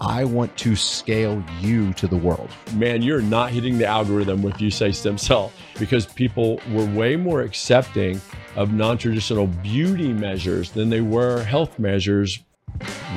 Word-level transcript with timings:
I 0.00 0.24
want 0.24 0.56
to 0.58 0.76
scale 0.76 1.44
you 1.60 1.92
to 1.94 2.06
the 2.06 2.16
world. 2.16 2.48
Man, 2.74 3.02
you're 3.02 3.20
not 3.20 3.50
hitting 3.50 3.76
the 3.76 3.84
algorithm 3.84 4.42
with 4.42 4.58
you 4.58 4.70
say 4.70 4.92
stem 4.92 5.18
cell 5.18 5.52
because 5.78 6.06
people 6.06 6.58
were 6.72 6.86
way 6.86 7.16
more 7.16 7.42
accepting 7.42 8.18
of 8.56 8.72
non 8.72 8.96
traditional 8.96 9.46
beauty 9.46 10.12
measures 10.12 10.70
than 10.70 10.88
they 10.88 11.02
were 11.02 11.42
health 11.42 11.78
measures. 11.78 12.38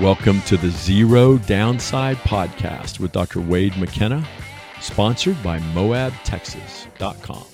Welcome 0.01 0.41
to 0.41 0.57
the 0.57 0.71
Zero 0.71 1.37
Downside 1.37 2.17
Podcast 2.17 2.99
with 2.99 3.13
Dr. 3.13 3.39
Wade 3.39 3.77
McKenna, 3.77 4.27
sponsored 4.81 5.41
by 5.41 5.59
MoabTexas.com 5.59 7.52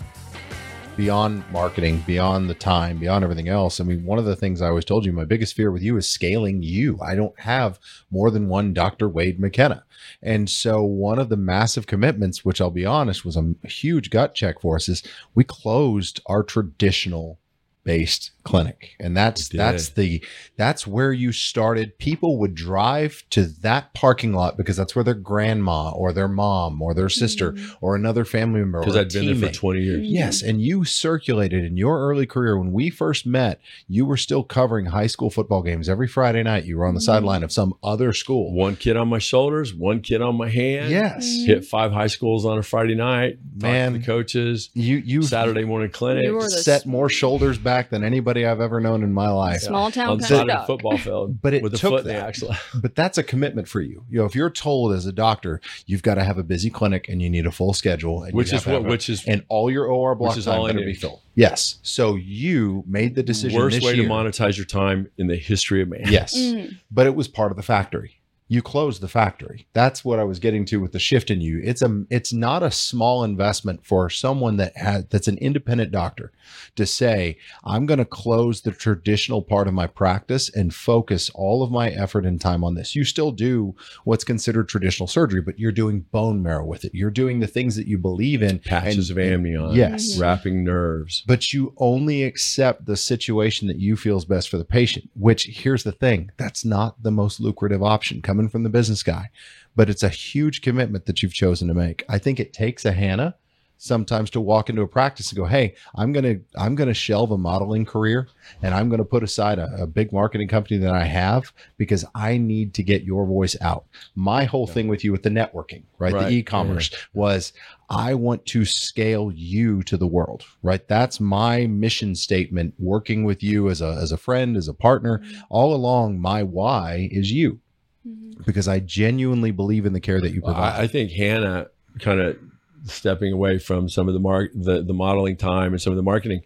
beyond 1.00 1.50
marketing, 1.50 2.04
beyond 2.06 2.50
the 2.50 2.54
time, 2.54 2.98
beyond 2.98 3.24
everything 3.24 3.48
else. 3.48 3.80
I 3.80 3.86
mean, 3.86 4.04
one 4.04 4.20
of 4.20 4.26
the 4.26 4.36
things 4.36 4.62
I 4.62 4.68
always 4.68 4.84
told 4.84 5.06
you, 5.06 5.14
my 5.14 5.24
biggest 5.24 5.56
fear 5.56 5.72
with 5.72 5.82
you 5.82 5.96
is 5.96 6.10
scaling 6.10 6.62
you. 6.62 7.00
I 7.02 7.16
don't 7.16 7.40
have 7.40 7.80
more 8.12 8.30
than 8.30 8.50
one 8.50 8.74
Dr. 8.74 9.08
Wade 9.08 9.40
McKenna. 9.40 9.86
And 10.22 10.50
so 10.50 10.84
one 10.84 11.18
of 11.18 11.30
the 11.30 11.38
massive 11.38 11.88
commitments, 11.88 12.44
which 12.44 12.60
I'll 12.60 12.70
be 12.70 12.86
honest 12.86 13.24
was 13.24 13.38
a 13.38 13.56
huge 13.66 14.10
gut 14.10 14.36
check 14.36 14.60
for 14.60 14.76
us, 14.76 14.90
is 14.90 15.02
we 15.34 15.46
closed 15.46 16.20
our 16.26 16.44
traditional 16.44 17.40
based 17.86 18.32
clinic. 18.50 18.96
And 19.00 19.16
that's 19.16 19.48
that's 19.50 19.90
the 19.90 20.24
that's 20.58 20.88
where 20.88 21.14
you 21.14 21.32
started. 21.32 21.98
People 22.00 22.40
would 22.40 22.56
drive 22.56 23.24
to 23.30 23.44
that 23.44 23.94
parking 23.94 24.34
lot 24.34 24.58
because 24.58 24.76
that's 24.76 24.96
where 24.96 25.04
their 25.04 25.14
grandma 25.14 25.92
or 25.92 26.12
their 26.12 26.28
mom 26.28 26.82
or 26.82 26.96
their 26.96 27.10
sister 27.10 27.52
mm-hmm. 27.52 27.74
or 27.80 27.96
another 27.96 28.26
family 28.26 28.60
member 28.62 28.80
because 28.80 28.96
i'd 28.96 29.10
been 29.10 29.26
teammate. 29.26 29.40
there 29.40 29.50
for 29.50 29.56
20 29.56 29.82
years. 29.82 30.08
Yes 30.08 30.42
and 30.42 30.62
you 30.62 30.84
circulated 30.84 31.64
in 31.64 31.78
your 31.78 32.00
early 32.00 32.26
career. 32.26 32.58
When 32.58 32.74
we 32.74 32.90
first 32.90 33.28
met 33.28 33.62
you 33.88 34.06
were 34.06 34.18
still 34.18 34.44
covering 34.44 34.88
high 34.88 35.08
school 35.08 35.30
football 35.30 35.62
games. 35.62 35.88
Every 35.88 36.08
friday 36.08 36.42
night 36.42 36.66
you 36.66 36.78
were 36.78 36.88
on 36.88 36.96
the 36.96 37.00
mm-hmm. 37.00 37.06
sideline 37.06 37.44
of 37.44 37.52
some 37.52 37.76
other 37.84 38.14
school. 38.14 38.54
One 38.54 38.76
kid 38.76 38.98
on 38.98 39.10
my 39.10 39.20
shoulders 39.20 39.74
one 39.76 40.02
kid 40.02 40.22
on 40.22 40.36
my 40.36 40.50
hand. 40.50 40.90
Yes. 40.90 41.26
Hit 41.46 41.66
five 41.66 41.92
high 41.92 42.08
schools 42.08 42.46
on 42.46 42.58
a 42.58 42.64
friday 42.64 42.96
night 42.96 43.38
man 43.56 43.94
the 43.94 44.00
coaches. 44.00 44.72
you 44.74 44.98
you 44.98 45.22
saturday 45.22 45.66
morning 45.66 45.92
clinic. 45.92 46.42
Set 46.50 46.88
more 46.88 47.10
shoulders 47.10 47.60
back 47.60 47.92
than 47.92 48.04
anybody 48.04 48.39
I've 48.46 48.62
ever 48.62 48.80
known 48.80 49.04
in 49.04 49.14
my 49.14 49.30
life. 49.30 49.62
Small 49.62 49.92
town 49.92 50.10
on 50.10 50.22
side 50.22 50.50
of 50.50 50.66
football 50.66 50.98
field, 50.98 51.42
but 51.42 51.54
it 51.54 51.64
with 51.64 51.76
took 51.76 52.04
that. 52.06 52.38
But 52.82 52.96
that's 52.96 53.18
a 53.18 53.24
commitment 53.24 53.68
for 53.68 53.82
you. 53.82 54.06
You 54.10 54.20
know, 54.20 54.26
if 54.26 54.36
you're 54.36 54.50
told 54.50 54.94
as 54.94 55.06
a 55.06 55.12
doctor 55.12 55.60
you've 55.86 56.04
got 56.04 56.16
to 56.16 56.24
have 56.24 56.38
a 56.38 56.44
busy 56.44 56.70
clinic 56.70 57.10
and 57.10 57.22
you 57.22 57.30
need 57.30 57.46
a 57.46 57.52
full 57.52 57.74
schedule, 57.74 58.26
which 58.32 58.54
is 58.54 58.66
what, 58.66 58.84
which 58.84 59.10
is 59.10 59.26
and 59.26 59.44
all 59.50 59.72
your 59.72 59.86
OR 59.86 60.16
blocks 60.16 60.38
is 60.38 60.46
time 60.46 60.60
going 60.62 60.78
to 60.78 60.86
be 60.86 60.94
filled. 60.94 61.22
Yes. 61.36 61.80
So 61.84 62.16
you 62.16 62.84
made 62.88 63.16
the 63.16 63.24
decision. 63.24 63.60
Worst 63.60 63.82
way 63.82 63.96
year. 63.96 64.04
to 64.04 64.10
monetize 64.10 64.58
your 64.58 64.66
time 64.66 65.10
in 65.18 65.28
the 65.28 65.36
history 65.36 65.82
of 65.82 65.90
man. 65.90 66.06
Yes, 66.06 66.38
mm. 66.38 66.78
but 66.92 67.08
it 67.08 67.16
was 67.16 67.28
part 67.28 67.52
of 67.52 67.58
the 67.58 67.64
factory 67.64 68.19
you 68.52 68.64
close 68.64 69.00
the 69.00 69.08
factory. 69.08 69.68
That's 69.74 70.04
what 70.04 70.20
I 70.20 70.24
was 70.24 70.40
getting 70.40 70.66
to 70.66 70.82
with 70.82 70.92
the 70.92 71.00
shift 71.00 71.30
in 71.30 71.40
you. 71.40 71.62
It's 71.64 71.84
a 71.84 72.04
it's 72.10 72.34
not 72.34 72.64
a 72.64 72.72
small 72.72 73.24
investment 73.24 73.86
for 73.86 74.10
someone 74.10 74.58
that 74.58 74.76
has 74.76 75.06
that's 75.06 75.28
an 75.28 75.38
independent 75.38 75.92
doctor 75.92 76.34
to 76.76 76.86
say, 76.86 77.38
I'm 77.64 77.86
going 77.86 78.00
to 78.00 78.06
close 78.06 78.62
the 78.62 78.72
traditional 78.72 79.44
part 79.44 79.68
of 79.68 79.76
my 79.76 79.86
practice 79.86 80.50
and 80.50 80.74
focus 80.74 81.30
all 81.36 81.62
of 81.62 81.72
my 81.72 81.90
effort 81.90 82.26
and 82.26 82.42
time 82.42 82.64
on 82.64 82.74
this. 82.74 82.96
You 82.96 83.04
still 83.04 83.32
do 83.32 83.76
what's 84.04 84.24
considered 84.24 84.68
traditional 84.68 85.08
surgery, 85.08 85.42
but 85.42 85.60
you're 85.60 85.72
doing 85.72 86.02
bone 86.12 86.42
marrow 86.42 86.66
with 86.66 86.86
it. 86.86 86.96
You're 86.96 87.12
doing 87.12 87.40
the 87.40 87.48
things 87.48 87.76
that 87.76 87.86
you 87.86 88.00
believe 88.00 88.42
in. 88.42 88.58
Patches 88.60 89.12
and, 89.12 89.20
of 89.20 89.24
amnion. 89.24 89.74
Yes. 89.74 90.14
Mm-hmm. 90.14 90.22
Wrapping 90.22 90.64
nerves. 90.64 91.24
But 91.28 91.54
you 91.54 91.74
only 91.78 92.24
accept 92.24 92.88
the 92.88 92.98
situation 92.98 93.68
that 93.68 93.78
you 93.78 93.96
feel 93.96 94.18
is 94.18 94.26
best 94.26 94.50
for 94.50 94.58
the 94.58 94.66
patient, 94.66 95.08
which 95.14 95.46
here's 95.46 95.84
the 95.84 95.92
thing, 95.92 96.32
that's 96.38 96.66
not 96.66 97.04
the 97.04 97.12
most 97.12 97.40
lucrative 97.40 97.84
option. 97.84 98.24
Come 98.24 98.39
coming 98.40 98.50
from 98.50 98.64
the 98.64 98.70
business 98.70 99.04
guy, 99.04 99.30
but 99.76 99.90
it's 99.90 100.04
a 100.04 100.10
huge 100.10 100.62
commitment 100.62 101.06
that 101.06 101.22
you've 101.22 101.34
chosen 101.34 101.68
to 101.68 101.74
make. 101.74 102.06
I 102.08 102.18
think 102.18 102.40
it 102.40 102.54
takes 102.54 102.86
a 102.86 102.94
Hannah 102.94 103.36
sometimes 103.82 104.30
to 104.30 104.42
walk 104.42 104.70
into 104.70 104.82
a 104.82 104.88
practice 104.88 105.30
and 105.30 105.38
go, 105.38 105.46
"Hey, 105.46 105.76
I'm 105.96 106.14
gonna 106.14 106.36
I'm 106.58 106.76
gonna 106.76 106.94
shelve 106.94 107.32
a 107.32 107.38
modeling 107.38 107.86
career 107.86 108.28
and 108.62 108.74
I'm 108.74 108.90
gonna 108.90 109.04
put 109.04 109.24
aside 109.24 109.60
a, 109.60 109.84
a 109.84 109.88
big 109.88 110.14
marketing 110.14 110.48
company 110.48 110.78
that 110.80 110.94
I 110.94 111.04
have 111.04 111.52
because 111.78 112.06
I 112.16 112.38
need 112.38 112.74
to 112.76 112.84
get 112.84 113.04
your 113.04 113.26
voice 113.26 113.58
out." 113.60 113.86
My 114.16 114.46
whole 114.46 114.68
yeah. 114.68 114.74
thing 114.74 114.88
with 114.88 115.04
you 115.04 115.12
with 115.12 115.24
the 115.24 115.30
networking, 115.30 115.84
right, 115.98 116.14
right. 116.14 116.30
the 116.30 116.30
e-commerce 116.30 116.92
yeah. 116.92 117.00
was 117.14 117.52
I 117.90 118.14
want 118.14 118.46
to 118.48 118.64
scale 118.64 119.34
you 119.34 119.84
to 119.84 119.98
the 119.98 120.08
world, 120.08 120.46
right? 120.64 120.88
That's 120.88 121.20
my 121.20 121.68
mission 121.68 122.16
statement. 122.16 122.74
Working 122.80 123.26
with 123.26 123.44
you 123.44 123.70
as 123.70 123.82
a 123.82 123.98
as 124.02 124.14
a 124.14 124.18
friend, 124.18 124.56
as 124.56 124.70
a 124.70 124.74
partner, 124.74 125.18
mm-hmm. 125.18 125.42
all 125.50 125.74
along. 125.74 126.20
My 126.22 126.42
why 126.44 127.10
is 127.12 127.32
you 127.32 127.60
mm-hmm. 128.10 128.44
because 128.46 128.68
I 128.68 128.80
genuinely 128.80 129.52
believe 129.52 129.86
in 129.86 129.94
the 129.94 130.00
care 130.00 130.20
that 130.20 130.32
you 130.32 130.42
provide. 130.42 130.60
Well, 130.60 130.82
I, 130.82 130.84
I 130.84 130.88
think 130.88 131.12
Hannah 131.12 131.68
kind 132.00 132.20
of 132.20 132.38
stepping 132.86 133.34
away 133.34 133.60
from 133.60 133.90
some 133.90 134.08
of 134.08 134.14
the 134.14 134.20
mark 134.20 134.52
the, 134.54 134.82
the 134.82 134.94
modeling 134.94 135.38
time 135.38 135.74
and 135.74 135.82
some 135.82 135.92
of 135.92 135.98
the 135.98 136.04
marketing 136.04 136.42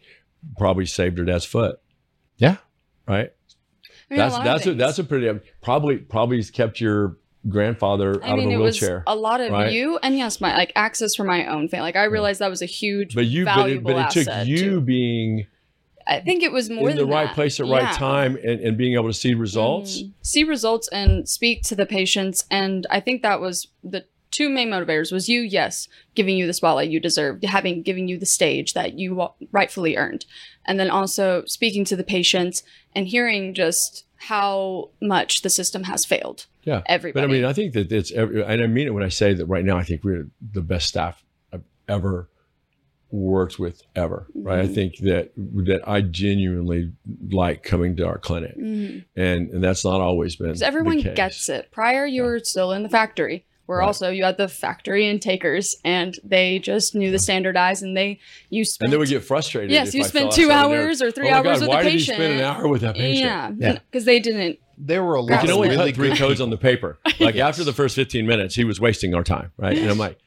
probably 0.58 0.86
saved 0.86 1.18
her 1.18 1.26
dad's 1.26 1.46
foot. 1.46 1.80
Yeah. 2.38 2.58
Right. 3.08 3.32
I 4.10 4.14
mean, 4.14 4.18
that's 4.18 4.38
a 4.38 4.44
that's 4.44 4.66
a, 4.68 4.74
that's 4.74 5.00
a 5.00 5.04
pretty 5.04 5.40
probably 5.62 5.98
probably 5.98 6.38
has 6.38 6.52
kept 6.52 6.80
your 6.80 7.18
grandfather 7.48 8.24
I 8.24 8.30
out 8.30 8.38
mean, 8.38 8.54
of 8.54 8.60
a 8.60 8.64
wheelchair. 8.64 9.04
a 9.06 9.16
lot 9.16 9.42
of 9.42 9.52
right? 9.52 9.72
you 9.72 10.00
and 10.02 10.18
yes, 10.18 10.40
my 10.40 10.56
like 10.56 10.72
access 10.76 11.16
for 11.16 11.24
my 11.24 11.46
own 11.48 11.68
family. 11.68 11.84
Like 11.84 11.96
I 11.96 12.06
realized 12.06 12.40
that 12.40 12.50
was 12.50 12.62
a 12.62 12.68
huge 12.68 13.16
but 13.16 13.26
you 13.26 13.46
but 13.46 13.70
it, 13.70 13.84
but 13.84 13.96
it 13.98 14.26
took 14.26 14.48
you 14.48 14.58
too. 14.58 14.82
being 14.82 15.48
I 16.08 16.20
think 16.20 16.44
it 16.44 16.52
was 16.52 16.70
more 16.70 16.90
in 16.90 16.98
the 16.98 17.06
right 17.06 17.28
that. 17.28 17.36
place 17.36 17.60
at 17.60 17.68
yeah. 17.68 17.78
right 17.78 17.96
time 17.96 18.38
and, 18.38 18.60
and 18.60 18.78
being 18.78 18.94
able 18.94 19.08
to 19.08 19.14
see 19.14 19.34
results. 19.34 20.02
Mm. 20.02 20.12
See 20.22 20.44
results 20.44 20.88
and 20.90 21.28
speak 21.28 21.64
to 21.64 21.76
the 21.76 21.86
patients. 21.86 22.46
And 22.52 22.86
I 22.90 23.00
think 23.00 23.22
that 23.22 23.40
was 23.40 23.68
the 23.84 24.06
two 24.32 24.50
main 24.50 24.70
motivators 24.70 25.12
was 25.12 25.30
you, 25.30 25.42
yes, 25.42 25.88
giving 26.16 26.36
you 26.36 26.48
the 26.48 26.54
spotlight 26.54 26.90
you 26.90 27.00
deserved, 27.00 27.46
having 27.46 27.84
giving 27.84 28.08
you 28.08 28.18
the 28.18 28.26
stage 28.26 28.74
that 28.74 28.98
you 28.98 29.30
rightfully 29.52 29.96
earned. 29.96 30.26
And 30.66 30.80
then 30.80 30.90
also 30.90 31.44
speaking 31.46 31.86
to 31.86 31.96
the 31.96 32.04
patients 32.04 32.64
and 32.94 33.08
hearing 33.08 33.54
just 33.54 34.06
how 34.16 34.90
much 35.02 35.42
the 35.42 35.50
system 35.50 35.84
has 35.84 36.06
failed. 36.06 36.48
Yeah. 36.64 36.82
Everybody. 36.86 37.28
But 37.28 37.30
I 37.30 37.34
mean, 37.34 37.46
I 37.46 37.54
think 37.54 37.74
that 37.74 37.92
it's, 37.92 38.12
every, 38.12 38.44
and 38.44 38.62
I 38.62 38.68
mean 38.68 38.88
it 38.88 38.94
when 38.94 39.04
I 39.04 39.10
say 39.10 39.34
that 39.34 39.46
right 39.46 39.66
now, 39.66 39.78
I 39.78 39.84
think 39.84 40.04
we're 40.04 40.28
the 40.42 40.62
best 40.62 40.88
staff 40.88 41.24
I've 41.52 41.64
ever 41.88 42.30
worked 43.14 43.60
with 43.60 43.84
ever, 43.96 44.28
right? 44.34 44.64
Mm-hmm. 44.64 44.72
I 44.72 44.74
think 44.74 44.98
that 44.98 45.32
that 45.36 45.88
I 45.88 46.02
genuinely 46.02 46.92
like 47.32 47.64
coming 47.64 47.96
to 47.98 48.08
our 48.08 48.18
clinic, 48.18 48.58
mm-hmm. 48.58 49.00
and 49.16 49.50
and 49.52 49.64
that's 49.64 49.86
not 49.86 50.02
always 50.02 50.36
been. 50.36 50.48
Because 50.48 50.64
everyone 50.64 51.00
gets 51.00 51.48
it. 51.48 51.72
Prior, 51.72 52.06
you 52.06 52.24
yeah. 52.24 52.30
were 52.30 52.40
still 52.40 52.72
in 52.72 52.82
the 52.84 52.90
factory, 52.90 53.46
where 53.68 53.80
right. 53.80 53.86
also 53.86 54.10
you 54.10 54.24
had 54.24 54.38
the 54.38 54.48
factory 54.48 55.08
intakers, 55.08 55.76
and 55.86 56.16
they 56.24 56.58
just 56.60 56.96
knew 56.96 57.12
the 57.12 57.20
standardized, 57.20 57.84
and 57.84 57.96
they 57.96 58.20
you 58.50 58.66
spent. 58.66 58.88
And 58.88 58.94
they 58.94 58.98
would 58.98 59.10
get 59.10 59.24
frustrated. 59.24 59.72
Yes, 59.72 59.94
you 59.94 60.04
spent 60.04 60.32
two 60.32 60.50
hours 60.50 61.02
or 61.02 61.12
three 61.12 61.30
oh 61.30 61.36
hours 61.36 61.60
God, 61.60 61.60
with 61.62 61.70
why 61.70 61.84
the 61.84 61.90
patient. 61.90 62.18
Why 62.18 62.24
did 62.24 62.32
he 62.32 62.40
spend 62.40 62.40
an 62.40 62.42
hour 62.42 62.68
with 62.68 62.82
that 62.82 62.96
patient? 62.96 63.60
Yeah, 63.60 63.74
because 63.74 63.82
yeah. 63.94 64.00
they 64.06 64.20
didn't 64.20 64.60
there 64.78 65.04
were 65.04 65.16
a 65.16 65.22
lot. 65.22 65.32
You 65.32 65.38
can 65.38 65.52
only 65.52 65.70
really 65.70 65.92
cut 65.92 65.96
three 65.96 66.16
codes 66.16 66.42
on 66.42 66.50
the 66.50 66.58
paper. 66.58 66.98
Like 67.20 67.36
yes. 67.36 67.50
after 67.50 67.64
the 67.64 67.74
first 67.74 67.96
fifteen 67.96 68.26
minutes, 68.26 68.56
he 68.56 68.64
was 68.64 68.82
wasting 68.82 69.14
our 69.14 69.24
time, 69.24 69.52
right? 69.56 69.78
And 69.78 69.90
I'm 69.90 70.00
like, 70.00 70.18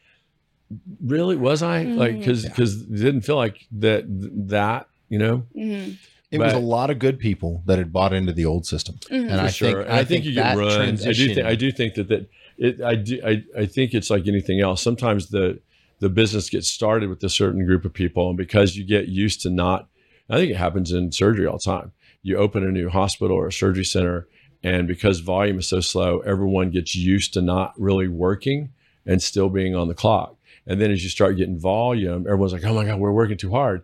really 1.04 1.36
was 1.36 1.62
I 1.62 1.84
mm-hmm. 1.84 1.98
like 1.98 2.18
because 2.18 2.44
because 2.44 2.82
yeah. 2.82 3.04
didn't 3.04 3.22
feel 3.22 3.36
like 3.36 3.66
that 3.72 4.04
that 4.48 4.88
you 5.08 5.18
know. 5.18 5.46
Mm-hmm. 5.56 5.92
It 6.32 6.38
but, 6.38 6.46
was 6.46 6.54
a 6.54 6.58
lot 6.58 6.90
of 6.90 6.98
good 6.98 7.20
people 7.20 7.62
that 7.66 7.78
had 7.78 7.92
bought 7.92 8.12
into 8.12 8.32
the 8.32 8.44
old 8.44 8.66
system, 8.66 8.96
mm-hmm. 8.96 9.30
and 9.30 9.40
I 9.40 9.48
sure. 9.48 9.84
think 9.84 9.90
I, 9.90 9.92
I 9.92 9.96
think, 9.98 10.08
think, 10.08 10.24
you 10.24 10.34
get 10.34 10.56
run. 10.56 10.80
I 10.80 11.12
do 11.12 11.34
think 11.34 11.46
I 11.46 11.54
do 11.54 11.70
think 11.70 11.94
that 11.94 12.08
that 12.08 12.28
it 12.58 12.80
I 12.80 12.96
do 12.96 13.20
I, 13.24 13.44
I 13.56 13.66
think 13.66 13.94
it's 13.94 14.10
like 14.10 14.26
anything 14.26 14.60
else. 14.60 14.82
Sometimes 14.82 15.28
the 15.28 15.60
the 16.00 16.08
business 16.08 16.50
gets 16.50 16.68
started 16.68 17.08
with 17.08 17.22
a 17.22 17.28
certain 17.28 17.64
group 17.64 17.84
of 17.84 17.92
people, 17.92 18.28
and 18.28 18.36
because 18.36 18.76
you 18.76 18.84
get 18.84 19.08
used 19.08 19.40
to 19.42 19.50
not, 19.50 19.88
I 20.28 20.36
think 20.36 20.50
it 20.50 20.56
happens 20.56 20.92
in 20.92 21.12
surgery 21.12 21.46
all 21.46 21.58
the 21.58 21.70
time. 21.70 21.92
You 22.22 22.36
open 22.38 22.64
a 22.64 22.72
new 22.72 22.88
hospital 22.88 23.36
or 23.36 23.46
a 23.46 23.52
surgery 23.52 23.84
center, 23.84 24.26
and 24.62 24.88
because 24.88 25.20
volume 25.20 25.60
is 25.60 25.68
so 25.68 25.80
slow, 25.80 26.20
everyone 26.20 26.70
gets 26.70 26.96
used 26.96 27.34
to 27.34 27.40
not 27.40 27.72
really 27.78 28.08
working 28.08 28.72
and 29.06 29.22
still 29.22 29.48
being 29.48 29.74
on 29.74 29.88
the 29.88 29.94
clock. 29.94 30.35
And 30.66 30.80
then 30.80 30.90
as 30.90 31.02
you 31.02 31.10
start 31.10 31.36
getting 31.36 31.58
volume, 31.58 32.26
everyone's 32.26 32.52
like, 32.52 32.64
"Oh 32.64 32.74
my 32.74 32.84
God, 32.84 32.98
we're 32.98 33.12
working 33.12 33.36
too 33.36 33.50
hard," 33.50 33.82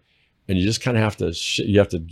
and 0.49 0.58
you 0.58 0.64
just 0.64 0.81
kind 0.81 0.96
of 0.96 1.02
have 1.02 1.17
to 1.19 1.32
sh- 1.32 1.61
you 1.61 1.79
have 1.79 1.88
to 1.90 2.05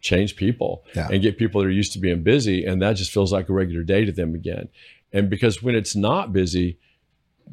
change 0.00 0.36
people 0.36 0.84
yeah. 0.94 1.08
and 1.10 1.22
get 1.22 1.38
people 1.38 1.60
that 1.60 1.66
are 1.66 1.72
used 1.72 1.92
to 1.94 1.98
being 1.98 2.22
busy, 2.22 2.64
and 2.64 2.82
that 2.82 2.94
just 2.94 3.10
feels 3.10 3.32
like 3.32 3.48
a 3.48 3.52
regular 3.52 3.82
day 3.82 4.04
to 4.04 4.12
them 4.12 4.34
again. 4.34 4.68
And 5.12 5.30
because 5.30 5.62
when 5.62 5.74
it's 5.74 5.96
not 5.96 6.32
busy, 6.32 6.78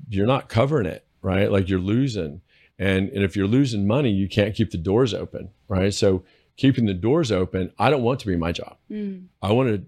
you're 0.09 0.27
not 0.27 0.49
covering 0.49 0.85
it, 0.85 1.05
right? 1.21 1.51
Like 1.51 1.69
you're 1.69 1.79
losing, 1.79 2.41
and 2.77 3.09
and 3.09 3.23
if 3.23 3.35
you're 3.35 3.47
losing 3.47 3.87
money, 3.87 4.11
you 4.11 4.27
can't 4.27 4.53
keep 4.53 4.71
the 4.71 4.77
doors 4.77 5.13
open, 5.13 5.49
right? 5.67 5.93
So 5.93 6.23
keeping 6.57 6.85
the 6.85 6.93
doors 6.93 7.31
open, 7.31 7.71
I 7.79 7.89
don't 7.89 8.03
want 8.03 8.19
to 8.21 8.27
be 8.27 8.35
my 8.35 8.51
job. 8.51 8.77
Mm. 8.91 9.27
I 9.41 9.51
want 9.51 9.69
to 9.69 9.85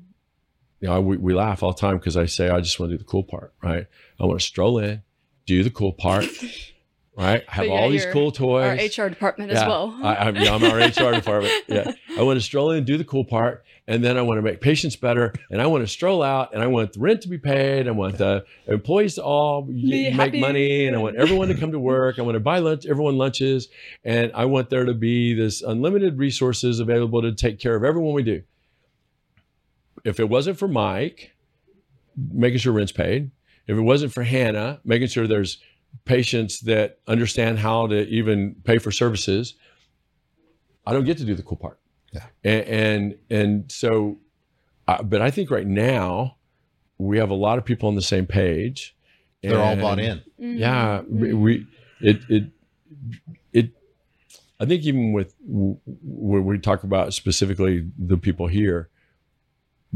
you 0.79 0.87
know, 0.87 1.01
we, 1.01 1.17
we 1.17 1.33
laugh 1.33 1.63
all 1.63 1.73
the 1.73 1.79
time 1.79 1.97
because 1.97 2.17
I 2.17 2.25
say 2.25 2.49
I 2.49 2.61
just 2.61 2.79
want 2.79 2.91
to 2.91 2.97
do 2.97 2.99
the 2.99 3.09
cool 3.09 3.23
part, 3.23 3.53
right? 3.63 3.87
I 4.19 4.25
want 4.25 4.39
to 4.39 4.45
stroll 4.45 4.77
in, 4.77 5.01
do 5.45 5.63
the 5.63 5.69
cool 5.69 5.93
part, 5.93 6.25
right? 7.17 7.43
I 7.49 7.51
have 7.55 7.65
yeah, 7.65 7.71
all 7.71 7.89
these 7.89 8.05
cool 8.05 8.31
toys. 8.31 8.97
Our 8.97 9.05
HR 9.05 9.09
department 9.09 9.51
yeah, 9.51 9.61
as 9.61 9.67
well. 9.67 9.97
I, 10.03 10.29
yeah, 10.29 10.53
I'm 10.53 10.63
our 10.63 10.77
HR 10.77 11.13
department. 11.13 11.53
Yeah, 11.67 11.91
I 12.17 12.23
want 12.23 12.37
to 12.37 12.41
stroll 12.41 12.71
in 12.71 12.77
and 12.77 12.85
do 12.85 12.97
the 12.97 13.03
cool 13.03 13.25
part, 13.25 13.65
and 13.87 14.03
then 14.03 14.17
I 14.17 14.21
want 14.21 14.37
to 14.37 14.41
make 14.41 14.61
patients 14.61 14.95
better, 14.95 15.33
and 15.49 15.61
I 15.61 15.67
want 15.67 15.83
to 15.83 15.87
stroll 15.87 16.23
out, 16.23 16.53
and 16.53 16.63
I 16.63 16.67
want 16.67 16.93
the 16.93 16.99
rent 16.99 17.21
to 17.21 17.29
be 17.29 17.37
paid. 17.37 17.87
I 17.87 17.91
want 17.91 18.17
the 18.17 18.45
employees 18.67 19.15
to 19.15 19.23
all 19.23 19.65
make 19.65 20.13
happy. 20.13 20.39
money, 20.39 20.85
and 20.85 20.95
I 20.95 20.99
want 20.99 21.17
everyone 21.17 21.49
to 21.49 21.55
come 21.55 21.71
to 21.71 21.79
work. 21.79 22.19
I 22.19 22.21
want 22.21 22.35
to 22.35 22.39
buy 22.39 22.59
lunch, 22.59 22.85
everyone 22.85 23.17
lunches, 23.17 23.67
and 24.03 24.31
I 24.33 24.45
want 24.45 24.69
there 24.69 24.85
to 24.85 24.93
be 24.93 25.33
this 25.33 25.61
unlimited 25.61 26.17
resources 26.17 26.79
available 26.79 27.21
to 27.23 27.33
take 27.33 27.59
care 27.59 27.75
of 27.75 27.83
everyone 27.83 28.13
we 28.13 28.23
do. 28.23 28.43
If 30.05 30.19
it 30.19 30.29
wasn't 30.29 30.57
for 30.57 30.67
Mike, 30.67 31.31
making 32.15 32.59
sure 32.59 32.73
rent's 32.73 32.91
paid. 32.91 33.31
If 33.67 33.77
it 33.77 33.81
wasn't 33.81 34.13
for 34.13 34.23
Hannah, 34.23 34.79
making 34.85 35.09
sure 35.09 35.27
there's 35.27 35.57
patients 36.05 36.61
that 36.61 36.99
understand 37.07 37.59
how 37.59 37.87
to 37.87 38.07
even 38.07 38.55
pay 38.63 38.77
for 38.77 38.91
services, 38.91 39.55
I 40.85 40.93
don't 40.93 41.05
get 41.05 41.17
to 41.17 41.25
do 41.25 41.35
the 41.35 41.43
cool 41.43 41.57
part. 41.57 41.79
Yeah. 42.13 42.23
And 42.43 42.67
and, 42.67 43.17
and 43.29 43.71
so, 43.71 44.17
uh, 44.87 45.03
but 45.03 45.21
I 45.21 45.31
think 45.31 45.51
right 45.51 45.67
now 45.67 46.37
we 46.97 47.17
have 47.17 47.29
a 47.29 47.35
lot 47.35 47.57
of 47.57 47.65
people 47.65 47.89
on 47.89 47.95
the 47.95 48.01
same 48.01 48.25
page. 48.25 48.95
They're 49.43 49.61
all 49.61 49.75
bought 49.75 49.99
in. 49.99 50.17
Mm-hmm. 50.17 50.57
Yeah, 50.57 51.01
mm-hmm. 51.01 51.41
we 51.41 51.67
it 52.01 52.21
it 52.29 52.43
it. 53.53 53.71
I 54.59 54.65
think 54.65 54.83
even 54.83 55.13
with 55.13 55.35
when 55.39 56.45
we 56.45 56.57
talk 56.57 56.83
about 56.83 57.13
specifically 57.13 57.87
the 57.97 58.17
people 58.17 58.47
here, 58.47 58.89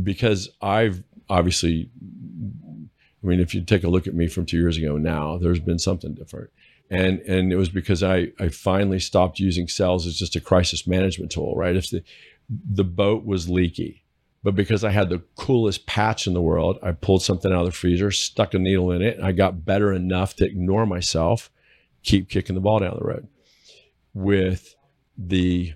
because 0.01 0.49
I've 0.61 1.03
obviously 1.29 1.89
I 3.23 3.27
mean, 3.27 3.39
if 3.39 3.53
you 3.53 3.63
take 3.63 3.83
a 3.83 3.89
look 3.89 4.07
at 4.07 4.15
me 4.15 4.27
from 4.27 4.45
two 4.45 4.57
years 4.57 4.77
ago 4.77 4.97
now, 4.97 5.37
there's 5.37 5.59
been 5.59 5.79
something 5.79 6.13
different. 6.13 6.49
And 6.89 7.19
and 7.21 7.53
it 7.53 7.55
was 7.55 7.69
because 7.69 8.03
I 8.03 8.31
I 8.39 8.49
finally 8.49 8.99
stopped 8.99 9.39
using 9.39 9.67
cells 9.67 10.05
as 10.05 10.17
just 10.17 10.35
a 10.35 10.41
crisis 10.41 10.87
management 10.87 11.31
tool, 11.31 11.55
right? 11.55 11.75
If 11.75 11.89
the 11.89 12.03
the 12.49 12.83
boat 12.83 13.25
was 13.25 13.47
leaky, 13.49 14.03
but 14.43 14.55
because 14.55 14.83
I 14.83 14.89
had 14.89 15.09
the 15.09 15.23
coolest 15.37 15.85
patch 15.85 16.27
in 16.27 16.33
the 16.33 16.41
world, 16.41 16.79
I 16.83 16.91
pulled 16.91 17.21
something 17.21 17.51
out 17.51 17.61
of 17.61 17.65
the 17.67 17.71
freezer, 17.71 18.11
stuck 18.11 18.53
a 18.53 18.59
needle 18.59 18.91
in 18.91 19.01
it, 19.01 19.17
and 19.17 19.25
I 19.25 19.31
got 19.31 19.65
better 19.65 19.93
enough 19.93 20.35
to 20.37 20.45
ignore 20.45 20.85
myself, 20.85 21.49
keep 22.03 22.27
kicking 22.27 22.55
the 22.55 22.61
ball 22.61 22.79
down 22.79 22.97
the 22.99 23.05
road. 23.05 23.27
With 24.13 24.75
the 25.17 25.73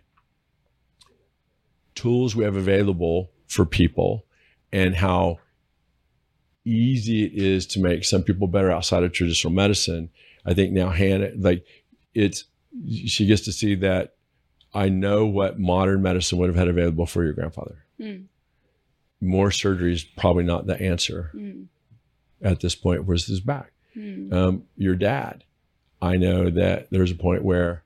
tools 1.94 2.36
we 2.36 2.44
have 2.44 2.56
available 2.56 3.32
for 3.48 3.66
people 3.66 4.26
and 4.74 4.96
how 4.96 5.40
easy 6.66 7.26
it 7.26 7.34
is 7.34 7.66
to 7.68 7.80
make 7.80 8.04
some 8.04 8.24
people 8.24 8.48
better 8.48 8.72
outside 8.72 9.04
of 9.04 9.12
traditional 9.12 9.54
medicine. 9.54 10.10
I 10.46 10.54
think 10.54 10.74
now 10.74 10.90
Hannah, 10.90 11.32
like 11.38 11.66
it's, 12.14 12.46
she 13.08 13.26
gets 13.26 13.44
to 13.44 13.52
see 13.52 13.76
that 13.76 14.16
I 14.74 14.90
know 14.90 15.26
what 15.26 15.60
modern 15.60 16.02
medicine 16.02 16.38
would 16.40 16.50
have 16.50 16.58
had 16.58 16.68
available 16.68 17.06
for 17.06 17.24
your 17.24 17.34
grandfather. 17.34 17.86
Mm. 18.00 18.26
More 19.22 19.52
surgery 19.52 19.94
is 19.94 20.04
probably 20.04 20.44
not 20.44 20.68
the 20.68 20.80
answer 20.82 21.32
mm. 21.34 21.68
at 22.42 22.60
this 22.60 22.76
point. 22.76 23.06
Where's 23.06 23.26
his 23.26 23.40
back? 23.40 23.72
Mm. 23.96 24.34
Um, 24.34 24.64
your 24.76 24.96
dad, 24.96 25.46
I 26.02 26.18
know 26.18 26.50
that 26.50 26.90
there's 26.92 27.12
a 27.12 27.16
point 27.16 27.44
where 27.44 27.84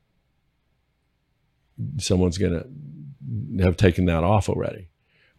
someone's 1.97 2.37
going 2.37 2.53
to 2.53 3.63
have 3.63 3.77
taken 3.77 4.05
that 4.05 4.23
off 4.23 4.49
already. 4.49 4.89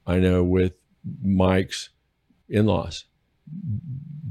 I 0.07 0.19
know 0.19 0.45
with 0.45 0.75
Mike's 1.23 1.91
in 2.49 2.67
laws, 2.67 3.05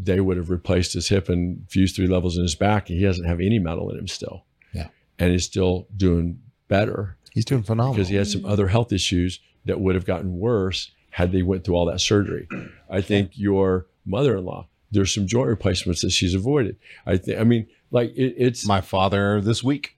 they 0.02 0.20
would 0.20 0.38
have 0.38 0.50
replaced 0.50 0.94
his 0.94 1.10
hip 1.10 1.30
and 1.30 1.70
fused 1.70 1.96
three 1.96 2.08
levels 2.08 2.38
in 2.38 2.44
his 2.44 2.56
back, 2.56 2.90
and 2.90 2.98
he 2.98 3.06
doesn't 3.06 3.26
have 3.26 3.40
any 3.40 3.60
metal 3.60 3.90
in 3.90 3.98
him 3.98 4.08
still. 4.08 4.46
Yeah, 4.74 4.88
and 5.18 5.32
he's 5.32 5.46
still 5.46 5.88
doing 5.96 6.40
better. 6.68 7.18
He's 7.34 7.46
doing 7.46 7.64
phenomenal 7.64 7.96
because 7.96 8.10
he 8.10 8.16
had 8.16 8.28
some 8.28 8.46
other 8.46 8.68
health 8.68 8.92
issues 8.92 9.40
that 9.66 9.80
would 9.80 9.96
have 9.96 10.06
gotten 10.06 10.40
worse 10.40 10.92
had 11.12 11.32
they 11.32 11.42
went 11.42 11.64
through 11.64 11.76
all 11.76 11.86
that 11.86 12.00
surgery. 12.00 12.48
I 12.90 13.02
think 13.02 13.32
your 13.38 13.88
mother-in-law, 14.06 14.68
there's 14.92 15.14
some 15.14 15.28
joint 15.28 15.48
replacements 15.48 16.02
that 16.02 16.12
she's 16.12 16.34
avoided. 16.34 16.78
I 17.06 17.18
think. 17.18 17.40
I 17.40 17.44
mean, 17.44 17.68
like 17.92 18.12
it, 18.16 18.36
it's 18.38 18.66
my 18.66 18.82
father 18.82 19.42
this 19.42 19.64
week. 19.64 19.96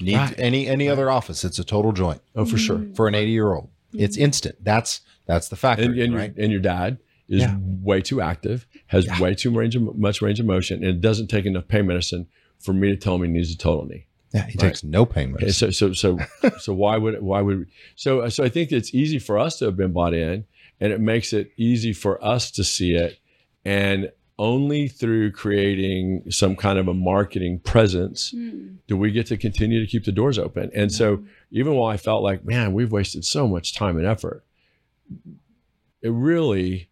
Need 0.00 0.16
right. 0.16 0.34
any 0.38 0.66
any 0.66 0.88
right. 0.88 0.92
other 0.92 1.10
office? 1.10 1.44
It's 1.44 1.58
a 1.58 1.64
total 1.64 1.92
joint. 1.92 2.20
Oh, 2.34 2.44
for 2.44 2.58
sure. 2.58 2.84
For 2.94 3.08
an 3.08 3.14
80 3.14 3.30
year 3.30 3.52
old, 3.52 3.70
it's 3.92 4.16
mm-hmm. 4.16 4.24
instant. 4.24 4.56
That's 4.62 5.00
that's 5.26 5.48
the 5.48 5.56
factor. 5.56 5.84
And, 5.84 5.98
and, 5.98 6.14
right? 6.14 6.34
and 6.36 6.52
your 6.52 6.60
dad 6.60 6.98
is 7.28 7.42
yeah. 7.42 7.56
way 7.60 8.00
too 8.00 8.20
active, 8.20 8.66
has 8.86 9.06
yeah. 9.06 9.20
way 9.20 9.34
too 9.34 9.50
range 9.50 9.76
of, 9.76 9.96
much 9.96 10.22
range 10.22 10.40
of 10.40 10.46
motion, 10.46 10.84
and 10.84 10.96
it 10.96 11.00
doesn't 11.00 11.28
take 11.28 11.46
enough 11.46 11.66
pain 11.68 11.86
medicine 11.86 12.26
for 12.58 12.72
me 12.72 12.88
to 12.88 12.96
tell 12.96 13.16
him 13.16 13.22
he 13.22 13.28
needs 13.28 13.52
a 13.52 13.58
total 13.58 13.86
knee. 13.86 14.06
Yeah, 14.32 14.42
he 14.42 14.58
right? 14.58 14.68
takes 14.68 14.84
no 14.84 15.06
pain 15.06 15.32
medicine. 15.32 15.68
Okay, 15.68 15.72
so 15.72 15.92
so 15.92 16.18
so 16.18 16.50
so 16.58 16.74
why 16.74 16.96
would 16.96 17.22
why 17.22 17.40
would 17.40 17.66
so 17.94 18.28
so 18.28 18.44
I 18.44 18.48
think 18.48 18.72
it's 18.72 18.94
easy 18.94 19.18
for 19.18 19.38
us 19.38 19.58
to 19.58 19.66
have 19.66 19.76
been 19.76 19.92
bought 19.92 20.14
in, 20.14 20.44
and 20.80 20.92
it 20.92 21.00
makes 21.00 21.32
it 21.32 21.52
easy 21.56 21.92
for 21.92 22.22
us 22.24 22.50
to 22.52 22.64
see 22.64 22.94
it, 22.94 23.18
and 23.64 24.10
only 24.38 24.86
through 24.86 25.32
creating 25.32 26.22
some 26.30 26.56
kind 26.56 26.78
of 26.78 26.88
a 26.88 26.94
marketing 26.94 27.58
presence 27.60 28.34
mm. 28.36 28.76
do 28.86 28.96
we 28.96 29.10
get 29.10 29.26
to 29.26 29.36
continue 29.36 29.80
to 29.80 29.90
keep 29.90 30.04
the 30.04 30.12
doors 30.12 30.38
open. 30.38 30.70
And 30.74 30.92
so 30.92 31.24
even 31.50 31.74
while 31.74 31.90
I 31.90 31.96
felt 31.96 32.22
like, 32.22 32.44
man, 32.44 32.74
we've 32.74 32.92
wasted 32.92 33.24
so 33.24 33.48
much 33.48 33.74
time 33.74 33.96
and 33.96 34.06
effort, 34.06 34.44
it 36.02 36.10
really 36.10 36.90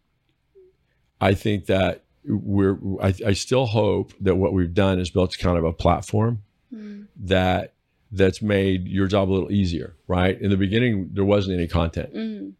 I 1.24 1.32
think 1.32 1.66
that 1.66 2.04
we're 2.26 2.76
I, 3.00 3.14
I, 3.26 3.32
still 3.32 3.64
hope 3.64 4.12
that 4.20 4.36
what 4.36 4.52
we've 4.52 4.74
done 4.74 4.98
is 4.98 5.10
built 5.10 5.36
kind 5.38 5.56
of 5.56 5.64
a 5.64 5.72
platform 5.72 6.42
mm. 6.72 7.06
that 7.16 7.72
that's 8.12 8.42
made 8.42 8.86
your 8.88 9.06
job 9.06 9.30
a 9.30 9.32
little 9.32 9.52
easier 9.52 9.94
right 10.06 10.40
in 10.40 10.50
the 10.50 10.56
beginning 10.56 11.10
there 11.12 11.24
wasn't 11.24 11.54
any 11.54 11.66
content 11.66 12.14
mm. 12.14 12.52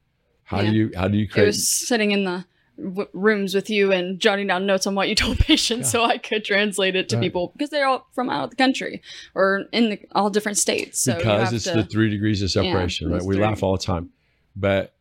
how 0.45 0.61
yeah. 0.61 0.71
do 0.71 0.77
you 0.77 0.91
how 0.97 1.09
do 1.09 1.17
you 1.17 1.29
create 1.29 1.45
it 1.45 1.47
was 1.47 1.69
sitting 1.69 2.11
in 2.11 2.25
the 2.25 2.45
w- 2.83 3.09
rooms 3.13 3.55
with 3.55 3.71
you 3.71 3.93
and 3.93 4.19
jotting 4.19 4.47
down 4.47 4.67
notes 4.67 4.87
on 4.87 4.95
what 4.95 5.09
you 5.09 5.15
told 5.15 5.39
patients 5.51 5.87
yeah. 5.87 6.01
so 6.01 6.05
i 6.05 6.19
could 6.19 6.45
translate 6.45 6.95
it 6.95 7.09
to 7.09 7.17
right. 7.17 7.23
people 7.23 7.53
because 7.57 7.71
they're 7.71 7.87
all 7.87 8.07
from 8.13 8.29
out 8.29 8.45
of 8.45 8.51
the 8.51 8.57
country 8.57 9.01
or 9.35 9.65
in 9.73 9.91
the, 9.91 9.99
all 10.13 10.29
different 10.29 10.59
states 10.59 11.01
so 11.01 11.17
because 11.17 11.53
it's 11.55 11.65
to, 11.65 11.73
the 11.73 11.85
three 11.85 12.11
degrees 12.11 12.43
of 12.43 12.51
separation 12.51 13.09
yeah, 13.09 13.17
right 13.17 13.25
we 13.25 13.37
three. 13.37 13.45
laugh 13.45 13.63
all 13.63 13.77
the 13.77 13.83
time 13.83 14.11
but 14.57 14.95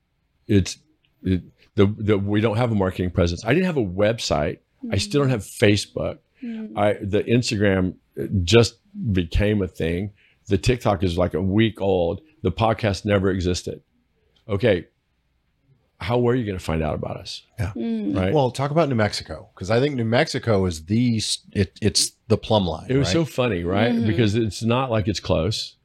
it's 0.47 0.77
it, 1.23 1.41
the, 1.75 1.87
the 1.97 2.17
we 2.17 2.41
don't 2.41 2.57
have 2.57 2.71
a 2.71 2.75
marketing 2.75 3.11
presence. 3.11 3.43
I 3.45 3.53
didn't 3.53 3.65
have 3.65 3.77
a 3.77 3.85
website. 3.85 4.59
Mm-hmm. 4.83 4.93
I 4.93 4.97
still 4.97 5.21
don't 5.21 5.29
have 5.29 5.41
Facebook. 5.41 6.19
Mm-hmm. 6.43 6.77
I 6.77 6.93
the 7.01 7.23
Instagram 7.23 7.95
just 8.43 8.75
became 9.11 9.61
a 9.61 9.67
thing. 9.67 10.11
The 10.47 10.57
TikTok 10.57 11.03
is 11.03 11.17
like 11.17 11.33
a 11.33 11.41
week 11.41 11.81
old. 11.81 12.21
The 12.41 12.51
podcast 12.51 13.05
never 13.05 13.29
existed. 13.29 13.81
Okay, 14.47 14.87
how 16.03 16.19
were 16.19 16.35
you 16.35 16.45
going 16.45 16.57
to 16.57 16.63
find 16.63 16.83
out 16.83 16.95
about 16.95 17.17
us? 17.17 17.43
Yeah. 17.57 17.71
Mm. 17.75 18.15
Right. 18.15 18.33
Well, 18.33 18.51
talk 18.51 18.71
about 18.71 18.89
New 18.89 18.95
Mexico 18.95 19.49
because 19.55 19.71
I 19.71 19.79
think 19.79 19.95
New 19.95 20.05
Mexico 20.05 20.65
is 20.65 20.85
the 20.85 21.21
it, 21.53 21.79
it's 21.81 22.11
the 22.27 22.37
plumb 22.37 22.67
line. 22.67 22.87
It 22.89 22.97
was 22.97 23.07
right? 23.07 23.13
so 23.13 23.25
funny, 23.25 23.63
right? 23.63 23.93
Mm. 23.93 24.05
Because 24.05 24.35
it's 24.35 24.61
not 24.63 24.91
like 24.91 25.07
it's 25.07 25.21
close. 25.21 25.77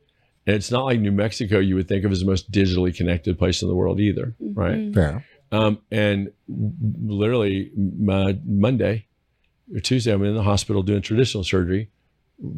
And 0.47 0.57
it's 0.57 0.71
not 0.71 0.85
like 0.85 0.99
New 0.99 1.13
Mexico 1.13 1.59
you 1.59 1.75
would 1.75 1.89
think 1.89 2.05
of 2.05 2.11
as 2.11 2.21
the 2.21 2.27
most 2.27 2.51
digitally 2.51 2.95
connected 2.95 3.39
place 3.39 3.61
in 3.61 3.69
the 3.69 3.75
world 3.75 4.01
either, 4.01 4.35
mm-hmm. 4.43 4.59
right? 4.59 4.95
Fair. 4.95 5.25
Um, 5.51 5.79
and 5.91 6.33
literally 6.49 7.71
my 7.77 8.39
Monday 8.45 9.07
or 9.75 9.81
Tuesday, 9.81 10.13
I'm 10.13 10.25
in 10.25 10.35
the 10.35 10.43
hospital 10.43 10.83
doing 10.83 11.03
traditional 11.03 11.45
surgery, 11.45 11.91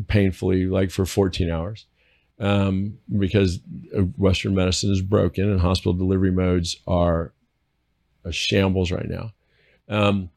painfully, 0.08 0.66
like 0.66 0.90
for 0.90 1.06
14 1.06 1.50
hours, 1.50 1.86
um, 2.38 2.98
because 3.18 3.60
Western 4.16 4.54
medicine 4.54 4.90
is 4.90 5.02
broken 5.02 5.50
and 5.50 5.60
hospital 5.60 5.92
delivery 5.92 6.32
modes 6.32 6.76
are 6.86 7.32
a 8.24 8.32
shambles 8.32 8.90
right 8.90 9.08
now. 9.08 9.32
Um, 9.88 10.30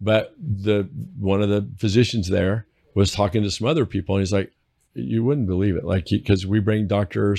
but 0.00 0.34
the 0.38 0.88
one 1.18 1.42
of 1.42 1.48
the 1.48 1.68
physicians 1.76 2.28
there 2.28 2.66
was 2.94 3.12
talking 3.12 3.42
to 3.42 3.50
some 3.50 3.66
other 3.66 3.84
people, 3.84 4.16
and 4.16 4.22
he's 4.22 4.32
like, 4.32 4.52
"You 4.94 5.24
wouldn't 5.24 5.46
believe 5.46 5.76
it, 5.76 5.84
like 5.84 6.06
because 6.06 6.46
we 6.46 6.58
bring 6.60 6.86
Doctor 6.86 7.36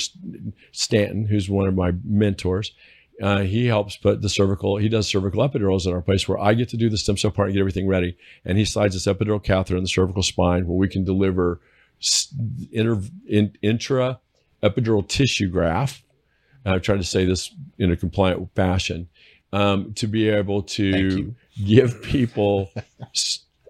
Stanton, 0.72 1.26
who's 1.26 1.50
one 1.50 1.68
of 1.68 1.76
my 1.76 1.94
mentors." 2.04 2.74
Uh, 3.22 3.42
he 3.42 3.68
helps 3.68 3.96
put 3.98 4.22
the 4.22 4.30
cervical, 4.30 4.78
he 4.78 4.90
does 4.90 5.08
cervical 5.08 5.48
epidurals 5.48 5.86
in 5.86 5.94
our 5.94 6.02
place 6.02 6.28
where 6.28 6.40
I 6.40 6.56
get 6.56 6.70
to 6.70 6.78
do 6.78 6.90
the 6.90 6.98
stem 6.98 7.18
cell 7.18 7.30
part 7.32 7.50
and 7.50 7.54
get 7.54 7.60
everything 7.60 7.88
ready. 7.88 8.18
And 8.46 8.58
he 8.58 8.66
slides 8.66 8.96
this 8.96 9.06
epidural 9.06 9.44
catheter 9.44 9.78
in 9.78 9.84
the 9.84 9.90
cervical 9.90 10.24
spine 10.24 10.66
where 10.66 10.78
we 10.78 10.88
can 10.88 11.04
deliver 11.04 11.62
inter, 12.72 13.02
in, 13.28 13.56
intra 13.62 14.20
epidural 14.64 15.08
tissue 15.08 15.50
graft. 15.50 16.04
I've 16.66 16.82
tried 16.82 16.98
to 16.98 17.04
say 17.04 17.26
this 17.26 17.54
in 17.78 17.92
a 17.92 17.96
compliant 17.96 18.54
fashion 18.56 19.08
um, 19.54 19.94
to 19.96 20.08
be 20.08 20.30
able 20.30 20.64
to 20.64 21.36
give 21.64 22.02
people 22.02 22.72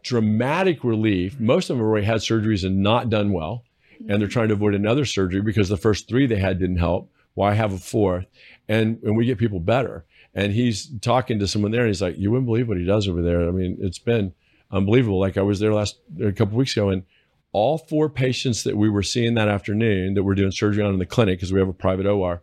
dramatic 0.03 0.84
relief. 0.84 1.39
Most 1.39 1.70
of 1.70 1.77
them 1.77 1.86
already 1.86 2.05
had 2.05 2.17
surgeries 2.17 2.65
and 2.65 2.81
not 2.81 3.10
done 3.10 3.31
well. 3.31 3.63
And 4.10 4.20
they're 4.20 4.27
trying 4.27 4.48
to 4.48 4.55
avoid 4.55 4.74
another 4.74 5.05
surgery 5.05 5.41
because 5.41 5.70
the 5.70 5.77
first 5.77 6.08
three 6.08 6.25
they 6.25 6.39
had 6.39 6.58
didn't 6.60 6.77
help. 6.77 7.12
Why 7.34 7.53
have 7.53 7.72
a 7.72 7.77
fourth? 7.77 8.25
And 8.68 9.00
and 9.03 9.15
we 9.15 9.25
get 9.25 9.38
people 9.38 9.60
better. 9.60 10.06
And 10.34 10.53
he's 10.53 10.89
talking 11.01 11.39
to 11.39 11.48
someone 11.48 11.72
there, 11.72 11.82
and 11.82 11.89
he's 11.89 12.01
like, 12.01 12.18
"You 12.18 12.32
wouldn't 12.32 12.48
believe 12.48 12.68
what 12.68 12.77
he 12.77 12.86
does 12.86 13.08
over 13.08 13.22
there. 13.22 13.48
I 13.48 13.51
mean, 13.51 13.77
it's 13.82 14.00
been 14.00 14.34
unbelievable. 14.72 15.20
Like 15.20 15.38
I 15.38 15.41
was 15.41 15.60
there 15.60 15.74
last 15.74 16.00
a 16.24 16.32
couple 16.32 16.58
weeks 16.58 16.72
ago, 16.72 16.89
and 16.89 17.03
all 17.51 17.77
four 17.77 18.10
patients 18.10 18.63
that 18.63 18.77
we 18.77 18.89
were 18.89 19.03
seeing 19.03 19.34
that 19.34 19.50
afternoon 19.50 20.13
that 20.13 20.24
we're 20.24 20.36
doing 20.36 20.51
surgery 20.51 20.84
on 20.84 20.94
in 20.94 21.00
the 21.00 21.06
clinic 21.06 21.38
because 21.38 21.51
we 21.51 21.60
have 21.60 21.68
a 21.68 21.74
private 21.74 22.06
OR 22.06 22.41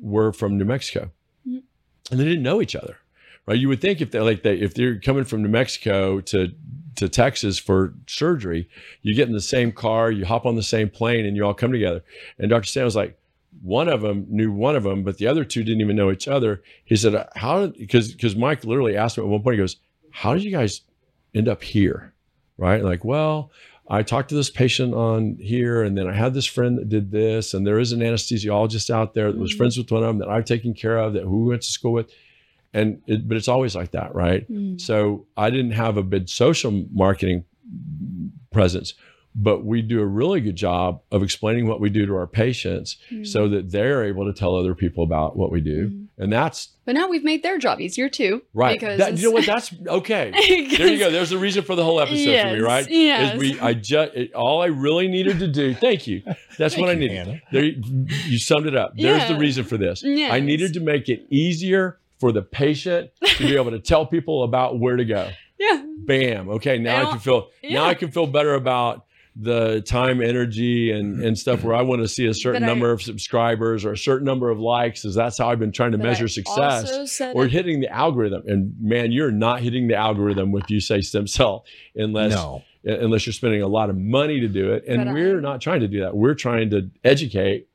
were 0.00 0.32
from 0.32 0.58
New 0.58 0.64
Mexico, 0.64 1.10
mm-hmm. 1.46 1.58
and 2.10 2.20
they 2.20 2.24
didn't 2.24 2.42
know 2.42 2.60
each 2.60 2.76
other, 2.76 2.98
right? 3.46 3.58
You 3.58 3.68
would 3.68 3.80
think 3.80 4.00
if 4.00 4.10
they're 4.10 4.24
like 4.24 4.42
they 4.42 4.56
if 4.56 4.74
they're 4.74 5.00
coming 5.00 5.24
from 5.24 5.42
New 5.42 5.48
Mexico 5.48 6.20
to 6.20 6.52
to 6.96 7.08
Texas 7.08 7.58
for 7.58 7.94
surgery, 8.06 8.68
you 9.02 9.14
get 9.14 9.28
in 9.28 9.34
the 9.34 9.40
same 9.40 9.72
car, 9.72 10.10
you 10.10 10.24
hop 10.24 10.46
on 10.46 10.56
the 10.56 10.62
same 10.62 10.88
plane, 10.88 11.26
and 11.26 11.36
you 11.36 11.44
all 11.44 11.54
come 11.54 11.72
together. 11.72 12.02
And 12.38 12.50
Dr. 12.50 12.66
Sam 12.66 12.84
was 12.84 12.96
like, 12.96 13.18
one 13.62 13.88
of 13.88 14.02
them 14.02 14.26
knew 14.28 14.52
one 14.52 14.76
of 14.76 14.82
them, 14.82 15.02
but 15.02 15.18
the 15.18 15.26
other 15.26 15.44
two 15.44 15.64
didn't 15.64 15.80
even 15.80 15.96
know 15.96 16.10
each 16.10 16.28
other. 16.28 16.62
He 16.84 16.96
said, 16.96 17.28
"How?" 17.34 17.66
Because 17.66 18.12
because 18.12 18.36
Mike 18.36 18.64
literally 18.64 18.96
asked 18.96 19.18
him 19.18 19.24
at 19.24 19.30
one 19.30 19.42
point. 19.42 19.54
He 19.54 19.62
goes, 19.62 19.76
"How 20.10 20.34
did 20.34 20.44
you 20.44 20.50
guys 20.50 20.82
end 21.34 21.48
up 21.48 21.62
here?" 21.62 22.12
Right? 22.58 22.82
Like, 22.82 23.04
well, 23.04 23.50
I 23.88 24.02
talked 24.02 24.30
to 24.30 24.34
this 24.34 24.50
patient 24.50 24.94
on 24.94 25.36
here, 25.40 25.82
and 25.82 25.96
then 25.96 26.08
I 26.08 26.12
had 26.12 26.34
this 26.34 26.46
friend 26.46 26.78
that 26.78 26.88
did 26.88 27.10
this, 27.10 27.54
and 27.54 27.66
there 27.66 27.78
is 27.78 27.92
an 27.92 28.00
anesthesiologist 28.00 28.90
out 28.90 29.14
there 29.14 29.30
that 29.30 29.38
was 29.38 29.52
mm-hmm. 29.52 29.58
friends 29.58 29.78
with 29.78 29.90
one 29.90 30.02
of 30.02 30.08
them 30.08 30.18
that 30.18 30.28
I've 30.28 30.44
taken 30.44 30.74
care 30.74 30.98
of 30.98 31.12
that 31.12 31.22
who 31.22 31.44
we 31.44 31.50
went 31.50 31.62
to 31.62 31.68
school 31.68 31.92
with, 31.92 32.10
and 32.74 33.00
it, 33.06 33.28
but 33.28 33.36
it's 33.36 33.48
always 33.48 33.76
like 33.76 33.92
that, 33.92 34.14
right? 34.14 34.50
Mm-hmm. 34.50 34.78
So 34.78 35.26
I 35.36 35.50
didn't 35.50 35.72
have 35.72 35.96
a 35.96 36.02
big 36.02 36.28
social 36.28 36.84
marketing 36.92 37.44
presence, 38.52 38.94
but 39.38 39.64
we 39.64 39.82
do 39.82 40.00
a 40.00 40.06
really 40.06 40.40
good 40.40 40.56
job 40.56 41.02
of 41.12 41.22
explaining 41.22 41.68
what 41.68 41.78
we 41.78 41.90
do 41.90 42.06
to 42.06 42.16
our 42.16 42.26
patients 42.26 42.96
mm-hmm. 43.10 43.22
so 43.22 43.48
that 43.50 43.70
they're 43.70 44.02
able 44.02 44.24
to 44.24 44.32
tell 44.32 44.56
other 44.56 44.74
people 44.74 45.04
about 45.04 45.36
what 45.36 45.52
we 45.52 45.60
do. 45.60 45.88
Mm-hmm. 45.88 46.22
and 46.22 46.32
that's 46.32 46.70
but 46.86 46.94
now 46.94 47.08
we've 47.08 47.24
made 47.24 47.42
their 47.42 47.58
job 47.58 47.80
easier 47.80 48.08
too 48.08 48.42
right. 48.54 48.80
Because 48.80 48.98
that, 48.98 49.18
you 49.18 49.24
know 49.24 49.32
what? 49.32 49.44
That's 49.44 49.74
okay. 49.86 50.32
There 50.76 50.88
you 50.88 50.98
go. 50.98 51.10
There's 51.10 51.32
a 51.32 51.38
reason 51.38 51.64
for 51.64 51.74
the 51.74 51.84
whole 51.84 52.00
episode 52.00 52.16
yes, 52.16 52.48
for 52.48 52.56
me 52.56 52.62
right? 52.62 52.88
Yes. 52.88 53.34
Is 53.34 53.40
we 53.40 53.60
i 53.60 53.74
just 53.74 54.12
all 54.34 54.62
i 54.62 54.66
really 54.66 55.08
needed 55.08 55.38
to 55.40 55.48
do 55.48 55.74
thank 55.74 56.06
you. 56.06 56.22
That's 56.56 56.74
thank 56.74 56.78
what 56.78 56.90
i 56.90 56.94
needed. 56.94 57.42
There 57.52 57.64
you 57.64 58.38
summed 58.38 58.66
it 58.66 58.76
up. 58.76 58.94
There's 58.96 59.22
yeah. 59.22 59.32
the 59.32 59.38
reason 59.38 59.64
for 59.64 59.76
this. 59.76 60.02
Yes. 60.02 60.32
i 60.32 60.40
needed 60.40 60.72
to 60.74 60.80
make 60.80 61.08
it 61.08 61.26
easier 61.30 61.98
for 62.18 62.32
the 62.32 62.42
patient 62.42 63.10
to 63.22 63.46
be 63.46 63.56
able 63.56 63.72
to 63.72 63.80
tell 63.80 64.06
people 64.06 64.42
about 64.44 64.78
where 64.78 64.96
to 64.96 65.04
go. 65.04 65.30
Yeah. 65.58 65.82
Bam. 66.00 66.50
Okay 66.50 66.76
now 66.76 67.08
i 67.08 67.10
can 67.10 67.18
feel 67.18 67.48
yeah. 67.62 67.80
now 67.80 67.86
i 67.86 67.94
can 67.94 68.10
feel 68.10 68.26
better 68.26 68.52
about 68.52 69.05
the 69.38 69.82
time, 69.82 70.22
energy, 70.22 70.90
and 70.90 71.16
mm-hmm. 71.16 71.26
and 71.26 71.38
stuff 71.38 71.62
where 71.62 71.74
I 71.74 71.82
want 71.82 72.00
to 72.02 72.08
see 72.08 72.26
a 72.26 72.32
certain 72.32 72.62
but 72.62 72.66
number 72.66 72.90
I, 72.90 72.94
of 72.94 73.02
subscribers 73.02 73.84
or 73.84 73.92
a 73.92 73.98
certain 73.98 74.24
number 74.24 74.48
of 74.48 74.58
likes, 74.58 75.04
is 75.04 75.14
that's 75.14 75.38
how 75.38 75.50
I've 75.50 75.58
been 75.58 75.72
trying 75.72 75.92
to 75.92 75.98
measure 75.98 76.24
I 76.24 76.28
success. 76.28 77.20
Or 77.34 77.46
hitting 77.46 77.80
the 77.80 77.92
algorithm. 77.92 78.44
And 78.46 78.74
man, 78.80 79.12
you're 79.12 79.30
not 79.30 79.60
hitting 79.60 79.88
the 79.88 79.96
algorithm 79.96 80.56
if 80.56 80.70
you 80.70 80.80
say 80.80 81.02
stem 81.02 81.26
cell 81.26 81.66
unless 81.94 82.32
no. 82.32 82.62
unless 82.84 83.26
you're 83.26 83.34
spending 83.34 83.60
a 83.60 83.68
lot 83.68 83.90
of 83.90 83.96
money 83.98 84.40
to 84.40 84.48
do 84.48 84.72
it. 84.72 84.84
And 84.88 85.04
but 85.04 85.12
we're 85.12 85.38
I, 85.38 85.42
not 85.42 85.60
trying 85.60 85.80
to 85.80 85.88
do 85.88 86.00
that. 86.00 86.16
We're 86.16 86.34
trying 86.34 86.70
to 86.70 86.90
educate, 87.04 87.68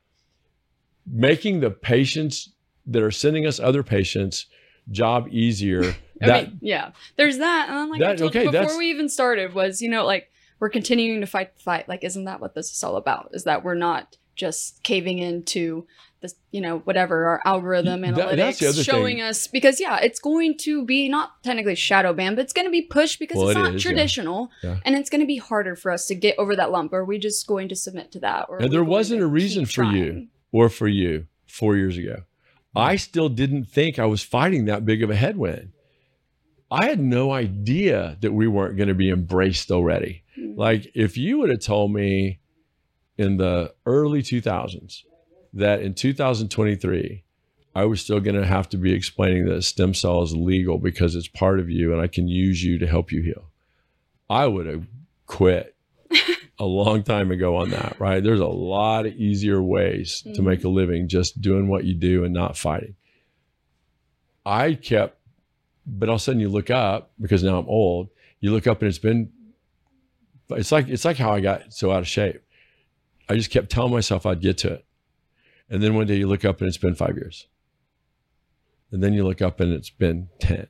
making 1.06 1.60
the 1.60 1.70
patients 1.70 2.50
that 2.86 3.02
are 3.02 3.12
sending 3.12 3.46
us 3.46 3.60
other 3.60 3.84
patients 3.84 4.46
job 4.90 5.28
easier. 5.30 5.94
that, 6.20 6.50
yeah, 6.60 6.90
there's 7.16 7.38
that. 7.38 7.68
And 7.68 7.76
then 7.76 7.90
like 7.90 8.00
that, 8.00 8.20
okay, 8.20 8.48
before 8.48 8.78
we 8.78 8.90
even 8.90 9.08
started 9.08 9.54
was, 9.54 9.80
you 9.80 9.88
know, 9.88 10.04
like 10.04 10.28
we're 10.62 10.70
continuing 10.70 11.20
to 11.20 11.26
fight 11.26 11.56
the 11.56 11.60
fight. 11.60 11.88
Like, 11.88 12.04
isn't 12.04 12.22
that 12.26 12.40
what 12.40 12.54
this 12.54 12.70
is 12.70 12.84
all 12.84 12.94
about? 12.94 13.30
Is 13.32 13.42
that 13.44 13.64
we're 13.64 13.74
not 13.74 14.16
just 14.36 14.80
caving 14.84 15.18
into 15.18 15.88
this, 16.20 16.36
you 16.52 16.60
know, 16.60 16.78
whatever 16.78 17.26
our 17.26 17.40
algorithm 17.44 18.02
analytics 18.02 18.60
that, 18.60 18.84
showing 18.84 19.16
thing. 19.16 19.24
us 19.24 19.48
because 19.48 19.80
yeah, 19.80 19.98
it's 20.00 20.20
going 20.20 20.56
to 20.58 20.84
be 20.84 21.08
not 21.08 21.42
technically 21.42 21.74
shadow 21.74 22.12
banned, 22.12 22.36
but 22.36 22.44
it's 22.44 22.52
going 22.52 22.68
to 22.68 22.70
be 22.70 22.82
pushed 22.82 23.18
because 23.18 23.38
well, 23.38 23.48
it's 23.48 23.58
not 23.58 23.74
is, 23.74 23.82
traditional, 23.82 24.52
yeah. 24.62 24.74
Yeah. 24.74 24.78
and 24.84 24.94
it's 24.94 25.10
going 25.10 25.20
to 25.20 25.26
be 25.26 25.38
harder 25.38 25.74
for 25.74 25.90
us 25.90 26.06
to 26.06 26.14
get 26.14 26.38
over 26.38 26.54
that 26.54 26.70
lump. 26.70 26.92
Are 26.92 27.04
we 27.04 27.18
just 27.18 27.44
going 27.48 27.68
to 27.68 27.74
submit 27.74 28.12
to 28.12 28.20
that? 28.20 28.46
Or 28.48 28.62
and 28.62 28.72
there 28.72 28.84
wasn't 28.84 29.20
a 29.20 29.26
reason 29.26 29.66
for 29.66 29.72
trying? 29.72 29.96
you 29.96 30.28
or 30.52 30.68
for 30.68 30.86
you 30.86 31.26
four 31.48 31.74
years 31.76 31.98
ago. 31.98 32.22
I 32.76 32.94
still 32.94 33.28
didn't 33.28 33.64
think 33.64 33.98
I 33.98 34.06
was 34.06 34.22
fighting 34.22 34.66
that 34.66 34.86
big 34.86 35.02
of 35.02 35.10
a 35.10 35.16
headwind. 35.16 35.72
I 36.70 36.86
had 36.86 37.00
no 37.00 37.32
idea 37.32 38.16
that 38.20 38.32
we 38.32 38.46
weren't 38.46 38.76
going 38.76 38.88
to 38.88 38.94
be 38.94 39.10
embraced 39.10 39.72
already. 39.72 40.21
Like, 40.56 40.90
if 40.94 41.16
you 41.16 41.38
would 41.38 41.50
have 41.50 41.60
told 41.60 41.92
me 41.92 42.40
in 43.18 43.36
the 43.36 43.74
early 43.86 44.22
2000s 44.22 45.02
that 45.52 45.82
in 45.82 45.94
2023, 45.94 47.24
I 47.74 47.84
was 47.84 48.00
still 48.00 48.20
going 48.20 48.40
to 48.40 48.46
have 48.46 48.68
to 48.70 48.76
be 48.76 48.92
explaining 48.92 49.46
that 49.46 49.62
stem 49.62 49.94
cell 49.94 50.22
is 50.22 50.34
legal 50.34 50.78
because 50.78 51.14
it's 51.14 51.28
part 51.28 51.58
of 51.58 51.70
you 51.70 51.92
and 51.92 52.00
I 52.00 52.06
can 52.06 52.28
use 52.28 52.62
you 52.62 52.78
to 52.78 52.86
help 52.86 53.12
you 53.12 53.22
heal, 53.22 53.50
I 54.28 54.46
would 54.46 54.66
have 54.66 54.86
quit 55.26 55.74
a 56.58 56.64
long 56.64 57.02
time 57.02 57.30
ago 57.30 57.56
on 57.56 57.70
that, 57.70 57.98
right? 57.98 58.22
There's 58.22 58.40
a 58.40 58.46
lot 58.46 59.06
of 59.06 59.14
easier 59.14 59.62
ways 59.62 60.22
mm-hmm. 60.24 60.34
to 60.34 60.42
make 60.42 60.64
a 60.64 60.68
living 60.68 61.08
just 61.08 61.40
doing 61.40 61.68
what 61.68 61.84
you 61.84 61.94
do 61.94 62.24
and 62.24 62.34
not 62.34 62.56
fighting. 62.56 62.94
I 64.44 64.74
kept 64.74 65.18
but 65.86 66.08
all 66.08 66.16
of 66.16 66.20
a 66.20 66.24
sudden 66.24 66.40
you 66.40 66.48
look 66.48 66.70
up 66.70 67.10
because 67.20 67.42
now 67.42 67.58
I'm 67.58 67.68
old. 67.68 68.08
You 68.40 68.52
look 68.52 68.66
up 68.66 68.80
and 68.82 68.88
it's 68.88 68.98
been. 68.98 69.30
It's 70.58 70.72
like 70.72 70.88
it's 70.88 71.04
like 71.04 71.16
how 71.16 71.32
I 71.32 71.40
got 71.40 71.72
so 71.72 71.90
out 71.90 72.00
of 72.00 72.08
shape. 72.08 72.42
I 73.28 73.34
just 73.34 73.50
kept 73.50 73.70
telling 73.70 73.92
myself 73.92 74.26
I'd 74.26 74.40
get 74.40 74.58
to 74.58 74.74
it, 74.74 74.84
and 75.70 75.82
then 75.82 75.94
one 75.94 76.06
day 76.06 76.16
you 76.16 76.26
look 76.26 76.44
up 76.44 76.60
and 76.60 76.68
it's 76.68 76.78
been 76.78 76.94
five 76.94 77.16
years. 77.16 77.46
And 78.90 79.02
then 79.02 79.14
you 79.14 79.24
look 79.24 79.40
up 79.40 79.60
and 79.60 79.72
it's 79.72 79.90
been 79.90 80.28
ten, 80.38 80.66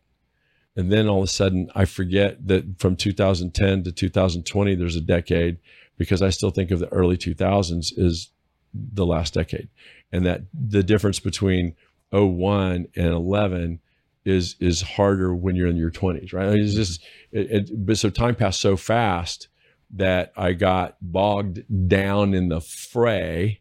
and 0.77 0.93
then 0.93 1.09
all 1.09 1.19
of 1.19 1.25
a 1.25 1.33
sudden 1.33 1.71
I 1.75 1.85
forget 1.85 2.47
that 2.47 2.79
from 2.79 2.97
2010 2.97 3.85
to 3.85 3.93
2020 3.93 4.75
there's 4.75 4.97
a 4.97 5.01
decade 5.01 5.59
because 5.99 6.23
I 6.23 6.31
still 6.31 6.51
think 6.51 6.71
of 6.71 6.79
the 6.79 6.93
early 6.93 7.17
2000s 7.17 7.99
as 7.99 8.29
the 8.75 9.07
last 9.07 9.35
decade, 9.35 9.69
and 10.13 10.25
that 10.25 10.43
the 10.53 10.83
difference 10.83 11.19
between 11.21 11.75
01 12.11 12.89
and 12.95 13.07
11 13.07 13.81
is 14.25 14.57
is 14.61 14.83
harder 14.83 15.35
when 15.35 15.57
you're 15.57 15.67
in 15.67 15.77
your 15.77 15.91
20s, 15.91 16.33
right? 16.33 16.55
It's 16.55 16.75
just, 16.75 17.03
it, 17.33 17.51
it, 17.51 17.87
but 17.87 17.99
so 17.99 18.09
time 18.09 18.35
passed 18.35 18.61
so 18.61 18.77
fast 18.77 19.49
that 19.93 20.33
I 20.37 20.53
got 20.53 20.97
bogged 21.01 21.89
down 21.89 22.35
in 22.35 22.49
the 22.49 22.61
fray 22.61 23.61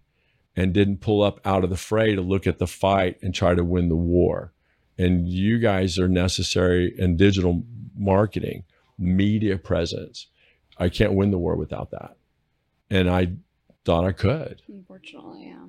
and 0.55 0.73
didn't 0.73 1.01
pull 1.01 1.21
up 1.21 1.39
out 1.45 1.63
of 1.63 1.69
the 1.69 1.77
fray 1.77 2.15
to 2.15 2.21
look 2.21 2.47
at 2.47 2.57
the 2.57 2.67
fight 2.67 3.17
and 3.21 3.33
try 3.33 3.55
to 3.55 3.63
win 3.63 3.89
the 3.89 3.95
war. 3.95 4.53
And 4.97 5.27
you 5.27 5.59
guys 5.59 5.97
are 5.97 6.07
necessary 6.07 6.93
in 6.97 7.17
digital 7.17 7.63
marketing, 7.95 8.63
media 8.97 9.57
presence. 9.57 10.27
I 10.77 10.89
can't 10.89 11.13
win 11.13 11.31
the 11.31 11.37
war 11.37 11.55
without 11.55 11.91
that. 11.91 12.17
And 12.89 13.09
I 13.09 13.33
thought 13.85 14.05
I 14.05 14.11
could. 14.11 14.61
Unfortunately, 14.67 15.47
yeah. 15.47 15.65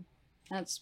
That's 0.50 0.80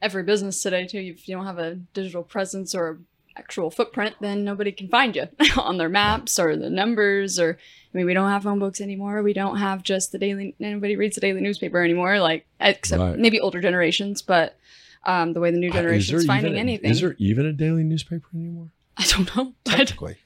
every 0.00 0.22
business 0.22 0.62
today 0.62 0.86
too. 0.86 0.98
If 0.98 1.28
you 1.28 1.36
don't 1.36 1.46
have 1.46 1.58
a 1.58 1.74
digital 1.74 2.22
presence 2.22 2.74
or 2.74 3.00
actual 3.36 3.70
footprint, 3.70 4.16
then 4.20 4.44
nobody 4.44 4.72
can 4.72 4.88
find 4.88 5.16
you 5.16 5.28
on 5.56 5.78
their 5.78 5.88
maps 5.88 6.38
or 6.38 6.56
the 6.56 6.70
numbers 6.70 7.38
or 7.38 7.58
I 7.92 7.96
mean 7.96 8.06
we 8.06 8.14
don't 8.14 8.28
have 8.28 8.42
phone 8.42 8.58
books 8.58 8.80
anymore. 8.80 9.22
We 9.22 9.32
don't 9.32 9.58
have 9.58 9.82
just 9.82 10.12
the 10.12 10.18
daily 10.18 10.54
nobody 10.58 10.96
reads 10.96 11.14
the 11.14 11.20
daily 11.20 11.40
newspaper 11.40 11.82
anymore, 11.82 12.18
like 12.20 12.46
except 12.60 13.00
right. 13.00 13.18
maybe 13.18 13.40
older 13.40 13.60
generations, 13.60 14.22
but 14.22 14.56
um, 15.04 15.32
the 15.32 15.40
way 15.40 15.50
the 15.50 15.58
new 15.58 15.70
generation 15.70 16.16
is 16.16 16.26
finding 16.26 16.56
a, 16.56 16.58
anything. 16.58 16.90
Is 16.90 17.00
there 17.00 17.16
even 17.18 17.46
a 17.46 17.52
daily 17.52 17.82
newspaper 17.82 18.28
anymore? 18.34 18.70
I 18.96 19.04
don't 19.06 19.34
know. 19.34 19.54
Technically. 19.64 20.16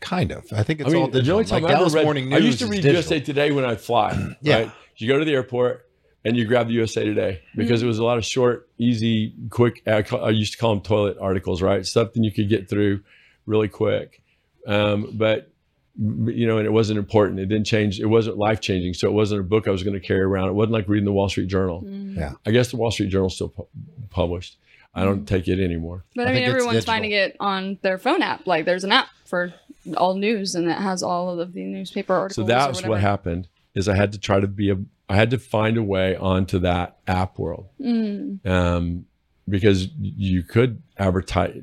kind 0.00 0.30
of. 0.30 0.44
I 0.52 0.62
think 0.62 0.80
it's 0.80 0.90
I 0.90 0.92
mean, 0.92 1.02
all 1.02 1.08
digital. 1.08 1.24
The 1.24 1.32
only 1.32 1.44
time 1.44 1.62
like 1.62 1.72
I, 1.72 1.74
Dallas 1.76 1.94
read, 1.94 2.04
Morning 2.04 2.28
News 2.28 2.40
I 2.40 2.44
used 2.44 2.58
to 2.60 2.66
read 2.66 2.84
USA 2.84 3.20
Today 3.20 3.50
when 3.50 3.64
I'd 3.64 3.80
fly. 3.80 4.36
yeah. 4.40 4.58
Right? 4.58 4.72
You 4.96 5.08
go 5.08 5.18
to 5.18 5.24
the 5.24 5.34
airport, 5.34 5.85
and 6.26 6.36
you 6.36 6.44
grab 6.44 6.66
the 6.66 6.74
USA 6.74 7.04
Today 7.04 7.40
because 7.54 7.80
mm-hmm. 7.80 7.86
it 7.86 7.88
was 7.88 7.98
a 7.98 8.04
lot 8.04 8.18
of 8.18 8.24
short, 8.24 8.68
easy, 8.78 9.32
quick. 9.48 9.82
I, 9.86 10.04
I, 10.16 10.30
used 10.30 10.52
to 10.52 10.58
call 10.58 10.74
them 10.74 10.82
toilet 10.82 11.16
articles, 11.20 11.62
right? 11.62 11.86
Something 11.86 12.24
you 12.24 12.32
could 12.32 12.48
get 12.48 12.68
through 12.68 13.02
really 13.46 13.68
quick. 13.68 14.20
Um, 14.66 15.10
but 15.12 15.52
you 15.98 16.46
know, 16.46 16.58
and 16.58 16.66
it 16.66 16.72
wasn't 16.72 16.98
important. 16.98 17.38
It 17.38 17.46
didn't 17.46 17.66
change. 17.66 18.00
It 18.00 18.06
wasn't 18.06 18.38
life 18.38 18.60
changing. 18.60 18.94
So 18.94 19.08
it 19.08 19.12
wasn't 19.12 19.40
a 19.40 19.44
book 19.44 19.68
I 19.68 19.70
was 19.70 19.84
going 19.84 19.94
to 19.94 20.04
carry 20.04 20.20
around. 20.20 20.48
It 20.48 20.52
wasn't 20.52 20.72
like 20.72 20.88
reading 20.88 21.06
the 21.06 21.12
Wall 21.12 21.28
Street 21.28 21.46
Journal. 21.46 21.82
Mm-hmm. 21.82 22.18
Yeah. 22.18 22.32
I 22.44 22.50
guess 22.50 22.70
the 22.70 22.76
Wall 22.76 22.90
Street 22.90 23.08
Journal 23.08 23.30
still 23.30 23.48
pu- 23.48 23.68
published. 24.10 24.58
I 24.94 25.04
don't 25.04 25.18
mm-hmm. 25.18 25.24
take 25.26 25.46
it 25.46 25.62
anymore. 25.62 26.04
But 26.16 26.26
I, 26.26 26.30
I 26.30 26.34
mean, 26.34 26.42
everyone's 26.42 26.84
finding 26.84 27.12
it 27.12 27.36
on 27.38 27.78
their 27.82 27.98
phone 27.98 28.20
app. 28.20 28.46
Like 28.46 28.64
there's 28.64 28.84
an 28.84 28.92
app 28.92 29.08
for 29.26 29.54
all 29.96 30.14
news, 30.14 30.54
and 30.54 30.68
it 30.68 30.76
has 30.76 31.02
all 31.02 31.38
of 31.38 31.52
the 31.52 31.62
newspaper 31.62 32.14
articles. 32.14 32.46
So 32.46 32.52
that's 32.52 32.82
what 32.82 33.00
happened. 33.00 33.48
Is 33.74 33.88
I 33.88 33.94
had 33.94 34.12
to 34.12 34.18
try 34.18 34.40
to 34.40 34.46
be 34.46 34.70
a 34.70 34.78
I 35.08 35.16
had 35.16 35.30
to 35.30 35.38
find 35.38 35.76
a 35.76 35.82
way 35.82 36.16
onto 36.16 36.58
that 36.60 36.98
app 37.06 37.38
world 37.38 37.68
mm. 37.80 38.44
um, 38.46 39.06
because 39.48 39.88
you 39.98 40.42
could 40.42 40.82
advertise 40.98 41.62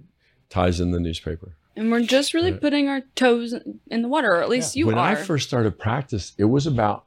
in 0.80 0.92
the 0.92 1.00
newspaper. 1.00 1.56
And 1.76 1.92
we're 1.92 2.02
just 2.02 2.34
really 2.34 2.52
right. 2.52 2.62
putting 2.62 2.88
our 2.88 3.02
toes 3.16 3.56
in 3.88 4.02
the 4.02 4.08
water, 4.08 4.32
or 4.32 4.42
at 4.42 4.50
least 4.50 4.76
yeah. 4.76 4.82
you 4.82 4.88
when 4.88 4.98
are. 4.98 5.10
When 5.10 5.18
I 5.18 5.22
first 5.22 5.48
started 5.48 5.78
practice, 5.78 6.34
it 6.38 6.46
was 6.46 6.68
about 6.68 7.06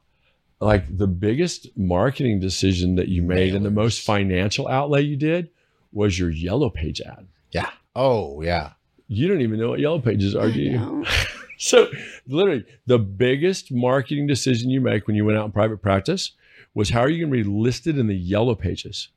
like 0.59 0.97
the 0.97 1.07
biggest 1.07 1.69
marketing 1.77 2.39
decision 2.39 2.95
that 2.95 3.07
you 3.07 3.21
made 3.21 3.53
Mailers. 3.53 3.55
and 3.55 3.65
the 3.65 3.71
most 3.71 4.01
financial 4.01 4.67
outlay 4.67 5.03
you 5.03 5.15
did 5.15 5.49
was 5.91 6.19
your 6.19 6.29
yellow 6.29 6.69
page 6.69 7.01
ad. 7.01 7.27
Yeah. 7.51 7.69
Oh, 7.95 8.41
yeah. 8.41 8.71
You 9.07 9.27
don't 9.27 9.41
even 9.41 9.59
know 9.59 9.69
what 9.69 9.79
yellow 9.79 9.99
pages 9.99 10.35
are, 10.35 10.51
do 10.51 10.59
you? 10.59 11.05
so 11.57 11.87
literally 12.27 12.65
the 12.85 12.99
biggest 12.99 13.71
marketing 13.71 14.27
decision 14.27 14.69
you 14.69 14.81
make 14.81 15.07
when 15.07 15.15
you 15.15 15.25
went 15.25 15.37
out 15.37 15.45
in 15.45 15.51
private 15.51 15.81
practice 15.81 16.31
was 16.73 16.89
how 16.89 17.01
are 17.01 17.09
you 17.09 17.25
going 17.25 17.33
to 17.33 17.43
be 17.43 17.49
listed 17.49 17.97
in 17.97 18.07
the 18.07 18.15
yellow 18.15 18.55
pages 18.55 19.09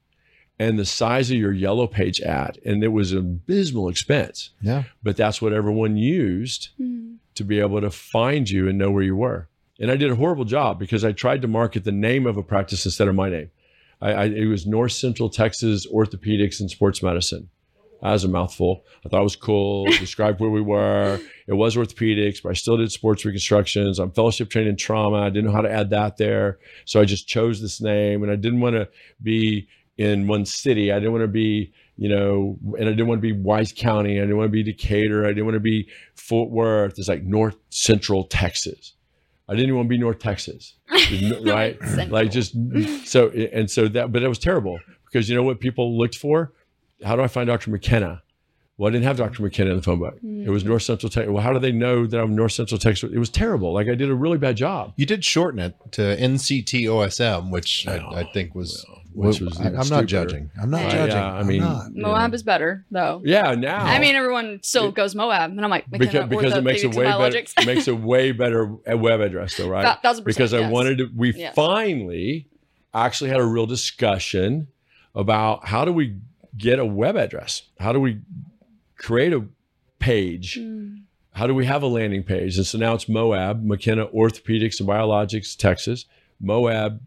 and 0.58 0.78
the 0.78 0.84
size 0.84 1.30
of 1.30 1.36
your 1.36 1.52
yellow 1.52 1.86
page 1.86 2.20
ad? 2.22 2.58
And 2.64 2.82
it 2.82 2.88
was 2.88 3.12
an 3.12 3.18
abysmal 3.18 3.88
expense. 3.88 4.50
Yeah. 4.62 4.84
But 5.02 5.16
that's 5.16 5.42
what 5.42 5.52
everyone 5.52 5.96
used 5.96 6.70
mm. 6.80 7.16
to 7.34 7.44
be 7.44 7.60
able 7.60 7.80
to 7.82 7.90
find 7.90 8.48
you 8.48 8.68
and 8.68 8.78
know 8.78 8.90
where 8.90 9.02
you 9.02 9.16
were. 9.16 9.48
And 9.78 9.90
i 9.90 9.96
did 9.96 10.10
a 10.10 10.16
horrible 10.16 10.44
job 10.44 10.78
because 10.78 11.04
i 11.04 11.12
tried 11.12 11.42
to 11.42 11.48
market 11.48 11.84
the 11.84 11.92
name 11.92 12.26
of 12.26 12.36
a 12.36 12.42
practice 12.42 12.84
instead 12.84 13.08
of 13.08 13.14
my 13.14 13.28
name. 13.30 13.50
I, 14.00 14.12
I, 14.12 14.24
it 14.24 14.46
was 14.46 14.66
north 14.66 14.92
central 14.92 15.28
texas 15.28 15.86
orthopedics 15.86 16.60
and 16.60 16.70
sports 16.70 17.02
medicine 17.02 17.48
as 18.02 18.24
a 18.24 18.28
mouthful. 18.28 18.84
I 19.04 19.08
thought 19.08 19.20
it 19.20 19.24
was 19.24 19.36
cool, 19.36 19.84
described 19.98 20.40
where 20.40 20.50
we 20.50 20.60
were. 20.60 21.20
It 21.46 21.54
was 21.54 21.76
orthopedics, 21.76 22.42
but 22.42 22.50
I 22.50 22.52
still 22.54 22.76
did 22.76 22.92
sports 22.92 23.24
reconstructions. 23.24 23.98
I'm 23.98 24.12
fellowship 24.12 24.50
trained 24.50 24.68
in 24.68 24.76
trauma. 24.76 25.18
I 25.18 25.30
didn't 25.30 25.46
know 25.46 25.52
how 25.52 25.62
to 25.62 25.70
add 25.70 25.90
that 25.90 26.16
there. 26.16 26.58
So 26.84 27.00
I 27.00 27.04
just 27.04 27.28
chose 27.28 27.60
this 27.60 27.80
name 27.80 28.22
and 28.22 28.32
I 28.32 28.36
didn't 28.36 28.60
want 28.60 28.76
to 28.76 28.88
be 29.22 29.68
in 29.96 30.26
one 30.26 30.46
city. 30.46 30.90
I 30.90 30.96
didn't 30.98 31.12
want 31.12 31.24
to 31.24 31.28
be, 31.28 31.72
you 31.96 32.08
know, 32.08 32.58
and 32.78 32.88
I 32.88 32.92
didn't 32.92 33.06
want 33.06 33.18
to 33.18 33.22
be 33.22 33.32
Wise 33.32 33.72
County. 33.72 34.18
I 34.18 34.22
didn't 34.22 34.38
want 34.38 34.48
to 34.48 34.52
be 34.52 34.62
Decatur. 34.62 35.24
I 35.24 35.28
didn't 35.28 35.44
want 35.44 35.56
to 35.56 35.60
be 35.60 35.88
Fort 36.14 36.50
Worth. 36.50 36.98
It's 36.98 37.08
like 37.08 37.22
North 37.22 37.56
Central 37.68 38.24
Texas. 38.24 38.94
I 39.48 39.54
didn't 39.54 39.66
even 39.66 39.76
want 39.76 39.86
to 39.86 39.90
be 39.90 39.98
North 39.98 40.20
Texas, 40.20 40.74
right? 41.44 41.76
like 42.08 42.30
just 42.30 42.54
so, 43.04 43.30
and 43.30 43.68
so 43.68 43.88
that, 43.88 44.12
but 44.12 44.22
it 44.22 44.28
was 44.28 44.38
terrible 44.38 44.78
because 45.04 45.28
you 45.28 45.34
know 45.34 45.42
what 45.42 45.58
people 45.58 45.98
looked 45.98 46.16
for? 46.16 46.52
How 47.04 47.16
do 47.16 47.22
I 47.22 47.28
find 47.28 47.46
Dr. 47.46 47.70
McKenna? 47.70 48.22
Well, 48.80 48.88
I 48.88 48.92
didn't 48.92 49.04
have 49.04 49.18
Dr. 49.18 49.42
McKenna 49.42 49.72
in 49.72 49.76
the 49.76 49.82
phone 49.82 49.98
book. 49.98 50.18
Mm. 50.24 50.46
It 50.46 50.48
was 50.48 50.64
North 50.64 50.84
Central 50.84 51.10
Texas. 51.10 51.30
Well, 51.30 51.42
how 51.42 51.52
do 51.52 51.58
they 51.58 51.70
know 51.70 52.06
that 52.06 52.18
I'm 52.18 52.34
North 52.34 52.52
Central 52.52 52.78
Texas? 52.78 53.10
It 53.12 53.18
was 53.18 53.28
terrible. 53.28 53.74
Like 53.74 53.88
I 53.88 53.94
did 53.94 54.08
a 54.08 54.14
really 54.14 54.38
bad 54.38 54.56
job. 54.56 54.94
You 54.96 55.04
did 55.04 55.22
shorten 55.22 55.60
it 55.60 55.74
to 55.92 56.00
NCTOSM, 56.00 57.50
which 57.50 57.86
I, 57.86 57.98
I, 57.98 58.32
think 58.32 58.54
was. 58.54 58.86
Well, 59.12 59.28
which 59.28 59.40
was 59.42 59.60
I, 59.60 59.66
am 59.66 59.88
not 59.90 60.06
judging. 60.06 60.50
I'm 60.58 60.70
not 60.70 60.86
uh, 60.86 60.90
judging. 60.92 61.16
Yeah, 61.18 61.34
I 61.34 61.42
mean, 61.42 61.62
Moab 61.94 62.32
is 62.32 62.42
better 62.42 62.86
though. 62.90 63.20
Yeah, 63.22 63.54
now. 63.54 63.84
I 63.84 63.98
mean, 63.98 64.14
everyone 64.14 64.60
still 64.62 64.88
it, 64.88 64.94
goes 64.94 65.14
Moab, 65.14 65.50
and 65.50 65.62
I'm 65.62 65.68
like, 65.68 65.84
because, 65.90 66.26
because 66.30 66.54
it 66.54 66.64
makes 66.64 66.82
a 66.82 66.88
way 66.88 67.04
better 67.04 67.66
makes 67.66 67.86
a 67.86 67.94
way 67.94 68.32
better 68.32 68.64
web 68.64 69.20
address, 69.20 69.58
though, 69.58 69.68
right? 69.68 70.00
Thousand 70.00 70.24
because 70.24 70.54
I 70.54 70.60
yes. 70.60 70.72
wanted 70.72 70.98
to. 70.98 71.10
We 71.14 71.34
yes. 71.34 71.54
finally 71.54 72.48
actually 72.94 73.28
had 73.28 73.40
a 73.40 73.46
real 73.46 73.66
discussion 73.66 74.68
about 75.14 75.66
how 75.66 75.84
do 75.84 75.92
we 75.92 76.16
get 76.56 76.78
a 76.78 76.86
web 76.86 77.16
address? 77.16 77.62
How 77.78 77.92
do 77.92 78.00
we 78.00 78.20
create 78.96 79.32
a 79.32 79.44
page? 79.98 80.58
Mm. 80.58 81.02
How 81.32 81.46
do 81.46 81.54
we 81.54 81.66
have 81.66 81.82
a 81.82 81.86
landing 81.86 82.22
page? 82.22 82.56
And 82.56 82.66
so 82.66 82.78
now 82.78 82.94
it's 82.94 83.08
Moab, 83.08 83.62
McKenna 83.64 84.06
Orthopedics 84.08 84.80
and 84.80 84.88
Biologics, 84.88 85.56
Texas, 85.56 86.06
Moab, 86.40 87.00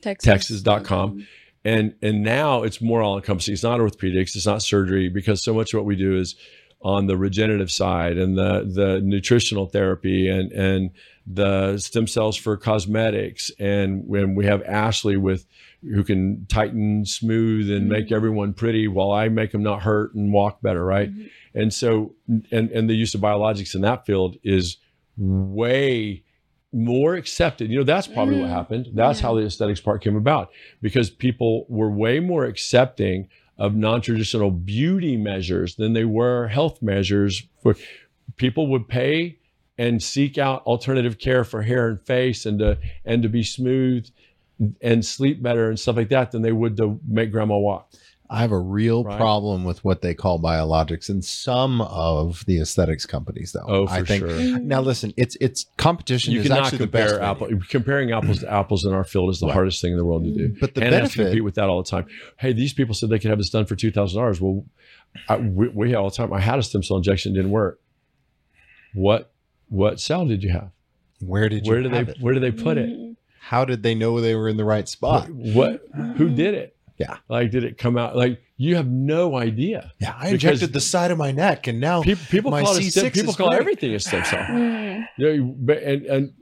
Texas. 0.00 0.24
Texas.com. 0.24 1.10
Mm-hmm. 1.10 1.20
And 1.62 1.94
and 2.00 2.22
now 2.22 2.62
it's 2.62 2.80
more 2.80 3.02
all 3.02 3.16
encompassing. 3.16 3.52
It's 3.52 3.62
not 3.62 3.80
orthopedics, 3.80 4.34
it's 4.34 4.46
not 4.46 4.62
surgery, 4.62 5.10
because 5.10 5.42
so 5.42 5.52
much 5.52 5.74
of 5.74 5.78
what 5.78 5.86
we 5.86 5.96
do 5.96 6.16
is 6.16 6.34
on 6.82 7.06
the 7.06 7.16
regenerative 7.16 7.70
side 7.70 8.16
and 8.16 8.36
the 8.38 8.70
the 8.72 9.00
nutritional 9.02 9.66
therapy 9.66 10.28
and 10.28 10.50
and 10.52 10.90
the 11.26 11.76
stem 11.78 12.06
cells 12.06 12.36
for 12.36 12.56
cosmetics 12.56 13.50
and 13.58 14.06
when 14.06 14.34
we 14.34 14.46
have 14.46 14.62
Ashley 14.62 15.16
with 15.16 15.46
who 15.82 16.04
can 16.04 16.46
tighten 16.48 17.04
smooth 17.06 17.70
and 17.70 17.88
make 17.88 18.06
mm-hmm. 18.06 18.14
everyone 18.14 18.52
pretty 18.52 18.86
while 18.86 19.12
I 19.12 19.28
make 19.28 19.52
them 19.52 19.62
not 19.62 19.82
hurt 19.82 20.14
and 20.14 20.32
walk 20.32 20.60
better 20.60 20.84
right 20.84 21.10
mm-hmm. 21.10 21.26
and 21.54 21.72
so 21.72 22.14
and 22.50 22.70
and 22.70 22.88
the 22.88 22.94
use 22.94 23.14
of 23.14 23.20
biologics 23.20 23.74
in 23.74 23.80
that 23.82 24.04
field 24.04 24.36
is 24.42 24.76
way 25.16 26.22
more 26.72 27.14
accepted 27.14 27.70
you 27.70 27.78
know 27.78 27.84
that's 27.84 28.06
probably 28.06 28.34
mm-hmm. 28.34 28.42
what 28.44 28.50
happened 28.50 28.88
that's 28.94 29.20
yeah. 29.20 29.26
how 29.26 29.34
the 29.34 29.42
aesthetics 29.42 29.80
part 29.80 30.02
came 30.02 30.16
about 30.16 30.50
because 30.82 31.10
people 31.10 31.66
were 31.68 31.90
way 31.90 32.20
more 32.20 32.44
accepting 32.44 33.28
of 33.58 33.74
non-traditional 33.74 34.50
beauty 34.50 35.16
measures 35.16 35.76
than 35.76 35.92
they 35.94 36.04
were 36.04 36.48
health 36.48 36.80
measures 36.80 37.42
for 37.62 37.74
people 38.36 38.68
would 38.68 38.86
pay 38.86 39.38
and 39.76 40.02
seek 40.02 40.36
out 40.36 40.62
alternative 40.64 41.18
care 41.18 41.42
for 41.42 41.62
hair 41.62 41.88
and 41.88 42.00
face 42.02 42.44
and 42.44 42.58
to 42.58 42.78
and 43.04 43.22
to 43.22 43.28
be 43.28 43.42
smooth 43.42 44.06
and 44.80 45.04
sleep 45.04 45.42
better 45.42 45.68
and 45.68 45.78
stuff 45.78 45.96
like 45.96 46.08
that 46.10 46.32
than 46.32 46.42
they 46.42 46.52
would 46.52 46.76
to 46.76 47.00
make 47.06 47.32
grandma 47.32 47.56
walk. 47.56 47.92
I 48.32 48.42
have 48.42 48.52
a 48.52 48.60
real 48.60 49.02
right? 49.02 49.16
problem 49.16 49.64
with 49.64 49.84
what 49.84 50.02
they 50.02 50.14
call 50.14 50.40
biologics 50.40 51.10
in 51.10 51.20
some 51.20 51.80
of 51.80 52.44
the 52.46 52.60
aesthetics 52.60 53.04
companies, 53.04 53.50
though. 53.50 53.64
Oh, 53.66 53.86
for 53.88 53.92
I 53.92 54.04
think, 54.04 54.20
sure. 54.20 54.30
Mm. 54.30 54.62
Now, 54.62 54.80
listen, 54.82 55.12
it's 55.16 55.36
it's 55.40 55.66
competition. 55.78 56.32
You 56.32 56.42
cannot 56.42 56.72
compare 56.72 57.20
apple. 57.20 57.48
Comparing 57.68 58.12
apples 58.12 58.38
to 58.40 58.52
apples 58.52 58.84
in 58.84 58.92
our 58.92 59.02
field 59.02 59.30
is 59.30 59.40
the 59.40 59.46
right. 59.46 59.52
hardest 59.52 59.80
thing 59.82 59.90
in 59.90 59.98
the 59.98 60.04
world 60.04 60.22
to 60.24 60.30
do. 60.30 60.50
Mm. 60.50 60.60
But 60.60 60.76
the 60.76 60.82
and 60.82 60.92
benefit, 60.92 61.02
have 61.02 61.12
to 61.12 61.24
compete 61.24 61.44
with 61.44 61.56
that 61.56 61.68
all 61.68 61.82
the 61.82 61.90
time. 61.90 62.06
Hey, 62.38 62.52
these 62.52 62.72
people 62.72 62.94
said 62.94 63.10
they 63.10 63.18
could 63.18 63.30
have 63.30 63.38
this 63.38 63.50
done 63.50 63.66
for 63.66 63.74
two 63.74 63.90
thousand 63.90 64.20
dollars. 64.20 64.40
Well, 64.40 64.64
I, 65.28 65.36
we, 65.38 65.66
we 65.68 65.94
all 65.96 66.08
the 66.08 66.14
time. 66.14 66.32
I 66.32 66.38
had 66.38 66.60
a 66.60 66.62
stem 66.62 66.84
cell 66.84 66.98
injection, 66.98 67.34
didn't 67.34 67.50
work. 67.50 67.80
What 68.94 69.32
what 69.68 69.98
cell 69.98 70.24
did 70.24 70.44
you 70.44 70.50
have? 70.50 70.70
Where 71.18 71.48
did 71.48 71.66
you? 71.66 71.72
Where 71.72 71.82
did 71.82 71.90
they? 71.92 72.12
It? 72.12 72.18
Where 72.20 72.34
did 72.34 72.44
they 72.44 72.52
put 72.52 72.78
it? 72.78 72.90
Mm. 72.90 73.09
Mm-hmm. 73.40 73.54
How 73.56 73.64
did 73.64 73.82
they 73.82 73.94
know 73.94 74.20
they 74.20 74.34
were 74.34 74.48
in 74.48 74.56
the 74.56 74.64
right 74.64 74.88
spot? 74.88 75.28
What? 75.30 75.82
Who 76.16 76.28
did 76.28 76.54
it? 76.54 76.76
Yeah. 77.00 77.16
Like, 77.28 77.50
did 77.50 77.64
it 77.64 77.78
come 77.78 77.96
out? 77.96 78.14
Like, 78.14 78.42
you 78.58 78.76
have 78.76 78.86
no 78.86 79.36
idea. 79.36 79.90
Yeah. 80.00 80.14
I 80.18 80.28
injected 80.28 80.74
the 80.74 80.82
side 80.82 81.10
of 81.10 81.16
my 81.16 81.32
neck, 81.32 81.66
and 81.66 81.80
now 81.80 82.02
people, 82.02 82.24
people 82.28 82.50
call 82.50 82.76
it 82.76 82.90
stem, 82.90 83.10
people 83.10 83.32
call 83.32 83.48
great. 83.48 83.60
everything 83.60 83.94
a 83.94 83.98
stem 83.98 84.22
cell. 84.24 84.40
Mm. 84.40 85.08
You 85.16 85.36
know, 85.36 85.54
but, 85.58 85.82
and 85.82 86.06
and 86.06 86.32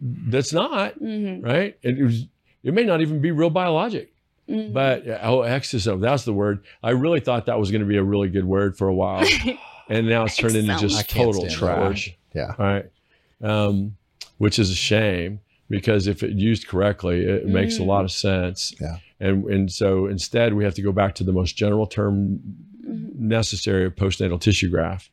that's 0.00 0.52
not 0.52 0.98
mm-hmm. 0.98 1.46
right. 1.46 1.78
It, 1.82 1.98
it, 1.98 2.02
was. 2.02 2.26
It 2.64 2.74
may 2.74 2.82
not 2.82 3.00
even 3.00 3.20
be 3.20 3.30
real 3.30 3.50
biologic. 3.50 4.12
Mm-hmm. 4.48 4.72
But 4.72 5.06
oh, 5.22 5.40
exosome, 5.40 6.00
that's 6.00 6.24
the 6.24 6.32
word. 6.32 6.64
I 6.82 6.90
really 6.90 7.20
thought 7.20 7.46
that 7.46 7.58
was 7.58 7.70
going 7.70 7.82
to 7.82 7.86
be 7.86 7.98
a 7.98 8.02
really 8.02 8.28
good 8.28 8.44
word 8.46 8.76
for 8.76 8.88
a 8.88 8.94
while, 8.94 9.24
and 9.88 10.08
now 10.08 10.24
it's 10.24 10.36
turned 10.36 10.56
into 10.56 10.76
just 10.78 11.08
total 11.08 11.48
trash. 11.48 12.16
Yeah. 12.34 12.54
Right. 12.58 12.86
Um, 13.40 13.96
which 14.38 14.58
is 14.58 14.70
a 14.70 14.74
shame 14.74 15.40
because 15.68 16.06
if 16.06 16.22
it 16.22 16.32
used 16.32 16.66
correctly, 16.66 17.24
it 17.24 17.46
mm. 17.46 17.50
makes 17.50 17.78
a 17.78 17.84
lot 17.84 18.04
of 18.04 18.10
sense. 18.10 18.74
Yeah. 18.80 18.98
And 19.20 19.44
and 19.46 19.70
so 19.70 20.06
instead, 20.06 20.54
we 20.54 20.64
have 20.64 20.74
to 20.74 20.82
go 20.82 20.92
back 20.92 21.14
to 21.16 21.24
the 21.24 21.32
most 21.32 21.56
general 21.56 21.86
term 21.86 22.40
mm. 22.86 23.14
necessary 23.14 23.84
of 23.86 23.96
postnatal 23.96 24.40
tissue 24.40 24.70
graft, 24.70 25.10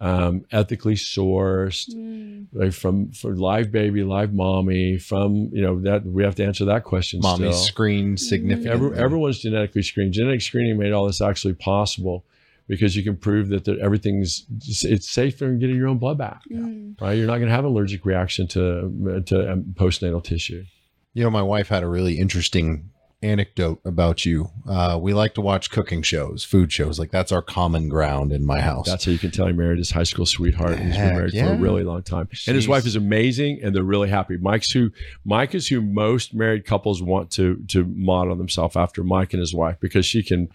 um, 0.00 0.44
ethically 0.52 0.94
sourced, 0.94 1.90
mm. 1.90 2.46
like 2.52 2.72
from 2.72 3.10
for 3.12 3.34
live 3.34 3.72
baby, 3.72 4.04
live 4.04 4.32
mommy, 4.32 4.98
from 4.98 5.50
you 5.52 5.62
know 5.62 5.80
that 5.80 6.06
we 6.06 6.22
have 6.22 6.36
to 6.36 6.44
answer 6.44 6.64
that 6.66 6.84
question. 6.84 7.20
Mommy 7.20 7.52
screened 7.52 8.20
significantly. 8.20 8.70
Every, 8.70 8.98
everyone's 8.98 9.40
genetically 9.40 9.82
screened. 9.82 10.12
Genetic 10.12 10.42
screening 10.42 10.78
made 10.78 10.92
all 10.92 11.06
this 11.06 11.20
actually 11.20 11.54
possible 11.54 12.24
because 12.70 12.94
you 12.94 13.02
can 13.02 13.16
prove 13.16 13.48
that 13.48 13.66
everything's 13.68 14.46
it's 14.84 15.10
safer 15.10 15.46
than 15.46 15.58
getting 15.58 15.74
your 15.74 15.88
own 15.88 15.98
blood 15.98 16.16
back. 16.16 16.40
Mm. 16.50 16.98
Right? 17.00 17.14
You're 17.14 17.26
not 17.26 17.38
going 17.38 17.48
to 17.48 17.54
have 17.54 17.64
an 17.64 17.72
allergic 17.72 18.06
reaction 18.06 18.46
to 18.48 19.22
to 19.26 19.52
um, 19.52 19.74
postnatal 19.74 20.22
tissue. 20.22 20.64
You 21.12 21.24
know, 21.24 21.30
my 21.30 21.42
wife 21.42 21.68
had 21.68 21.82
a 21.82 21.88
really 21.88 22.16
interesting 22.18 22.90
anecdote 23.22 23.80
about 23.84 24.24
you. 24.24 24.50
Uh, 24.68 24.98
we 25.02 25.12
like 25.12 25.34
to 25.34 25.40
watch 25.40 25.70
cooking 25.70 26.00
shows, 26.00 26.44
food 26.44 26.72
shows. 26.72 26.98
Like 26.98 27.10
that's 27.10 27.32
our 27.32 27.42
common 27.42 27.88
ground 27.88 28.32
in 28.32 28.46
my 28.46 28.60
house. 28.60 28.86
That's 28.86 29.04
how 29.04 29.10
you 29.10 29.18
can 29.18 29.32
tell 29.32 29.48
he 29.48 29.52
married 29.52 29.78
his 29.78 29.90
high 29.90 30.04
school 30.04 30.24
sweetheart. 30.24 30.76
Heck, 30.76 30.86
he's 30.86 30.96
been 30.96 31.14
married 31.14 31.34
yeah. 31.34 31.46
for 31.46 31.54
a 31.54 31.58
really 31.58 31.82
long 31.82 32.04
time. 32.04 32.28
She's, 32.30 32.46
and 32.46 32.54
his 32.54 32.68
wife 32.68 32.86
is 32.86 32.94
amazing 32.94 33.60
and 33.64 33.74
they're 33.74 33.82
really 33.82 34.08
happy. 34.08 34.36
Mike's 34.36 34.70
who 34.70 34.92
Mike 35.24 35.56
is 35.56 35.66
who 35.66 35.80
most 35.82 36.34
married 36.34 36.64
couples 36.64 37.02
want 37.02 37.32
to 37.32 37.56
to 37.68 37.84
model 37.84 38.36
themselves 38.36 38.76
after 38.76 39.02
Mike 39.02 39.32
and 39.34 39.40
his 39.40 39.52
wife 39.52 39.76
because 39.80 40.06
she 40.06 40.22
can 40.22 40.48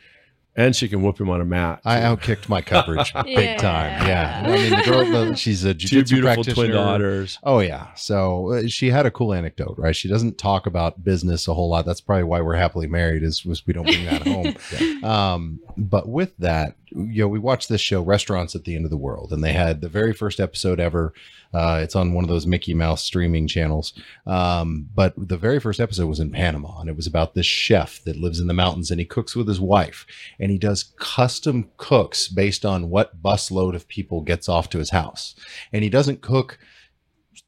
and 0.55 0.75
she 0.75 0.87
can 0.87 1.01
whoop 1.01 1.19
him 1.19 1.29
on 1.29 1.41
a 1.41 1.45
mat. 1.45 1.81
I 1.83 1.99
outkicked 1.99 2.47
my 2.47 2.61
coverage 2.61 3.13
big 3.23 3.37
yeah. 3.37 3.57
time. 3.57 4.07
Yeah, 4.07 4.43
I 4.45 4.51
mean, 4.51 4.69
the 4.71 4.83
girl, 4.83 5.33
she's 5.35 5.63
a 5.63 5.73
jiu-jitsu 5.73 6.15
Two 6.15 6.21
beautiful 6.21 6.43
twin 6.43 6.71
daughters. 6.71 7.39
Oh 7.43 7.59
yeah, 7.59 7.93
so 7.95 8.53
uh, 8.53 8.67
she 8.67 8.89
had 8.89 9.05
a 9.05 9.11
cool 9.11 9.33
anecdote, 9.33 9.75
right? 9.77 9.95
She 9.95 10.07
doesn't 10.07 10.37
talk 10.37 10.65
about 10.65 11.03
business 11.03 11.47
a 11.47 11.53
whole 11.53 11.69
lot. 11.69 11.85
That's 11.85 12.01
probably 12.01 12.23
why 12.23 12.41
we're 12.41 12.55
happily 12.55 12.87
married. 12.87 13.23
Is 13.23 13.45
was 13.45 13.65
we 13.65 13.73
don't 13.73 13.85
bring 13.85 14.05
that 14.05 14.27
home. 14.27 14.55
yeah. 14.79 14.99
um, 15.33 15.59
but 15.77 16.07
with 16.07 16.35
that, 16.37 16.75
you 16.89 17.21
know, 17.21 17.27
we 17.27 17.39
watched 17.39 17.69
this 17.69 17.81
show, 17.81 18.01
Restaurants 18.01 18.55
at 18.55 18.63
the 18.63 18.75
End 18.75 18.85
of 18.85 18.91
the 18.91 18.97
World, 18.97 19.31
and 19.31 19.43
they 19.43 19.53
had 19.53 19.81
the 19.81 19.89
very 19.89 20.13
first 20.13 20.39
episode 20.39 20.79
ever. 20.79 21.13
Uh, 21.53 21.79
it's 21.81 21.95
on 21.95 22.13
one 22.13 22.23
of 22.23 22.29
those 22.29 22.45
Mickey 22.45 22.73
Mouse 22.73 23.03
streaming 23.03 23.47
channels. 23.47 23.93
Um, 24.25 24.89
but 24.93 25.13
the 25.15 25.37
very 25.37 25.59
first 25.59 25.79
episode 25.79 26.07
was 26.07 26.19
in 26.19 26.31
Panama, 26.31 26.79
and 26.79 26.89
it 26.89 26.95
was 26.95 27.07
about 27.07 27.33
this 27.33 27.45
chef 27.45 28.03
that 28.03 28.17
lives 28.17 28.39
in 28.39 28.47
the 28.47 28.53
mountains, 28.53 28.91
and 28.91 28.99
he 28.99 29.05
cooks 29.05 29.35
with 29.35 29.47
his 29.47 29.59
wife, 29.59 30.05
and 30.39 30.51
he 30.51 30.57
does 30.57 30.93
custom 30.97 31.69
cooks 31.77 32.27
based 32.27 32.65
on 32.65 32.89
what 32.89 33.21
busload 33.21 33.75
of 33.75 33.87
people 33.87 34.21
gets 34.21 34.49
off 34.49 34.69
to 34.69 34.79
his 34.79 34.89
house, 34.89 35.35
and 35.71 35.83
he 35.83 35.89
doesn't 35.89 36.21
cook 36.21 36.59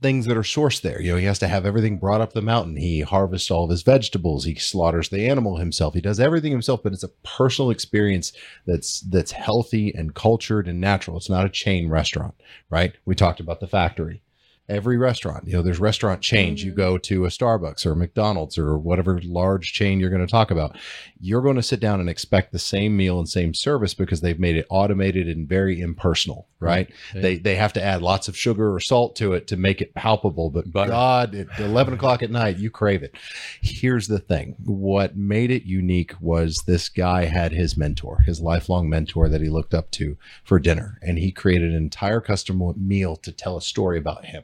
things 0.02 0.26
that 0.28 0.38
are 0.38 0.42
sourced 0.42 0.82
there. 0.82 1.02
You 1.02 1.14
know, 1.14 1.18
he 1.18 1.26
has 1.26 1.40
to 1.40 1.48
have 1.48 1.66
everything 1.66 1.98
brought 1.98 2.22
up 2.22 2.34
the 2.34 2.42
mountain. 2.42 2.76
He 2.76 3.02
harvests 3.02 3.50
all 3.50 3.64
of 3.64 3.72
his 3.72 3.82
vegetables. 3.82 4.46
He 4.46 4.56
slaughters 4.56 5.10
the 5.10 5.28
animal 5.28 5.58
himself. 5.58 5.96
He 5.96 6.02
does 6.02 6.20
everything 6.20 6.52
himself, 6.52 6.84
but 6.84 6.94
it's 6.94 7.04
a 7.04 7.10
personal 7.24 7.72
experience 7.72 8.32
that's 8.66 9.02
that's 9.02 9.32
healthy 9.32 9.94
and 9.96 10.14
cultured 10.14 10.68
and 10.68 10.80
natural. 10.80 11.18
It's 11.18 11.30
not 11.30 11.46
a 11.46 11.50
chain 11.50 11.90
restaurant, 11.90 12.36
right? 12.70 12.94
We 13.06 13.16
talked 13.16 13.40
about 13.40 13.60
the 13.60 13.68
factory 13.68 14.22
every 14.70 14.98
restaurant. 14.98 15.48
You 15.48 15.54
know, 15.54 15.62
there's 15.62 15.80
restaurant 15.80 16.22
chains. 16.22 16.60
Mm-hmm. 16.60 16.70
You 16.70 16.76
go 16.76 16.98
to 16.98 17.26
a 17.26 17.30
Starbucks 17.30 17.86
or 17.86 17.94
a 17.94 17.96
McDonald's 17.96 18.58
or 18.58 18.78
whatever 18.78 19.20
large 19.24 19.72
chain 19.72 20.00
you're 20.00 20.10
going 20.10 20.26
to 20.26 20.32
talk 20.32 20.52
about. 20.52 20.78
You're 21.20 21.42
going 21.42 21.56
to 21.56 21.64
sit 21.64 21.80
down 21.80 22.00
and 22.00 22.10
expect 22.10 22.52
the 22.52 22.60
same 22.60 22.98
meal 22.98 23.18
and 23.18 23.30
same 23.30 23.54
service 23.54 23.94
because 23.94 24.22
they've 24.22 24.40
made 24.40 24.58
it 24.58 24.68
automated 24.70 25.28
and 25.28 25.48
very 25.48 25.80
impersonal, 25.80 26.48
right? 26.60 26.92
Okay. 27.12 27.22
They 27.22 27.38
they 27.38 27.56
have 27.56 27.74
to 27.74 27.84
add 27.84 28.02
lots 28.02 28.28
of 28.28 28.38
sugar 28.38 28.74
or 28.74 28.80
salt 28.80 29.16
to 29.18 29.34
it 29.34 29.48
to 29.48 29.58
make 29.58 29.82
it 29.82 29.94
palpable. 29.94 30.50
But 30.50 30.72
Butter. 30.72 30.92
God, 30.92 31.36
at 31.36 31.60
11 31.60 31.94
o'clock 31.94 32.22
at 32.22 32.32
night, 32.32 32.58
you 32.58 32.70
crave 32.70 33.04
it. 33.04 33.16
Here's 33.62 34.08
the 34.08 34.20
thing: 34.20 34.56
what 34.66 35.16
made 35.16 35.50
it 35.50 35.64
unique 35.64 36.14
was 36.20 36.62
this 36.68 36.90
guy 36.90 37.26
had 37.26 37.54
his 37.54 37.78
mentor, 37.78 38.24
his 38.26 38.42
lifelong 38.42 38.90
mentor 38.90 39.30
that 39.30 39.42
he 39.42 39.50
looked 39.50 39.74
up 39.74 39.92
to 39.92 40.18
for 40.44 40.60
dinner, 40.60 41.00
and 41.02 41.18
he 41.18 41.32
created 41.32 41.72
an 41.72 41.78
entire 41.78 42.20
custom 42.20 42.58
meal 42.78 43.16
to 43.16 43.32
tell 43.32 43.56
a 43.56 43.62
story 43.62 43.98
about 43.98 44.26
him 44.26 44.44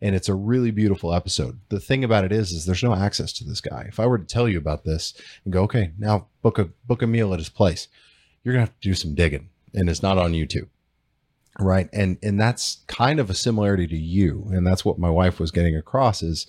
and 0.00 0.14
it's 0.14 0.28
a 0.28 0.34
really 0.34 0.70
beautiful 0.70 1.12
episode. 1.12 1.60
The 1.68 1.80
thing 1.80 2.04
about 2.04 2.24
it 2.24 2.32
is, 2.32 2.52
is 2.52 2.64
there's 2.64 2.82
no 2.82 2.94
access 2.94 3.32
to 3.34 3.44
this 3.44 3.60
guy. 3.60 3.86
If 3.88 3.98
I 3.98 4.06
were 4.06 4.18
to 4.18 4.24
tell 4.24 4.48
you 4.48 4.58
about 4.58 4.84
this 4.84 5.14
and 5.44 5.52
go, 5.52 5.62
okay, 5.64 5.92
now 5.98 6.28
book 6.42 6.58
a 6.58 6.66
book 6.86 7.02
a 7.02 7.06
meal 7.06 7.32
at 7.32 7.40
his 7.40 7.48
place, 7.48 7.88
you're 8.42 8.54
gonna 8.54 8.66
have 8.66 8.80
to 8.80 8.88
do 8.88 8.94
some 8.94 9.14
digging, 9.14 9.48
and 9.74 9.90
it's 9.90 10.02
not 10.02 10.18
on 10.18 10.32
YouTube, 10.32 10.68
right? 11.58 11.88
And 11.92 12.18
and 12.22 12.40
that's 12.40 12.78
kind 12.86 13.20
of 13.20 13.30
a 13.30 13.34
similarity 13.34 13.86
to 13.88 13.98
you, 13.98 14.48
and 14.52 14.66
that's 14.66 14.84
what 14.84 14.98
my 14.98 15.10
wife 15.10 15.40
was 15.40 15.50
getting 15.50 15.76
across 15.76 16.22
is, 16.22 16.46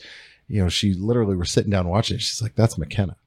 you 0.48 0.62
know, 0.62 0.70
she 0.70 0.94
literally 0.94 1.36
was 1.36 1.52
sitting 1.52 1.72
down 1.72 1.88
watching. 1.88 2.16
It. 2.16 2.22
She's 2.22 2.42
like, 2.42 2.56
that's 2.56 2.78
McKenna. 2.78 3.18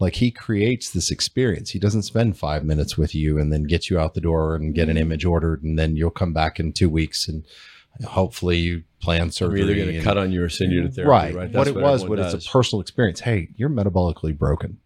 Like 0.00 0.14
he 0.14 0.30
creates 0.30 0.90
this 0.90 1.10
experience. 1.10 1.70
He 1.70 1.80
doesn't 1.80 2.02
spend 2.02 2.38
five 2.38 2.64
minutes 2.64 2.96
with 2.96 3.16
you 3.16 3.36
and 3.36 3.52
then 3.52 3.64
get 3.64 3.90
you 3.90 3.98
out 3.98 4.14
the 4.14 4.20
door 4.20 4.54
and 4.54 4.72
get 4.72 4.88
an 4.88 4.94
mm-hmm. 4.94 5.02
image 5.02 5.24
ordered, 5.24 5.62
and 5.62 5.78
then 5.78 5.96
you'll 5.96 6.10
come 6.10 6.32
back 6.32 6.58
in 6.58 6.72
two 6.72 6.88
weeks 6.88 7.28
and 7.28 7.44
hopefully 8.04 8.58
you 8.58 8.84
plan 9.00 9.30
surgery. 9.30 9.62
Either 9.62 9.74
going 9.74 9.88
to 9.88 10.02
cut 10.02 10.18
on 10.18 10.32
you 10.32 10.42
or 10.42 10.48
send 10.48 10.72
you 10.72 10.82
to 10.82 10.88
therapy. 10.88 11.10
Right. 11.10 11.34
right? 11.34 11.52
What 11.52 11.68
it 11.68 11.74
what 11.74 11.84
was, 11.84 12.06
what 12.06 12.18
it's 12.18 12.46
a 12.46 12.50
personal 12.50 12.80
experience. 12.80 13.20
Hey, 13.20 13.48
you're 13.56 13.70
metabolically 13.70 14.36
broken. 14.36 14.78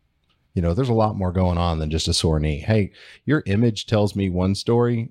You 0.55 0.63
know, 0.63 0.75
there's 0.75 0.91
a 0.91 0.95
lot 0.95 1.17
more 1.17 1.33
going 1.33 1.59
on 1.59 1.79
than 1.79 1.91
just 1.91 2.09
a 2.09 2.15
sore 2.15 2.39
knee. 2.39 2.59
Hey, 2.59 2.93
your 3.25 3.43
image 3.47 3.87
tells 3.87 4.15
me 4.15 4.29
one 4.29 4.55
story. 4.55 5.11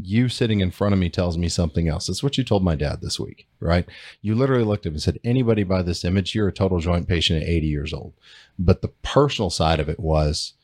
You 0.00 0.28
sitting 0.28 0.60
in 0.60 0.70
front 0.70 0.92
of 0.92 0.98
me 0.98 1.08
tells 1.08 1.38
me 1.38 1.48
something 1.48 1.88
else. 1.88 2.06
That's 2.06 2.22
what 2.22 2.36
you 2.36 2.44
told 2.44 2.64
my 2.64 2.74
dad 2.74 3.00
this 3.00 3.20
week, 3.20 3.46
right? 3.60 3.86
You 4.22 4.34
literally 4.34 4.64
looked 4.64 4.86
at 4.86 4.90
him 4.90 4.94
and 4.94 5.02
said, 5.02 5.20
anybody 5.22 5.62
by 5.62 5.82
this 5.82 6.04
image, 6.04 6.34
you're 6.34 6.48
a 6.48 6.52
total 6.52 6.80
joint 6.80 7.06
patient 7.06 7.42
at 7.42 7.48
80 7.48 7.66
years 7.68 7.94
old. 7.94 8.14
But 8.58 8.82
the 8.82 8.88
personal 8.88 9.50
side 9.50 9.80
of 9.80 9.88
it 9.88 10.00
was, 10.00 10.54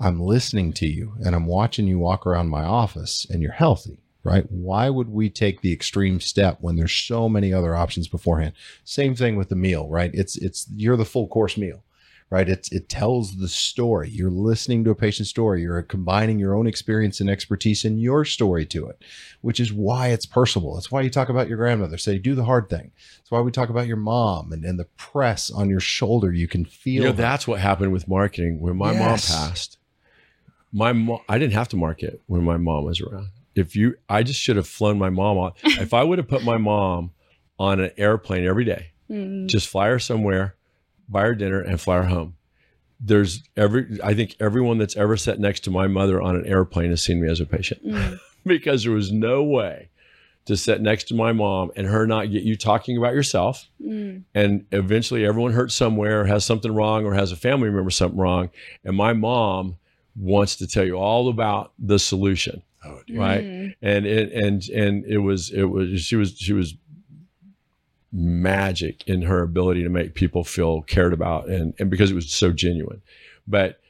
I'm 0.00 0.20
listening 0.20 0.72
to 0.74 0.86
you 0.86 1.14
and 1.24 1.34
I'm 1.34 1.46
watching 1.46 1.86
you 1.86 1.98
walk 1.98 2.26
around 2.26 2.48
my 2.48 2.64
office 2.64 3.26
and 3.30 3.40
you're 3.42 3.52
healthy 3.52 4.01
right? 4.24 4.44
Why 4.50 4.88
would 4.90 5.08
we 5.08 5.28
take 5.28 5.60
the 5.60 5.72
extreme 5.72 6.20
step 6.20 6.58
when 6.60 6.76
there's 6.76 6.92
so 6.92 7.28
many 7.28 7.52
other 7.52 7.74
options 7.74 8.08
beforehand? 8.08 8.52
Same 8.84 9.14
thing 9.14 9.36
with 9.36 9.48
the 9.48 9.56
meal, 9.56 9.88
right? 9.88 10.10
It's 10.14 10.36
it's 10.36 10.66
you're 10.74 10.96
the 10.96 11.04
full 11.04 11.26
course 11.26 11.56
meal, 11.56 11.82
right? 12.30 12.48
It's 12.48 12.70
it 12.70 12.88
tells 12.88 13.36
the 13.36 13.48
story. 13.48 14.10
You're 14.10 14.30
listening 14.30 14.84
to 14.84 14.90
a 14.90 14.94
patient's 14.94 15.30
story. 15.30 15.62
You're 15.62 15.82
combining 15.82 16.38
your 16.38 16.54
own 16.54 16.66
experience 16.66 17.20
and 17.20 17.28
expertise 17.28 17.84
in 17.84 17.98
your 17.98 18.24
story 18.24 18.64
to 18.66 18.86
it, 18.86 19.02
which 19.40 19.58
is 19.58 19.72
why 19.72 20.08
it's 20.08 20.26
personable. 20.26 20.74
That's 20.74 20.92
why 20.92 21.00
you 21.00 21.10
talk 21.10 21.28
about 21.28 21.48
your 21.48 21.58
grandmother. 21.58 21.98
Say, 21.98 22.18
do 22.18 22.34
the 22.34 22.44
hard 22.44 22.68
thing. 22.68 22.92
That's 23.18 23.30
why 23.30 23.40
we 23.40 23.50
talk 23.50 23.70
about 23.70 23.88
your 23.88 23.96
mom 23.96 24.52
and, 24.52 24.64
and 24.64 24.78
the 24.78 24.86
press 24.96 25.50
on 25.50 25.68
your 25.68 25.80
shoulder. 25.80 26.32
You 26.32 26.46
can 26.46 26.64
feel. 26.64 27.02
You 27.02 27.08
know, 27.08 27.12
that's 27.12 27.48
what 27.48 27.60
happened 27.60 27.92
with 27.92 28.06
marketing 28.06 28.60
when 28.60 28.76
my 28.76 28.92
yes. 28.92 29.30
mom 29.30 29.48
passed. 29.48 29.78
My 30.74 30.94
mom, 30.94 31.18
I 31.28 31.38
didn't 31.38 31.52
have 31.52 31.68
to 31.68 31.76
market 31.76 32.22
when 32.28 32.44
my 32.44 32.56
mom 32.56 32.84
was 32.84 33.00
around 33.00 33.28
if 33.54 33.76
you, 33.76 33.96
I 34.08 34.22
just 34.22 34.40
should 34.40 34.56
have 34.56 34.66
flown 34.66 34.98
my 34.98 35.10
mom 35.10 35.38
on. 35.38 35.52
if 35.62 35.94
I 35.94 36.02
would 36.02 36.18
have 36.18 36.28
put 36.28 36.44
my 36.44 36.58
mom 36.58 37.12
on 37.58 37.80
an 37.80 37.90
airplane 37.96 38.46
every 38.46 38.64
day, 38.64 38.92
mm. 39.10 39.46
just 39.46 39.68
fly 39.68 39.88
her 39.88 39.98
somewhere, 39.98 40.56
buy 41.08 41.22
her 41.22 41.34
dinner, 41.34 41.60
and 41.60 41.80
fly 41.80 41.96
her 41.96 42.06
home. 42.06 42.36
There's 43.00 43.42
every, 43.56 43.98
I 44.02 44.14
think 44.14 44.36
everyone 44.40 44.78
that's 44.78 44.96
ever 44.96 45.16
sat 45.16 45.40
next 45.40 45.60
to 45.60 45.70
my 45.70 45.88
mother 45.88 46.22
on 46.22 46.36
an 46.36 46.46
airplane 46.46 46.90
has 46.90 47.02
seen 47.02 47.20
me 47.20 47.28
as 47.28 47.40
a 47.40 47.46
patient 47.46 47.84
mm. 47.84 48.18
because 48.46 48.84
there 48.84 48.92
was 48.92 49.10
no 49.10 49.42
way 49.42 49.90
to 50.44 50.56
sit 50.56 50.80
next 50.80 51.04
to 51.04 51.14
my 51.14 51.32
mom 51.32 51.70
and 51.76 51.86
her 51.86 52.06
not 52.06 52.30
get 52.30 52.42
you 52.42 52.56
talking 52.56 52.96
about 52.96 53.14
yourself. 53.14 53.68
Mm. 53.80 54.24
And 54.34 54.66
eventually 54.72 55.24
everyone 55.24 55.52
hurts 55.52 55.74
somewhere, 55.74 56.24
has 56.26 56.44
something 56.44 56.72
wrong, 56.72 57.04
or 57.04 57.14
has 57.14 57.32
a 57.32 57.36
family 57.36 57.70
member 57.70 57.90
something 57.90 58.18
wrong. 58.18 58.50
And 58.84 58.96
my 58.96 59.12
mom 59.12 59.76
wants 60.16 60.56
to 60.56 60.66
tell 60.66 60.84
you 60.84 60.94
all 60.94 61.28
about 61.28 61.72
the 61.78 61.98
solution. 61.98 62.62
Oh, 62.84 63.00
dear. 63.06 63.18
right. 63.18 63.44
Mm. 63.44 63.74
And 63.82 64.06
it, 64.06 64.32
and 64.32 64.68
and 64.68 65.04
it 65.04 65.18
was 65.18 65.50
it 65.50 65.64
was 65.64 66.00
she 66.00 66.16
was 66.16 66.36
she 66.36 66.52
was 66.52 66.74
magic 68.12 69.06
in 69.06 69.22
her 69.22 69.42
ability 69.42 69.82
to 69.82 69.88
make 69.88 70.14
people 70.14 70.44
feel 70.44 70.82
cared 70.82 71.12
about 71.12 71.48
and 71.48 71.74
and 71.78 71.90
because 71.90 72.10
it 72.10 72.14
was 72.14 72.30
so 72.30 72.52
genuine. 72.52 73.02
But 73.46 73.80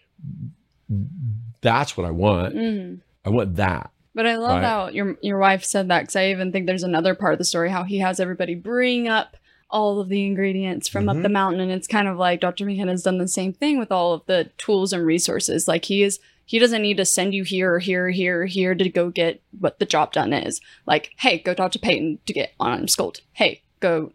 that's 1.61 1.97
what 1.97 2.07
I 2.07 2.11
want. 2.11 2.55
Mm. 2.55 3.01
I 3.25 3.31
want 3.31 3.57
that. 3.57 3.91
But 4.15 4.27
I 4.27 4.37
love 4.37 4.61
right? 4.61 4.65
how 4.65 4.89
your 4.89 5.17
your 5.23 5.39
wife 5.39 5.65
said 5.65 5.89
that 5.89 6.01
because 6.01 6.17
I 6.17 6.31
even 6.31 6.53
think 6.53 6.67
there's 6.67 6.83
another 6.83 7.15
part 7.15 7.33
of 7.33 7.39
the 7.39 7.45
story 7.45 7.71
how 7.71 7.85
he 7.85 7.99
has 7.99 8.21
everybody 8.21 8.55
bring 8.55 9.09
up 9.09 9.37
all 9.71 10.01
of 10.01 10.11
the 10.11 10.27
ingredients 10.27 10.87
from 10.87 11.07
mm-hmm. 11.07 11.17
up 11.17 11.23
the 11.23 11.31
mountain, 11.31 11.61
and 11.61 11.73
it's 11.73 11.87
kind 11.87 12.07
of 12.07 12.19
like 12.19 12.41
Dr. 12.41 12.67
McKenna 12.67 12.91
has 12.91 13.03
done 13.03 13.17
the 13.17 13.27
same 13.27 13.55
thing 13.55 13.79
with 13.79 13.91
all 13.91 14.13
of 14.13 14.23
the 14.27 14.51
tools 14.59 14.93
and 14.93 15.05
resources. 15.05 15.67
Like 15.67 15.87
he 15.87 16.03
is 16.03 16.21
he 16.45 16.59
doesn't 16.59 16.83
need 16.83 16.97
to 16.97 17.05
send 17.05 17.35
you 17.35 17.45
here 17.45 17.75
or 17.75 17.79
here 17.79 18.07
or 18.07 18.11
here 18.11 18.43
or 18.43 18.47
here 18.47 18.75
to 18.75 18.89
go 18.89 19.11
get 19.11 19.41
what 19.59 19.79
the 19.79 19.87
job 19.87 20.13
done 20.13 20.33
is. 20.33 20.61
Like, 20.87 21.13
hey, 21.19 21.39
go 21.39 21.55
talk 21.55 21.73
to 21.73 21.79
Peyton 21.79 22.19
to 22.27 22.33
get 22.33 22.53
on 22.59 22.89
Scold. 22.89 23.21
Hey, 23.33 23.63
go 23.81 24.13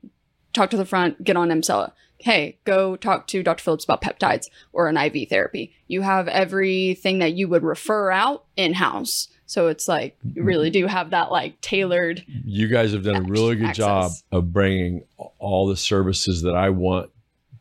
talk 0.54 0.70
to 0.72 0.78
the 0.78 0.86
front, 0.86 1.24
get 1.24 1.38
on 1.38 1.50
Emsella. 1.50 1.92
Hey, 2.20 2.58
go 2.66 2.96
talk 2.96 3.28
to 3.28 3.44
Dr. 3.44 3.64
Phillips 3.64 3.84
about 3.84 4.02
peptides 4.02 4.48
or 4.74 4.88
an 4.88 4.98
IV 4.98 5.30
therapy. 5.30 5.76
You 5.88 6.02
have 6.02 6.28
everything 6.28 7.20
that 7.20 7.34
you 7.34 7.48
would 7.48 7.64
refer 7.64 8.10
out 8.10 8.46
in 8.56 8.74
house. 8.74 9.28
So 9.46 9.68
it's 9.68 9.88
like 9.88 10.18
you 10.34 10.44
really 10.44 10.72
do 10.72 10.88
have 10.88 11.12
that 11.12 11.32
like 11.32 11.62
tailored. 11.62 12.26
You 12.28 12.68
guys 12.68 12.92
have 12.94 13.04
done 13.04 13.16
a 13.18 13.22
really 13.22 13.56
good 13.56 13.68
access. 13.68 13.78
job 13.78 14.12
of 14.32 14.52
bringing 14.52 15.04
all 15.38 15.68
the 15.68 15.78
services 15.78 16.42
that 16.42 16.56
I 16.56 16.70
want 16.70 17.12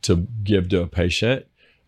to 0.03 0.27
give 0.43 0.69
to 0.69 0.81
a 0.81 0.87
patient 0.87 1.45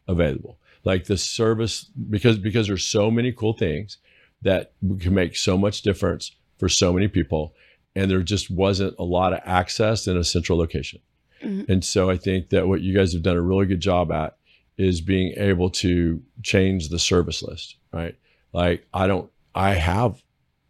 available 0.07 0.58
like 0.83 1.05
the 1.05 1.17
service 1.17 1.85
because 2.09 2.37
because 2.37 2.67
there's 2.67 2.85
so 2.85 3.11
many 3.11 3.31
cool 3.31 3.53
things 3.53 3.97
that 4.41 4.73
can 4.99 5.13
make 5.13 5.35
so 5.35 5.57
much 5.57 5.81
difference 5.81 6.35
for 6.57 6.69
so 6.69 6.93
many 6.93 7.07
people 7.07 7.53
and 7.95 8.09
there 8.09 8.21
just 8.21 8.49
wasn't 8.49 8.95
a 8.99 9.03
lot 9.03 9.33
of 9.33 9.39
access 9.45 10.07
in 10.07 10.15
a 10.17 10.23
central 10.23 10.57
location 10.57 10.99
mm-hmm. 11.41 11.69
and 11.71 11.83
so 11.83 12.09
i 12.09 12.17
think 12.17 12.49
that 12.49 12.67
what 12.67 12.81
you 12.81 12.95
guys 12.95 13.13
have 13.13 13.23
done 13.23 13.37
a 13.37 13.41
really 13.41 13.65
good 13.65 13.81
job 13.81 14.11
at 14.11 14.37
is 14.77 15.01
being 15.01 15.33
able 15.37 15.69
to 15.69 16.21
change 16.41 16.89
the 16.89 16.99
service 16.99 17.43
list 17.43 17.75
right 17.91 18.15
like 18.53 18.85
i 18.93 19.07
don't 19.07 19.29
i 19.55 19.73
have 19.73 20.21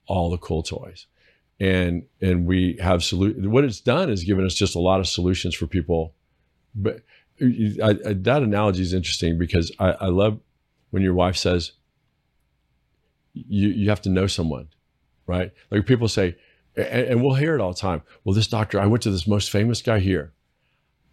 all 0.07 0.29
the 0.29 0.37
cool 0.37 0.63
toys 0.63 1.05
and 1.59 2.03
and 2.21 2.45
we 2.45 2.77
have 2.81 3.03
salute 3.03 3.37
what 3.47 3.63
it's 3.63 3.81
done 3.81 4.09
is 4.09 4.23
given 4.23 4.45
us 4.45 4.55
just 4.55 4.75
a 4.75 4.79
lot 4.79 4.99
of 4.99 5.07
solutions 5.07 5.53
for 5.53 5.67
people 5.67 6.13
but 6.75 7.01
I, 7.41 7.89
I, 8.05 8.13
that 8.13 8.43
analogy 8.43 8.81
is 8.81 8.93
interesting 8.93 9.37
because 9.37 9.71
I, 9.79 9.91
I 9.91 10.05
love 10.07 10.39
when 10.91 11.03
your 11.03 11.13
wife 11.13 11.37
says 11.37 11.73
you 13.33 13.69
you 13.69 13.89
have 13.89 14.01
to 14.01 14.09
know 14.09 14.27
someone, 14.27 14.69
right? 15.27 15.51
Like 15.71 15.85
people 15.85 16.07
say, 16.07 16.35
and, 16.75 17.07
and, 17.07 17.23
we'll 17.23 17.35
hear 17.35 17.55
it 17.55 17.61
all 17.61 17.73
the 17.73 17.79
time. 17.79 18.01
Well, 18.23 18.33
this 18.33 18.47
doctor, 18.47 18.79
I 18.79 18.85
went 18.85 19.03
to 19.03 19.11
this 19.11 19.27
most 19.27 19.49
famous 19.49 19.81
guy 19.81 19.99
here. 19.99 20.33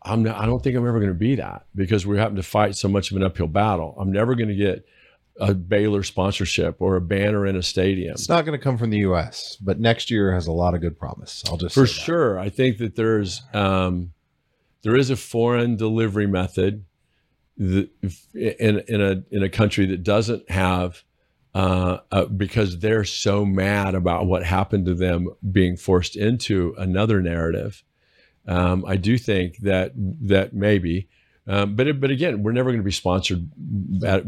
I'm 0.02 0.22
not, 0.22 0.36
I 0.36 0.46
don't 0.46 0.62
think 0.62 0.76
I'm 0.76 0.86
ever 0.86 0.98
going 0.98 1.12
to 1.12 1.18
be 1.18 1.36
that 1.36 1.66
because 1.74 2.06
we 2.06 2.16
happen 2.16 2.36
to 2.36 2.42
fight 2.42 2.76
so 2.76 2.88
much 2.88 3.10
of 3.10 3.16
an 3.16 3.22
uphill 3.22 3.48
battle. 3.48 3.96
I'm 3.98 4.12
never 4.12 4.34
going 4.34 4.48
to 4.48 4.54
get 4.54 4.86
a 5.38 5.52
Baylor 5.52 6.02
sponsorship 6.02 6.76
or 6.80 6.96
a 6.96 7.00
banner 7.00 7.46
in 7.46 7.56
a 7.56 7.62
stadium. 7.62 8.12
It's 8.12 8.28
not 8.28 8.44
going 8.44 8.58
to 8.58 8.62
come 8.62 8.78
from 8.78 8.90
the 8.90 8.98
U.S., 8.98 9.56
but 9.60 9.80
next 9.80 10.10
year 10.10 10.32
has 10.32 10.46
a 10.46 10.52
lot 10.52 10.74
of 10.74 10.80
good 10.80 10.98
promise. 10.98 11.42
I'll 11.48 11.56
just 11.56 11.74
for 11.74 11.86
sure. 11.86 12.38
I 12.38 12.48
think 12.48 12.78
that 12.78 12.96
there's 12.96 13.42
um, 13.52 14.12
there 14.82 14.96
is 14.96 15.10
a 15.10 15.16
foreign 15.16 15.76
delivery 15.76 16.26
method 16.26 16.84
in 17.58 17.90
in 18.34 19.00
a 19.00 19.22
in 19.30 19.42
a 19.42 19.48
country 19.48 19.86
that 19.86 20.02
doesn't 20.02 20.50
have 20.50 21.02
uh, 21.56 22.00
uh, 22.12 22.26
because 22.26 22.80
they're 22.80 23.04
so 23.04 23.46
mad 23.46 23.94
about 23.94 24.26
what 24.26 24.44
happened 24.44 24.84
to 24.84 24.94
them 24.94 25.26
being 25.52 25.74
forced 25.74 26.14
into 26.14 26.74
another 26.76 27.22
narrative. 27.22 27.82
Um, 28.46 28.84
I 28.86 28.96
do 28.96 29.16
think 29.16 29.56
that 29.60 29.92
that 29.96 30.52
maybe, 30.52 31.08
um, 31.46 31.74
but 31.74 31.98
but 31.98 32.10
again, 32.10 32.42
we're 32.42 32.52
never 32.52 32.70
going 32.70 32.80
to 32.80 32.84
be 32.84 32.90
sponsored 32.90 33.50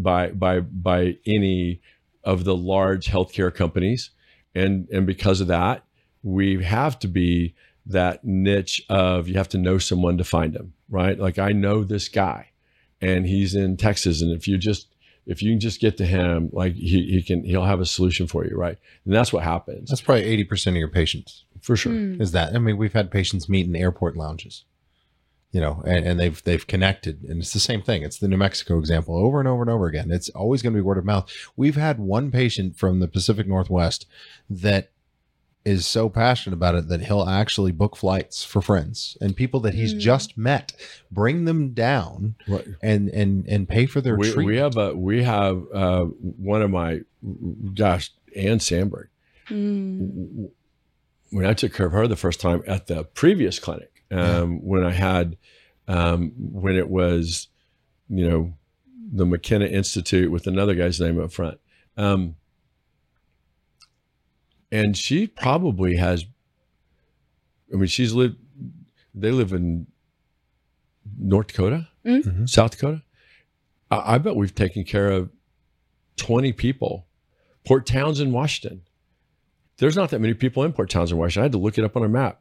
by 0.02 0.30
by 0.30 0.60
by 0.60 1.18
any 1.26 1.82
of 2.24 2.44
the 2.44 2.56
large 2.56 3.08
healthcare 3.08 3.54
companies, 3.54 4.10
and 4.54 4.88
and 4.88 5.06
because 5.06 5.42
of 5.42 5.48
that, 5.48 5.84
we 6.22 6.62
have 6.64 6.98
to 7.00 7.08
be 7.08 7.54
that 7.88 8.24
niche 8.24 8.84
of 8.88 9.28
you 9.28 9.34
have 9.34 9.48
to 9.48 9.58
know 9.58 9.78
someone 9.78 10.18
to 10.18 10.24
find 10.24 10.54
him, 10.54 10.74
right? 10.88 11.18
Like 11.18 11.38
I 11.38 11.52
know 11.52 11.84
this 11.84 12.08
guy 12.08 12.50
and 13.00 13.26
he's 13.26 13.54
in 13.54 13.76
Texas. 13.76 14.22
And 14.22 14.30
if 14.30 14.46
you 14.46 14.58
just, 14.58 14.88
if 15.26 15.42
you 15.42 15.52
can 15.52 15.60
just 15.60 15.80
get 15.80 15.96
to 15.98 16.06
him, 16.06 16.50
like 16.52 16.74
he, 16.74 17.10
he 17.10 17.22
can, 17.22 17.44
he'll 17.44 17.64
have 17.64 17.80
a 17.80 17.86
solution 17.86 18.26
for 18.26 18.44
you. 18.46 18.56
Right. 18.56 18.78
And 19.04 19.14
that's 19.14 19.32
what 19.32 19.44
happens. 19.44 19.88
That's 19.88 20.02
probably 20.02 20.44
80% 20.44 20.68
of 20.68 20.76
your 20.76 20.88
patients. 20.88 21.44
For 21.60 21.76
sure. 21.76 21.92
Mm. 21.92 22.20
Is 22.20 22.32
that, 22.32 22.54
I 22.54 22.58
mean, 22.58 22.76
we've 22.76 22.92
had 22.92 23.10
patients 23.10 23.48
meet 23.48 23.66
in 23.66 23.74
airport 23.74 24.16
lounges 24.16 24.64
you 25.50 25.60
know, 25.60 25.82
and, 25.86 26.06
and, 26.06 26.20
they've 26.20 26.42
they've 26.44 26.66
connected, 26.66 27.22
and 27.22 27.40
it's 27.40 27.54
the 27.54 27.60
same 27.60 27.80
thing. 27.80 28.02
It's 28.02 28.18
the 28.18 28.28
New 28.28 28.36
Mexico 28.36 28.78
example 28.78 29.16
over 29.16 29.38
and 29.38 29.48
over 29.48 29.62
and 29.62 29.70
over 29.70 29.86
again. 29.86 30.10
It's 30.10 30.28
always 30.30 30.60
going 30.60 30.74
to 30.74 30.76
be 30.76 30.82
word 30.82 30.98
of 30.98 31.06
mouth. 31.06 31.32
We've 31.56 31.76
had 31.76 31.98
one 31.98 32.30
patient 32.30 32.76
from 32.76 33.00
the 33.00 33.08
Pacific 33.08 33.46
Northwest 33.46 34.06
that 34.50 34.90
is 35.68 35.86
so 35.86 36.08
passionate 36.08 36.54
about 36.54 36.74
it 36.74 36.88
that 36.88 37.02
he'll 37.02 37.28
actually 37.28 37.72
book 37.72 37.94
flights 37.94 38.42
for 38.42 38.62
friends 38.62 39.18
and 39.20 39.36
people 39.36 39.60
that 39.60 39.74
he's 39.74 39.92
mm. 39.92 40.00
just 40.00 40.38
met, 40.38 40.72
bring 41.10 41.44
them 41.44 41.74
down, 41.74 42.36
right. 42.48 42.66
and 42.82 43.10
and 43.10 43.46
and 43.46 43.68
pay 43.68 43.84
for 43.84 44.00
their 44.00 44.16
we, 44.16 44.32
treatment. 44.32 44.46
We 44.46 44.56
have 44.56 44.76
a 44.78 44.94
we 44.94 45.22
have 45.24 45.62
uh, 45.74 46.04
one 46.04 46.62
of 46.62 46.70
my 46.70 47.00
gosh, 47.74 48.10
Ann 48.34 48.60
Sandberg. 48.60 49.08
Mm. 49.50 50.50
When 51.30 51.44
I 51.44 51.52
took 51.52 51.74
care 51.74 51.86
of 51.86 51.92
her 51.92 52.08
the 52.08 52.16
first 52.16 52.40
time 52.40 52.62
at 52.66 52.86
the 52.86 53.04
previous 53.04 53.58
clinic, 53.58 54.02
um, 54.10 54.18
yeah. 54.18 54.44
when 54.62 54.84
I 54.84 54.92
had 54.92 55.36
um, 55.86 56.32
when 56.36 56.76
it 56.76 56.88
was, 56.88 57.48
you 58.08 58.28
know, 58.28 58.54
the 59.12 59.26
McKenna 59.26 59.66
Institute 59.66 60.30
with 60.30 60.46
another 60.46 60.74
guy's 60.74 60.98
name 60.98 61.20
up 61.20 61.30
front. 61.30 61.60
Um, 61.98 62.36
and 64.70 64.96
she 64.96 65.26
probably 65.26 65.96
has, 65.96 66.24
I 67.72 67.76
mean, 67.76 67.86
she's 67.86 68.12
lived, 68.12 68.36
they 69.14 69.30
live 69.30 69.52
in 69.52 69.86
North 71.18 71.48
Dakota, 71.48 71.88
mm-hmm. 72.04 72.46
South 72.46 72.72
Dakota. 72.72 73.02
I, 73.90 74.14
I 74.14 74.18
bet 74.18 74.36
we've 74.36 74.54
taken 74.54 74.84
care 74.84 75.10
of 75.10 75.30
20 76.16 76.52
people. 76.52 77.06
Port 77.66 77.86
Townsend, 77.86 78.32
Washington. 78.32 78.82
There's 79.78 79.96
not 79.96 80.10
that 80.10 80.20
many 80.20 80.34
people 80.34 80.64
in 80.64 80.72
Port 80.72 80.90
Townsend, 80.90 81.18
Washington. 81.18 81.42
I 81.42 81.44
had 81.44 81.52
to 81.52 81.58
look 81.58 81.78
it 81.78 81.84
up 81.84 81.96
on 81.96 82.04
a 82.04 82.08
map. 82.08 82.40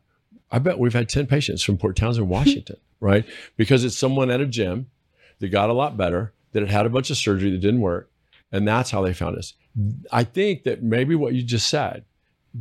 I 0.51 0.59
bet 0.59 0.79
we've 0.79 0.93
had 0.93 1.09
10 1.09 1.27
patients 1.27 1.63
from 1.63 1.77
Port 1.77 1.95
Townsend, 1.95 2.29
Washington, 2.29 2.77
right? 2.99 3.25
Because 3.55 3.83
it's 3.83 3.97
someone 3.97 4.29
at 4.31 4.41
a 4.41 4.45
gym 4.45 4.87
that 5.39 5.49
got 5.49 5.69
a 5.69 5.73
lot 5.73 5.97
better, 5.97 6.33
that 6.51 6.61
had 6.61 6.71
had 6.71 6.85
a 6.85 6.89
bunch 6.89 7.09
of 7.09 7.17
surgery 7.17 7.51
that 7.51 7.59
didn't 7.59 7.81
work. 7.81 8.09
And 8.51 8.67
that's 8.67 8.91
how 8.91 9.01
they 9.01 9.13
found 9.13 9.37
us. 9.37 9.53
I 10.11 10.23
think 10.23 10.63
that 10.63 10.81
maybe 10.81 11.13
what 11.13 11.33
you 11.33 11.43
just 11.43 11.67
said 11.67 12.05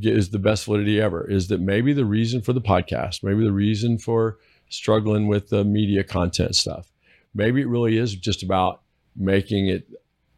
is 0.03 0.31
the 0.31 0.39
best 0.39 0.65
validity 0.65 1.01
ever 1.01 1.29
is 1.29 1.49
that 1.49 1.61
maybe 1.61 1.93
the 1.93 2.05
reason 2.05 2.43
for 2.43 2.53
the 2.53 2.61
podcast, 2.61 3.23
maybe 3.23 3.45
the 3.45 3.53
reason 3.53 3.99
for 3.99 4.39
struggling 4.69 5.29
with 5.29 5.49
the 5.49 5.65
media 5.65 6.05
content 6.05 6.55
stuff, 6.55 6.93
maybe 7.35 7.61
it 7.63 7.69
really 7.69 7.97
is 7.97 8.15
just 8.15 8.43
about 8.43 8.83
making 9.15 9.69
it 9.69 9.89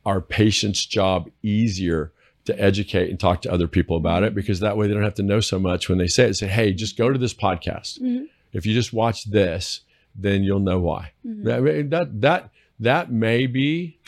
our 0.04 0.20
patient's 0.20 0.84
job 0.86 1.30
easier 1.42 2.12
to 2.44 2.58
educate 2.60 3.10
and 3.10 3.20
talk 3.20 3.42
to 3.42 3.52
other 3.52 3.68
people 3.68 3.96
about 3.96 4.22
it 4.22 4.34
because 4.34 4.60
that 4.60 4.76
way 4.76 4.86
they 4.86 4.94
don't 4.94 5.02
have 5.02 5.14
to 5.14 5.22
know 5.22 5.40
so 5.40 5.58
much 5.58 5.88
when 5.88 5.98
they 5.98 6.06
say 6.06 6.24
it. 6.24 6.34
Say, 6.34 6.46
hey, 6.46 6.72
just 6.72 6.96
go 6.96 7.12
to 7.12 7.18
this 7.18 7.34
podcast. 7.34 8.00
Mm-hmm. 8.00 8.24
If 8.52 8.64
you 8.64 8.72
just 8.72 8.92
watch 8.92 9.24
this, 9.24 9.80
then 10.14 10.42
you'll 10.42 10.60
know 10.60 10.78
why. 10.78 11.12
Mm-hmm. 11.26 11.44
That, 11.44 11.90
that 11.90 12.20
that 12.22 12.50
that 12.80 13.12
may 13.12 13.46
be 13.46 13.98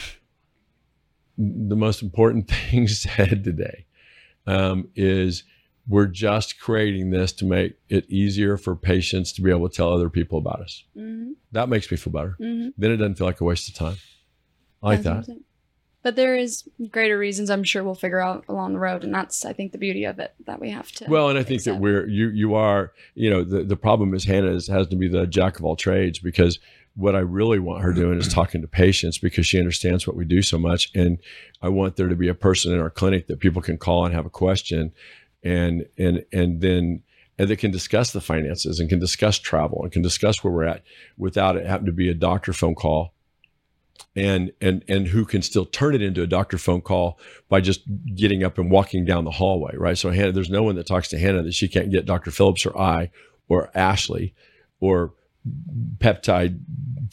the 1.37 1.77
most 1.77 2.03
important 2.03 2.49
thing 2.71 2.89
said 2.89 3.45
today. 3.45 3.85
Um, 4.47 4.89
is 4.95 5.45
we're 5.89 6.07
just 6.07 6.61
creating 6.61 7.11
this 7.11 7.33
to 7.33 7.45
make 7.45 7.75
it 7.89 8.09
easier 8.09 8.57
for 8.57 8.77
patients 8.77 9.33
to 9.33 9.43
be 9.43 9.51
able 9.51 9.69
to 9.69 9.77
tell 9.77 9.93
other 9.93 10.09
people 10.09 10.39
about 10.39 10.61
us. 10.61 10.85
Mm-hmm. 10.97 11.33
That 11.53 11.69
makes 11.69 11.91
me 11.91 11.97
feel 11.97 12.13
better. 12.13 12.37
Mm-hmm. 12.41 12.69
Then 12.79 12.91
it 12.93 12.97
doesn't 12.99 13.17
feel 13.17 13.27
like 13.27 13.41
a 13.41 13.45
waste 13.45 13.69
of 13.69 13.75
time. 13.75 13.97
I 14.83 14.87
like 14.87 15.03
that. 15.03 15.27
But 16.03 16.17
there 16.17 16.35
is 16.35 16.67
greater 16.91 17.19
reasons 17.19 17.51
I'm 17.51 17.65
sure 17.65 17.85
we'll 17.85 17.95
figure 17.95 18.21
out 18.21 18.45
along 18.49 18.73
the 18.73 18.79
road, 18.79 19.05
and 19.05 19.15
that's 19.15 19.45
I 19.45 19.53
think 19.53 19.73
the 19.73 19.79
beauty 19.79 20.05
of 20.05 20.19
it 20.19 20.33
that 20.47 20.59
we 20.59 20.71
have 20.71 20.91
to. 20.93 21.07
Well, 21.09 21.29
and 21.29 21.39
I 21.39 21.43
think 21.43 21.59
accept. 21.59 21.77
that 21.77 21.83
we're 21.83 22.09
you 22.09 22.31
you 22.31 22.55
are 22.55 22.93
you 23.15 23.29
know 23.29 23.45
the 23.45 23.65
the 23.65 23.77
problem 23.77 24.15
is 24.15 24.25
Hannah 24.25 24.53
is, 24.53 24.67
has 24.69 24.87
to 24.89 24.97
be 24.97 25.09
the 25.09 25.27
jack 25.27 25.59
of 25.59 25.65
all 25.65 25.77
trades 25.77 26.19
because 26.19 26.59
what 26.95 27.15
I 27.15 27.21
really 27.21 27.59
want 27.59 27.83
her 27.83 27.93
doing 27.93 28.19
is 28.19 28.29
talking 28.33 28.61
to 28.63 28.69
patients 28.69 29.19
because 29.19 29.47
she 29.47 29.59
understands 29.59 30.07
what 30.07 30.17
we 30.17 30.25
do 30.25 30.43
so 30.43 30.59
much, 30.59 30.91
and 30.95 31.19
I 31.63 31.69
want 31.69 31.97
there 31.97 32.09
to 32.09 32.17
be 32.17 32.29
a 32.29 32.35
person 32.35 32.73
in 32.73 32.81
our 32.81 32.91
clinic 32.91 33.27
that 33.29 33.41
people 33.41 33.63
can 33.63 33.79
call 33.79 34.05
and 34.05 34.15
have 34.15 34.27
a 34.27 34.31
question, 34.31 34.93
and 35.43 35.87
and 35.97 36.25
and 36.33 36.61
then 36.61 37.03
and 37.39 37.49
that 37.49 37.57
can 37.57 37.71
discuss 37.71 38.13
the 38.13 38.21
finances 38.21 38.81
and 38.81 38.91
can 38.91 38.99
discuss 38.99 39.39
travel 39.39 39.83
and 39.83 39.93
can 39.93 40.03
discuss 40.03 40.45
where 40.45 40.53
we're 40.53 40.65
at 40.65 40.83
without 41.17 41.57
it 41.57 41.67
having 41.67 41.87
to 41.87 41.93
be 41.93 42.11
a 42.11 42.15
doctor 42.15 42.53
phone 42.53 42.75
call 42.75 43.15
and 44.17 44.53
and 44.61 44.85
and 44.89 45.07
who 45.09 45.25
can 45.25 45.43
still 45.43 45.65
turn 45.65 45.95
it 45.95 46.03
into 46.03 46.23
a 46.23 46.27
doctor 46.27 46.59
phone 46.59 46.81
call 46.81 47.19
by 47.49 47.61
just 47.61 47.83
getting 48.15 48.45
up 48.45 48.59
and 48.59 48.71
walking 48.71 49.05
down 49.05 49.25
the 49.25 49.31
hallway, 49.31 49.75
right? 49.77 49.97
So 49.97 50.11
Hannah, 50.11 50.33
there's 50.33 50.51
no 50.51 50.63
one 50.63 50.77
that 50.77 50.87
talks 50.87 51.09
to 51.09 51.19
Hannah 51.19 51.43
that 51.43 51.55
she 51.55 51.69
can't 51.69 51.91
get 51.91 52.07
Dr. 52.07 52.31
Phillips 52.31 52.67
or 52.67 52.77
I 52.77 53.11
or 53.49 53.71
Ashley 53.75 54.35
or 54.81 55.15
peptide, 55.99 56.61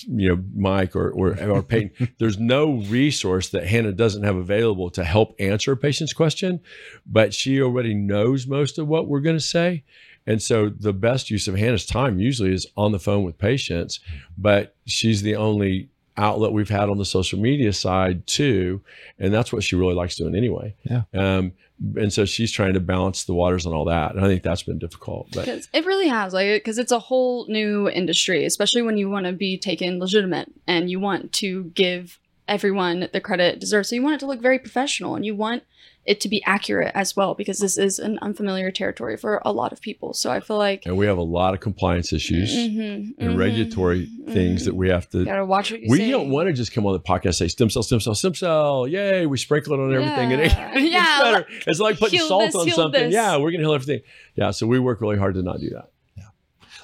you 0.07 0.29
know, 0.29 0.43
Mike 0.55 0.95
or 0.95 1.09
or, 1.11 1.39
or 1.49 1.63
Peyton. 1.63 1.91
there's 2.19 2.37
no 2.37 2.73
resource 2.81 3.49
that 3.49 3.67
Hannah 3.67 3.91
doesn't 3.91 4.23
have 4.23 4.35
available 4.35 4.89
to 4.91 5.03
help 5.03 5.35
answer 5.39 5.71
a 5.71 5.77
patient's 5.77 6.13
question, 6.13 6.59
but 7.05 7.33
she 7.33 7.61
already 7.61 7.93
knows 7.93 8.47
most 8.47 8.77
of 8.77 8.87
what 8.87 9.07
we're 9.07 9.21
going 9.21 9.37
to 9.37 9.41
say. 9.41 9.83
And 10.25 10.41
so 10.41 10.67
the 10.67 10.93
best 10.93 11.31
use 11.31 11.47
of 11.47 11.55
Hannah's 11.55 11.85
time 11.85 12.19
usually 12.19 12.53
is 12.53 12.67
on 12.75 12.91
the 12.91 12.99
phone 12.99 13.23
with 13.23 13.37
patients, 13.37 14.01
but 14.37 14.75
she's 14.85 15.21
the 15.21 15.37
only 15.37 15.89
outlet 16.17 16.51
we've 16.51 16.69
had 16.69 16.89
on 16.89 16.97
the 16.97 17.05
social 17.05 17.39
media 17.39 17.71
side 17.71 18.25
too, 18.27 18.81
and 19.19 19.33
that's 19.33 19.53
what 19.53 19.63
she 19.63 19.75
really 19.75 19.93
likes 19.93 20.15
doing 20.15 20.35
anyway. 20.35 20.75
Yeah. 20.83 21.03
Um, 21.13 21.53
and 21.95 22.11
so 22.11 22.25
she's 22.25 22.51
trying 22.51 22.73
to 22.73 22.79
balance 22.79 23.25
the 23.25 23.35
waters 23.35 23.65
and 23.65 23.75
all 23.75 23.85
that, 23.85 24.15
and 24.15 24.25
I 24.25 24.27
think 24.27 24.41
that's 24.41 24.63
been 24.63 24.79
difficult. 24.79 25.27
But 25.31 25.47
it 25.47 25.85
really 25.85 26.07
has, 26.07 26.33
like, 26.33 26.47
because 26.47 26.79
it's 26.79 26.91
a 26.91 26.99
whole 26.99 27.45
new 27.47 27.87
industry, 27.87 28.45
especially 28.45 28.81
when 28.81 28.97
you 28.97 29.09
want 29.09 29.27
to 29.27 29.31
be 29.31 29.57
taken 29.59 29.99
legitimate 29.99 30.51
and 30.65 30.89
you 30.89 30.99
want 30.99 31.33
to 31.33 31.65
give 31.75 32.19
everyone 32.47 33.09
the 33.13 33.21
credit 33.21 33.55
it 33.55 33.59
deserves. 33.59 33.89
So 33.89 33.95
you 33.95 34.01
want 34.01 34.15
it 34.15 34.19
to 34.21 34.25
look 34.25 34.41
very 34.41 34.57
professional, 34.57 35.15
and 35.15 35.23
you 35.23 35.35
want 35.35 35.63
it 36.07 36.21
to 36.21 36.29
be 36.29 36.41
accurate 36.45 36.91
as 36.95 37.15
well 37.15 37.35
because 37.35 37.59
this 37.59 37.77
is 37.77 37.99
an 37.99 38.17
unfamiliar 38.21 38.71
territory 38.71 39.17
for 39.17 39.41
a 39.43 39.51
lot 39.51 39.73
of 39.73 39.81
people. 39.81 40.13
So 40.13 40.31
I 40.31 40.39
feel 40.39 40.57
like 40.57 40.85
and 40.85 40.97
we 40.97 41.05
have 41.05 41.17
a 41.17 41.23
lot 41.23 41.53
of 41.53 41.59
compliance 41.59 42.13
issues 42.13 42.55
mm-hmm, 42.55 42.81
and 42.81 43.15
mm-hmm, 43.17 43.35
regulatory 43.37 44.07
mm-hmm. 44.07 44.31
things 44.31 44.65
that 44.65 44.73
we 44.73 44.89
have 44.89 45.09
to 45.09 45.25
gotta 45.25 45.45
watch. 45.45 45.71
What 45.71 45.81
you 45.81 45.91
we 45.91 45.97
say. 45.97 46.11
don't 46.11 46.29
want 46.29 46.47
to 46.47 46.53
just 46.53 46.71
come 46.71 46.85
on 46.85 46.93
the 46.93 46.99
podcast 47.01 47.35
say 47.35 47.49
stem 47.49 47.69
cell, 47.69 47.83
stem 47.83 47.99
cell, 47.99 48.15
stem 48.15 48.33
cell. 48.33 48.87
Yay! 48.87 49.25
We 49.25 49.37
sprinkle 49.37 49.73
it 49.73 49.79
on 49.79 49.93
everything, 49.93 50.31
yeah. 50.31 50.71
and 50.73 50.85
it, 50.85 50.91
yeah, 50.91 51.19
better. 51.21 51.47
It's 51.67 51.79
like 51.79 51.99
putting 51.99 52.21
salt 52.21 52.45
this, 52.45 52.55
on 52.55 52.69
something. 52.69 53.03
This. 53.03 53.13
Yeah, 53.13 53.37
we're 53.37 53.51
gonna 53.51 53.63
heal 53.63 53.73
everything. 53.73 54.01
Yeah, 54.35 54.51
so 54.51 54.65
we 54.65 54.79
work 54.79 55.01
really 55.01 55.17
hard 55.17 55.35
to 55.35 55.43
not 55.43 55.59
do 55.59 55.69
that. 55.71 55.91
Yeah. 56.15 56.23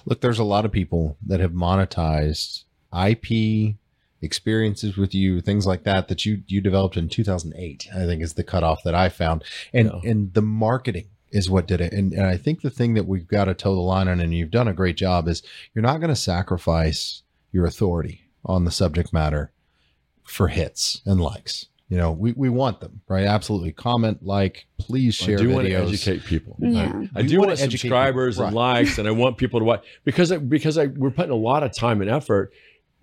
Look, 0.05 0.19
there's 0.19 0.39
a 0.39 0.43
lot 0.43 0.65
of 0.65 0.71
people 0.73 1.17
that 1.27 1.39
have 1.39 1.51
monetized 1.51 2.65
IP 2.93 3.75
experiences 4.23 4.97
with 4.97 5.13
you, 5.13 5.41
things 5.41 5.67
like 5.67 5.83
that 5.83 6.07
that 6.07 6.25
you 6.25 6.43
you 6.47 6.61
developed 6.61 6.97
in 6.97 7.09
2008. 7.09 7.87
I 7.93 8.05
think 8.05 8.23
is 8.23 8.33
the 8.33 8.43
cutoff 8.43 8.83
that 8.83 8.95
I 8.95 9.09
found, 9.09 9.43
and 9.73 9.91
yeah. 9.91 10.09
and 10.09 10.33
the 10.33 10.41
marketing 10.41 11.09
is 11.33 11.49
what 11.49 11.67
did 11.67 11.81
it. 11.81 11.91
And, 11.91 12.13
and 12.13 12.27
I 12.27 12.37
think 12.37 12.61
the 12.61 12.69
thing 12.69 12.93
that 12.93 13.07
we've 13.07 13.27
got 13.27 13.45
to 13.45 13.55
toe 13.55 13.73
the 13.73 13.81
line 13.81 14.07
on, 14.07 14.19
and 14.19 14.33
you've 14.33 14.51
done 14.51 14.67
a 14.67 14.73
great 14.73 14.95
job, 14.95 15.27
is 15.27 15.41
you're 15.73 15.81
not 15.81 15.99
going 15.99 16.09
to 16.09 16.15
sacrifice 16.15 17.23
your 17.51 17.65
authority 17.65 18.29
on 18.45 18.65
the 18.65 18.71
subject 18.71 19.11
matter 19.11 19.51
for 20.23 20.47
hits 20.47 21.01
and 21.05 21.19
likes. 21.19 21.67
You 21.89 21.97
know, 21.97 22.11
we, 22.11 22.33
we 22.33 22.49
want 22.49 22.79
them, 22.79 23.01
right? 23.07 23.25
Absolutely. 23.25 23.71
Comment, 23.71 24.23
like, 24.23 24.65
please 24.79 25.15
share. 25.15 25.37
I 25.37 25.41
do 25.41 25.49
videos. 25.49 25.53
want 25.53 25.67
to 25.67 25.73
educate 25.73 26.25
people. 26.25 26.55
Yeah. 26.59 27.03
I, 27.15 27.19
I 27.19 27.21
do 27.23 27.39
want 27.39 27.57
subscribers 27.57 28.39
and 28.39 28.55
likes, 28.55 28.97
and 28.97 29.07
I 29.07 29.11
want 29.11 29.37
people 29.37 29.59
to 29.59 29.65
watch 29.65 29.85
because 30.03 30.31
I, 30.31 30.37
because 30.37 30.77
I, 30.77 30.87
we're 30.87 31.11
putting 31.11 31.31
a 31.31 31.35
lot 31.35 31.61
of 31.61 31.75
time 31.75 32.01
and 32.01 32.09
effort 32.09 32.53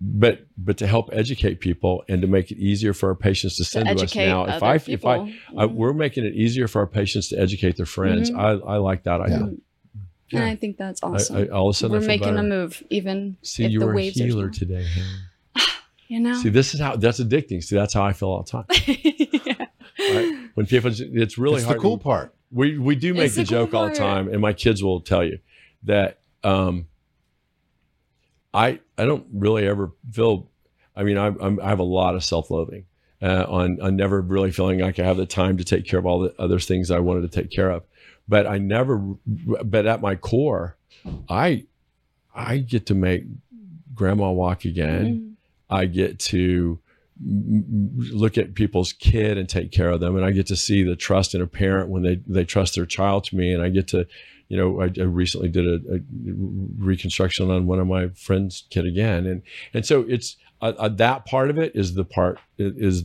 but 0.03 0.47
but 0.57 0.77
to 0.77 0.87
help 0.87 1.09
educate 1.13 1.59
people 1.59 2.03
and 2.09 2.23
to 2.23 2.27
make 2.27 2.49
it 2.49 2.57
easier 2.57 2.91
for 2.91 3.09
our 3.09 3.15
patients 3.15 3.55
to 3.57 3.63
send 3.63 3.87
to, 3.87 3.93
to 3.93 4.03
us 4.03 4.15
now 4.15 4.45
if 4.45 4.63
i 4.63 4.79
people. 4.79 4.93
if 4.93 5.05
I, 5.05 5.17
mm-hmm. 5.19 5.59
I, 5.59 5.65
we're 5.65 5.93
making 5.93 6.25
it 6.25 6.33
easier 6.33 6.67
for 6.67 6.79
our 6.79 6.87
patients 6.87 7.29
to 7.29 7.39
educate 7.39 7.77
their 7.77 7.85
friends 7.85 8.31
mm-hmm. 8.31 8.67
I, 8.67 8.73
I 8.73 8.77
like 8.77 9.03
that 9.03 9.21
idea 9.21 9.39
yeah. 9.39 9.57
Yeah. 10.31 10.39
And 10.39 10.49
I 10.49 10.55
think 10.55 10.77
that's 10.77 11.03
awesome. 11.03 11.35
I, 11.35 11.39
I, 11.41 11.47
all 11.49 11.67
of 11.67 11.75
a 11.75 11.77
sudden, 11.77 11.99
we're 11.99 12.07
making 12.07 12.35
better. 12.35 12.37
a 12.37 12.43
move, 12.43 12.81
even 12.89 13.35
See, 13.41 13.65
if 13.65 13.71
you 13.71 13.81
the 13.81 13.87
were 13.87 13.93
waves 13.93 14.17
a 14.17 14.23
healer 14.23 14.49
today. 14.49 14.87
you 16.07 16.21
know. 16.21 16.35
See, 16.35 16.47
this 16.47 16.73
is 16.73 16.79
how 16.79 16.95
that's 16.95 17.19
addicting. 17.19 17.61
See, 17.61 17.75
that's 17.75 17.93
how 17.93 18.03
I 18.03 18.13
feel 18.13 18.29
all 18.29 18.43
the 18.43 18.49
time. 18.49 18.65
yeah. 18.87 19.65
right? 19.99 20.49
When 20.53 20.67
people, 20.67 20.89
it's 20.89 21.37
really 21.37 21.57
it's 21.57 21.65
hard. 21.65 21.77
the 21.77 21.81
cool 21.81 21.97
part. 21.97 22.33
We 22.49 22.77
we 22.77 22.95
do 22.95 23.13
make 23.13 23.25
it's 23.25 23.35
the, 23.35 23.41
the 23.41 23.47
joke 23.49 23.71
cool 23.71 23.81
all 23.81 23.89
the 23.89 23.95
time, 23.95 24.29
and 24.29 24.39
my 24.39 24.53
kids 24.53 24.81
will 24.81 25.01
tell 25.01 25.25
you 25.25 25.39
that 25.83 26.19
um, 26.45 26.87
I 28.53 28.79
I 28.97 29.05
don't 29.05 29.27
really 29.33 29.67
ever 29.67 29.91
feel 30.11 30.49
I 30.95 31.03
mean, 31.03 31.17
I'm, 31.17 31.37
I'm, 31.39 31.59
i 31.61 31.69
have 31.69 31.79
a 31.79 31.83
lot 31.83 32.15
of 32.15 32.23
self-loathing 32.23 32.85
uh, 33.21 33.45
on, 33.47 33.79
on 33.81 33.95
never 33.95 34.21
really 34.21 34.51
feeling 34.51 34.79
like 34.79 34.99
I 34.99 35.05
have 35.05 35.17
the 35.17 35.25
time 35.25 35.57
to 35.57 35.63
take 35.63 35.85
care 35.85 35.99
of 35.99 36.05
all 36.05 36.19
the 36.19 36.35
other 36.37 36.59
things 36.59 36.91
I 36.91 36.99
wanted 36.99 37.31
to 37.31 37.41
take 37.41 37.51
care 37.51 37.69
of. 37.69 37.83
But 38.27 38.47
I 38.47 38.57
never, 38.57 38.97
but 38.97 39.85
at 39.85 40.01
my 40.01 40.15
core, 40.15 40.77
I 41.29 41.65
I 42.33 42.59
get 42.59 42.85
to 42.87 42.95
make 42.95 43.25
grandma 43.93 44.31
walk 44.31 44.63
again. 44.65 45.05
Mm-hmm. 45.05 45.75
I 45.75 45.85
get 45.85 46.19
to 46.19 46.79
look 47.23 48.37
at 48.37 48.55
people's 48.55 48.93
kid 48.93 49.37
and 49.37 49.47
take 49.47 49.71
care 49.71 49.89
of 49.89 49.99
them 49.99 50.15
and 50.15 50.25
i 50.25 50.31
get 50.31 50.47
to 50.47 50.55
see 50.55 50.81
the 50.81 50.95
trust 50.95 51.35
in 51.35 51.41
a 51.41 51.45
parent 51.45 51.87
when 51.87 52.01
they 52.01 52.15
they 52.25 52.43
trust 52.43 52.73
their 52.73 52.85
child 52.85 53.23
to 53.23 53.35
me 53.35 53.53
and 53.53 53.61
i 53.61 53.69
get 53.69 53.87
to 53.87 54.07
you 54.51 54.57
know 54.57 54.81
i, 54.81 54.85
I 54.85 55.03
recently 55.03 55.49
did 55.49 55.65
a, 55.65 55.95
a, 55.95 55.99
reconstruction 56.77 57.49
on 57.49 57.67
one 57.67 57.79
of 57.79 57.87
my 57.87 58.09
friends 58.09 58.65
kid 58.69 58.85
again 58.85 59.25
and 59.25 59.41
and 59.73 59.85
so 59.85 60.05
it's 60.07 60.35
uh, 60.61 60.73
uh, 60.77 60.89
that 60.89 61.25
part 61.25 61.49
of 61.49 61.57
it 61.57 61.71
is 61.75 61.95
the 61.95 62.03
part 62.05 62.39
is 62.57 63.03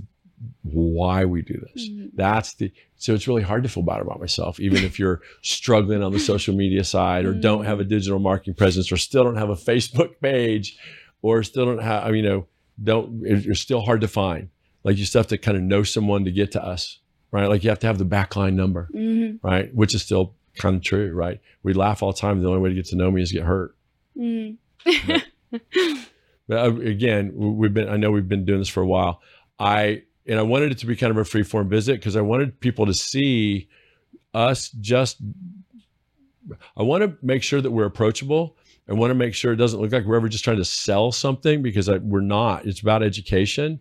why 0.62 1.24
we 1.24 1.42
do 1.42 1.54
this. 1.72 1.88
Mm-hmm. 1.88 2.08
That's 2.14 2.54
the 2.54 2.72
so 2.96 3.14
it's 3.14 3.28
really 3.28 3.42
hard 3.42 3.62
to 3.62 3.68
feel 3.68 3.82
bad 3.82 4.00
about 4.00 4.20
myself, 4.20 4.60
even 4.60 4.84
if 4.84 4.98
you're 4.98 5.20
struggling 5.42 6.02
on 6.02 6.12
the 6.12 6.18
social 6.18 6.54
media 6.54 6.84
side 6.84 7.24
or 7.24 7.32
mm-hmm. 7.32 7.40
don't 7.40 7.64
have 7.64 7.80
a 7.80 7.84
digital 7.84 8.18
marketing 8.18 8.54
presence 8.54 8.90
or 8.90 8.96
still 8.96 9.24
don't 9.24 9.36
have 9.36 9.50
a 9.50 9.56
Facebook 9.56 10.20
page 10.20 10.78
or 11.22 11.42
still 11.42 11.66
don't 11.66 11.82
have, 11.82 12.14
you 12.14 12.22
know, 12.22 12.46
don't 12.82 13.20
you're 13.22 13.54
still 13.54 13.80
hard 13.80 14.02
to 14.02 14.08
find. 14.08 14.50
Like 14.84 14.98
you 14.98 15.04
still 15.04 15.20
have 15.20 15.28
to 15.28 15.38
kind 15.38 15.56
of 15.56 15.62
know 15.62 15.82
someone 15.82 16.24
to 16.24 16.30
get 16.30 16.52
to 16.52 16.64
us, 16.64 17.00
right? 17.30 17.48
Like 17.48 17.64
you 17.64 17.70
have 17.70 17.80
to 17.80 17.86
have 17.86 17.98
the 17.98 18.04
backline 18.04 18.54
number, 18.54 18.88
mm-hmm. 18.94 19.46
right? 19.46 19.74
Which 19.74 19.94
is 19.94 20.02
still 20.02 20.34
kind 20.56 20.76
of 20.76 20.82
true, 20.82 21.12
right? 21.12 21.40
We 21.62 21.72
laugh 21.72 22.02
all 22.02 22.12
the 22.12 22.18
time. 22.18 22.40
The 22.40 22.48
only 22.48 22.60
way 22.60 22.70
to 22.70 22.74
get 22.74 22.86
to 22.86 22.96
know 22.96 23.10
me 23.10 23.22
is 23.22 23.32
get 23.32 23.44
hurt. 23.44 23.76
Mm-hmm. 24.16 25.12
but, 25.50 25.60
but 26.48 26.58
uh, 26.58 26.76
again, 26.80 27.32
we've 27.34 27.74
been 27.74 27.88
I 27.88 27.96
know 27.96 28.10
we've 28.10 28.28
been 28.28 28.44
doing 28.44 28.60
this 28.60 28.68
for 28.68 28.82
a 28.82 28.86
while. 28.86 29.20
I 29.58 30.02
and 30.26 30.38
I 30.38 30.42
wanted 30.42 30.72
it 30.72 30.78
to 30.78 30.86
be 30.86 30.96
kind 30.96 31.10
of 31.10 31.16
a 31.16 31.24
free 31.24 31.42
form 31.42 31.68
visit 31.68 32.00
because 32.00 32.16
I 32.16 32.20
wanted 32.20 32.60
people 32.60 32.86
to 32.86 32.94
see 32.94 33.68
us 34.34 34.70
just. 34.70 35.18
I 36.76 36.84
want 36.84 37.02
to 37.02 37.16
make 37.22 37.42
sure 37.42 37.60
that 37.60 37.72
we're 37.72 37.86
approachable. 37.86 38.56
I 38.88 38.92
want 38.92 39.10
to 39.10 39.16
make 39.16 39.34
sure 39.34 39.52
it 39.52 39.56
doesn't 39.56 39.80
look 39.80 39.90
like 39.90 40.04
we're 40.04 40.16
ever 40.16 40.28
just 40.28 40.44
trying 40.44 40.58
to 40.58 40.64
sell 40.64 41.10
something 41.10 41.60
because 41.60 41.88
I, 41.88 41.98
we're 41.98 42.20
not. 42.20 42.66
It's 42.66 42.80
about 42.80 43.02
education, 43.02 43.80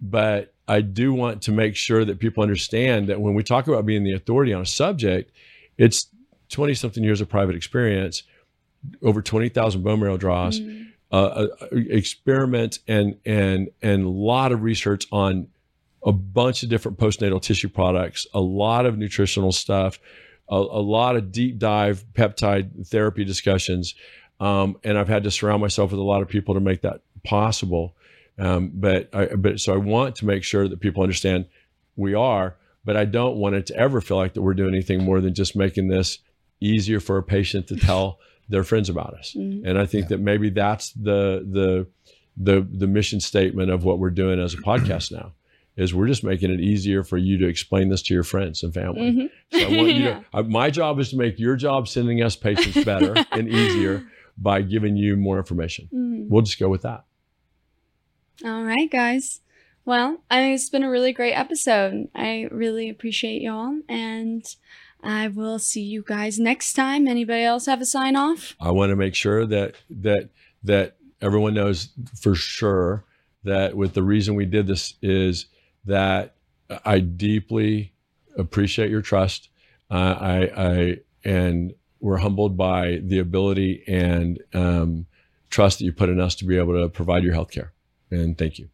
but 0.00 0.54
I 0.68 0.80
do 0.80 1.12
want 1.12 1.42
to 1.42 1.52
make 1.52 1.74
sure 1.74 2.04
that 2.04 2.20
people 2.20 2.42
understand 2.42 3.08
that 3.08 3.20
when 3.20 3.34
we 3.34 3.42
talk 3.42 3.66
about 3.66 3.84
being 3.84 4.04
the 4.04 4.12
authority 4.12 4.52
on 4.52 4.62
a 4.62 4.66
subject, 4.66 5.32
it's 5.76 6.06
20 6.54 6.74
something 6.74 7.02
years 7.02 7.20
of 7.20 7.28
private 7.28 7.56
experience, 7.56 8.22
over 9.02 9.20
20,000 9.20 9.82
bone 9.82 10.00
marrow 10.00 10.16
draws, 10.16 10.60
mm-hmm. 10.60 10.84
uh, 11.10 11.16
uh, 11.16 11.46
experiment 11.72 12.78
and 12.86 13.16
and 13.26 13.70
and 13.82 14.04
a 14.04 14.08
lot 14.08 14.52
of 14.52 14.62
research 14.62 15.06
on 15.10 15.48
a 16.04 16.12
bunch 16.12 16.62
of 16.62 16.68
different 16.68 16.96
postnatal 16.98 17.42
tissue 17.42 17.68
products, 17.68 18.26
a 18.34 18.40
lot 18.40 18.86
of 18.86 18.96
nutritional 18.96 19.50
stuff, 19.50 19.98
a, 20.48 20.54
a 20.54 20.82
lot 20.82 21.16
of 21.16 21.32
deep 21.32 21.58
dive 21.58 22.04
peptide 22.14 22.86
therapy 22.86 23.24
discussions. 23.24 23.94
Um, 24.38 24.76
and 24.84 24.96
I've 24.96 25.08
had 25.08 25.24
to 25.24 25.30
surround 25.30 25.60
myself 25.60 25.90
with 25.90 26.00
a 26.00 26.04
lot 26.04 26.22
of 26.22 26.28
people 26.28 26.54
to 26.54 26.60
make 26.60 26.82
that 26.82 27.00
possible. 27.24 27.96
Um, 28.38 28.70
but 28.74 29.08
I, 29.12 29.26
but 29.26 29.60
so 29.60 29.74
I 29.74 29.78
want 29.78 30.16
to 30.16 30.26
make 30.26 30.44
sure 30.44 30.68
that 30.68 30.80
people 30.80 31.02
understand 31.02 31.46
we 31.96 32.14
are, 32.14 32.56
but 32.84 32.96
I 32.96 33.06
don't 33.06 33.36
want 33.36 33.54
it 33.54 33.66
to 33.66 33.76
ever 33.76 34.00
feel 34.00 34.18
like 34.18 34.34
that 34.34 34.42
we're 34.42 34.54
doing 34.54 34.74
anything 34.74 35.02
more 35.02 35.20
than 35.20 35.34
just 35.34 35.56
making 35.56 35.88
this 35.88 36.18
easier 36.60 37.00
for 37.00 37.18
a 37.18 37.22
patient 37.22 37.66
to 37.68 37.76
tell 37.76 38.18
their 38.48 38.64
friends 38.64 38.88
about 38.88 39.14
us. 39.14 39.34
Mm-hmm. 39.36 39.66
And 39.66 39.78
I 39.78 39.86
think 39.86 40.04
yeah. 40.04 40.08
that 40.16 40.20
maybe 40.20 40.50
that's 40.50 40.92
the 40.92 41.46
the 41.50 41.86
the 42.36 42.66
the 42.70 42.86
mission 42.86 43.20
statement 43.20 43.70
of 43.70 43.84
what 43.84 43.98
we're 43.98 44.10
doing 44.10 44.40
as 44.40 44.54
a 44.54 44.58
podcast 44.58 45.12
now 45.12 45.32
is 45.76 45.94
we're 45.94 46.06
just 46.06 46.22
making 46.22 46.52
it 46.52 46.60
easier 46.60 47.02
for 47.02 47.16
you 47.16 47.36
to 47.38 47.48
explain 47.48 47.88
this 47.88 48.02
to 48.02 48.14
your 48.14 48.22
friends 48.22 48.62
and 48.62 48.72
family. 48.72 49.00
Mm-hmm. 49.00 49.58
So 49.58 49.66
I 49.66 49.76
want 49.76 49.92
you 49.92 50.02
yeah. 50.04 50.22
to, 50.32 50.42
my 50.44 50.70
job 50.70 51.00
is 51.00 51.10
to 51.10 51.16
make 51.16 51.38
your 51.38 51.56
job 51.56 51.88
sending 51.88 52.22
us 52.22 52.36
patients 52.36 52.84
better 52.84 53.14
and 53.32 53.48
easier 53.48 54.06
by 54.38 54.62
giving 54.62 54.96
you 54.96 55.16
more 55.16 55.38
information. 55.38 55.86
Mm-hmm. 55.86 56.28
We'll 56.28 56.42
just 56.42 56.60
go 56.60 56.68
with 56.68 56.82
that. 56.82 57.04
All 58.44 58.64
right, 58.64 58.90
guys. 58.90 59.40
Well, 59.84 60.22
I 60.30 60.36
think 60.36 60.54
it's 60.54 60.70
been 60.70 60.82
a 60.82 60.90
really 60.90 61.12
great 61.12 61.34
episode. 61.34 62.08
I 62.14 62.48
really 62.50 62.88
appreciate 62.88 63.42
y'all, 63.42 63.78
and 63.88 64.44
I 65.04 65.28
will 65.28 65.58
see 65.58 65.82
you 65.82 66.02
guys 66.06 66.38
next 66.38 66.72
time. 66.74 67.06
Anybody 67.06 67.42
else 67.42 67.66
have 67.66 67.80
a 67.80 67.86
sign 67.86 68.16
off? 68.16 68.54
I 68.60 68.70
want 68.70 68.90
to 68.90 68.96
make 68.96 69.14
sure 69.14 69.46
that 69.46 69.74
that 69.90 70.30
that 70.62 70.96
everyone 71.20 71.54
knows 71.54 71.90
for 72.20 72.34
sure 72.34 73.04
that 73.44 73.76
with 73.76 73.94
the 73.94 74.02
reason 74.02 74.34
we 74.34 74.46
did 74.46 74.66
this 74.66 74.94
is 75.02 75.46
that 75.84 76.34
I 76.84 77.00
deeply 77.00 77.92
appreciate 78.36 78.90
your 78.90 79.02
trust. 79.02 79.48
Uh, 79.90 80.16
I, 80.18 80.36
I 80.56 80.96
and 81.24 81.74
we're 82.00 82.18
humbled 82.18 82.56
by 82.56 83.00
the 83.02 83.18
ability 83.18 83.82
and 83.86 84.42
um, 84.52 85.06
trust 85.50 85.78
that 85.78 85.84
you 85.84 85.92
put 85.92 86.08
in 86.08 86.20
us 86.20 86.34
to 86.36 86.44
be 86.44 86.58
able 86.58 86.74
to 86.74 86.88
provide 86.88 87.22
your 87.22 87.32
health 87.32 87.50
care. 87.50 87.72
And 88.10 88.36
thank 88.36 88.58
you. 88.58 88.68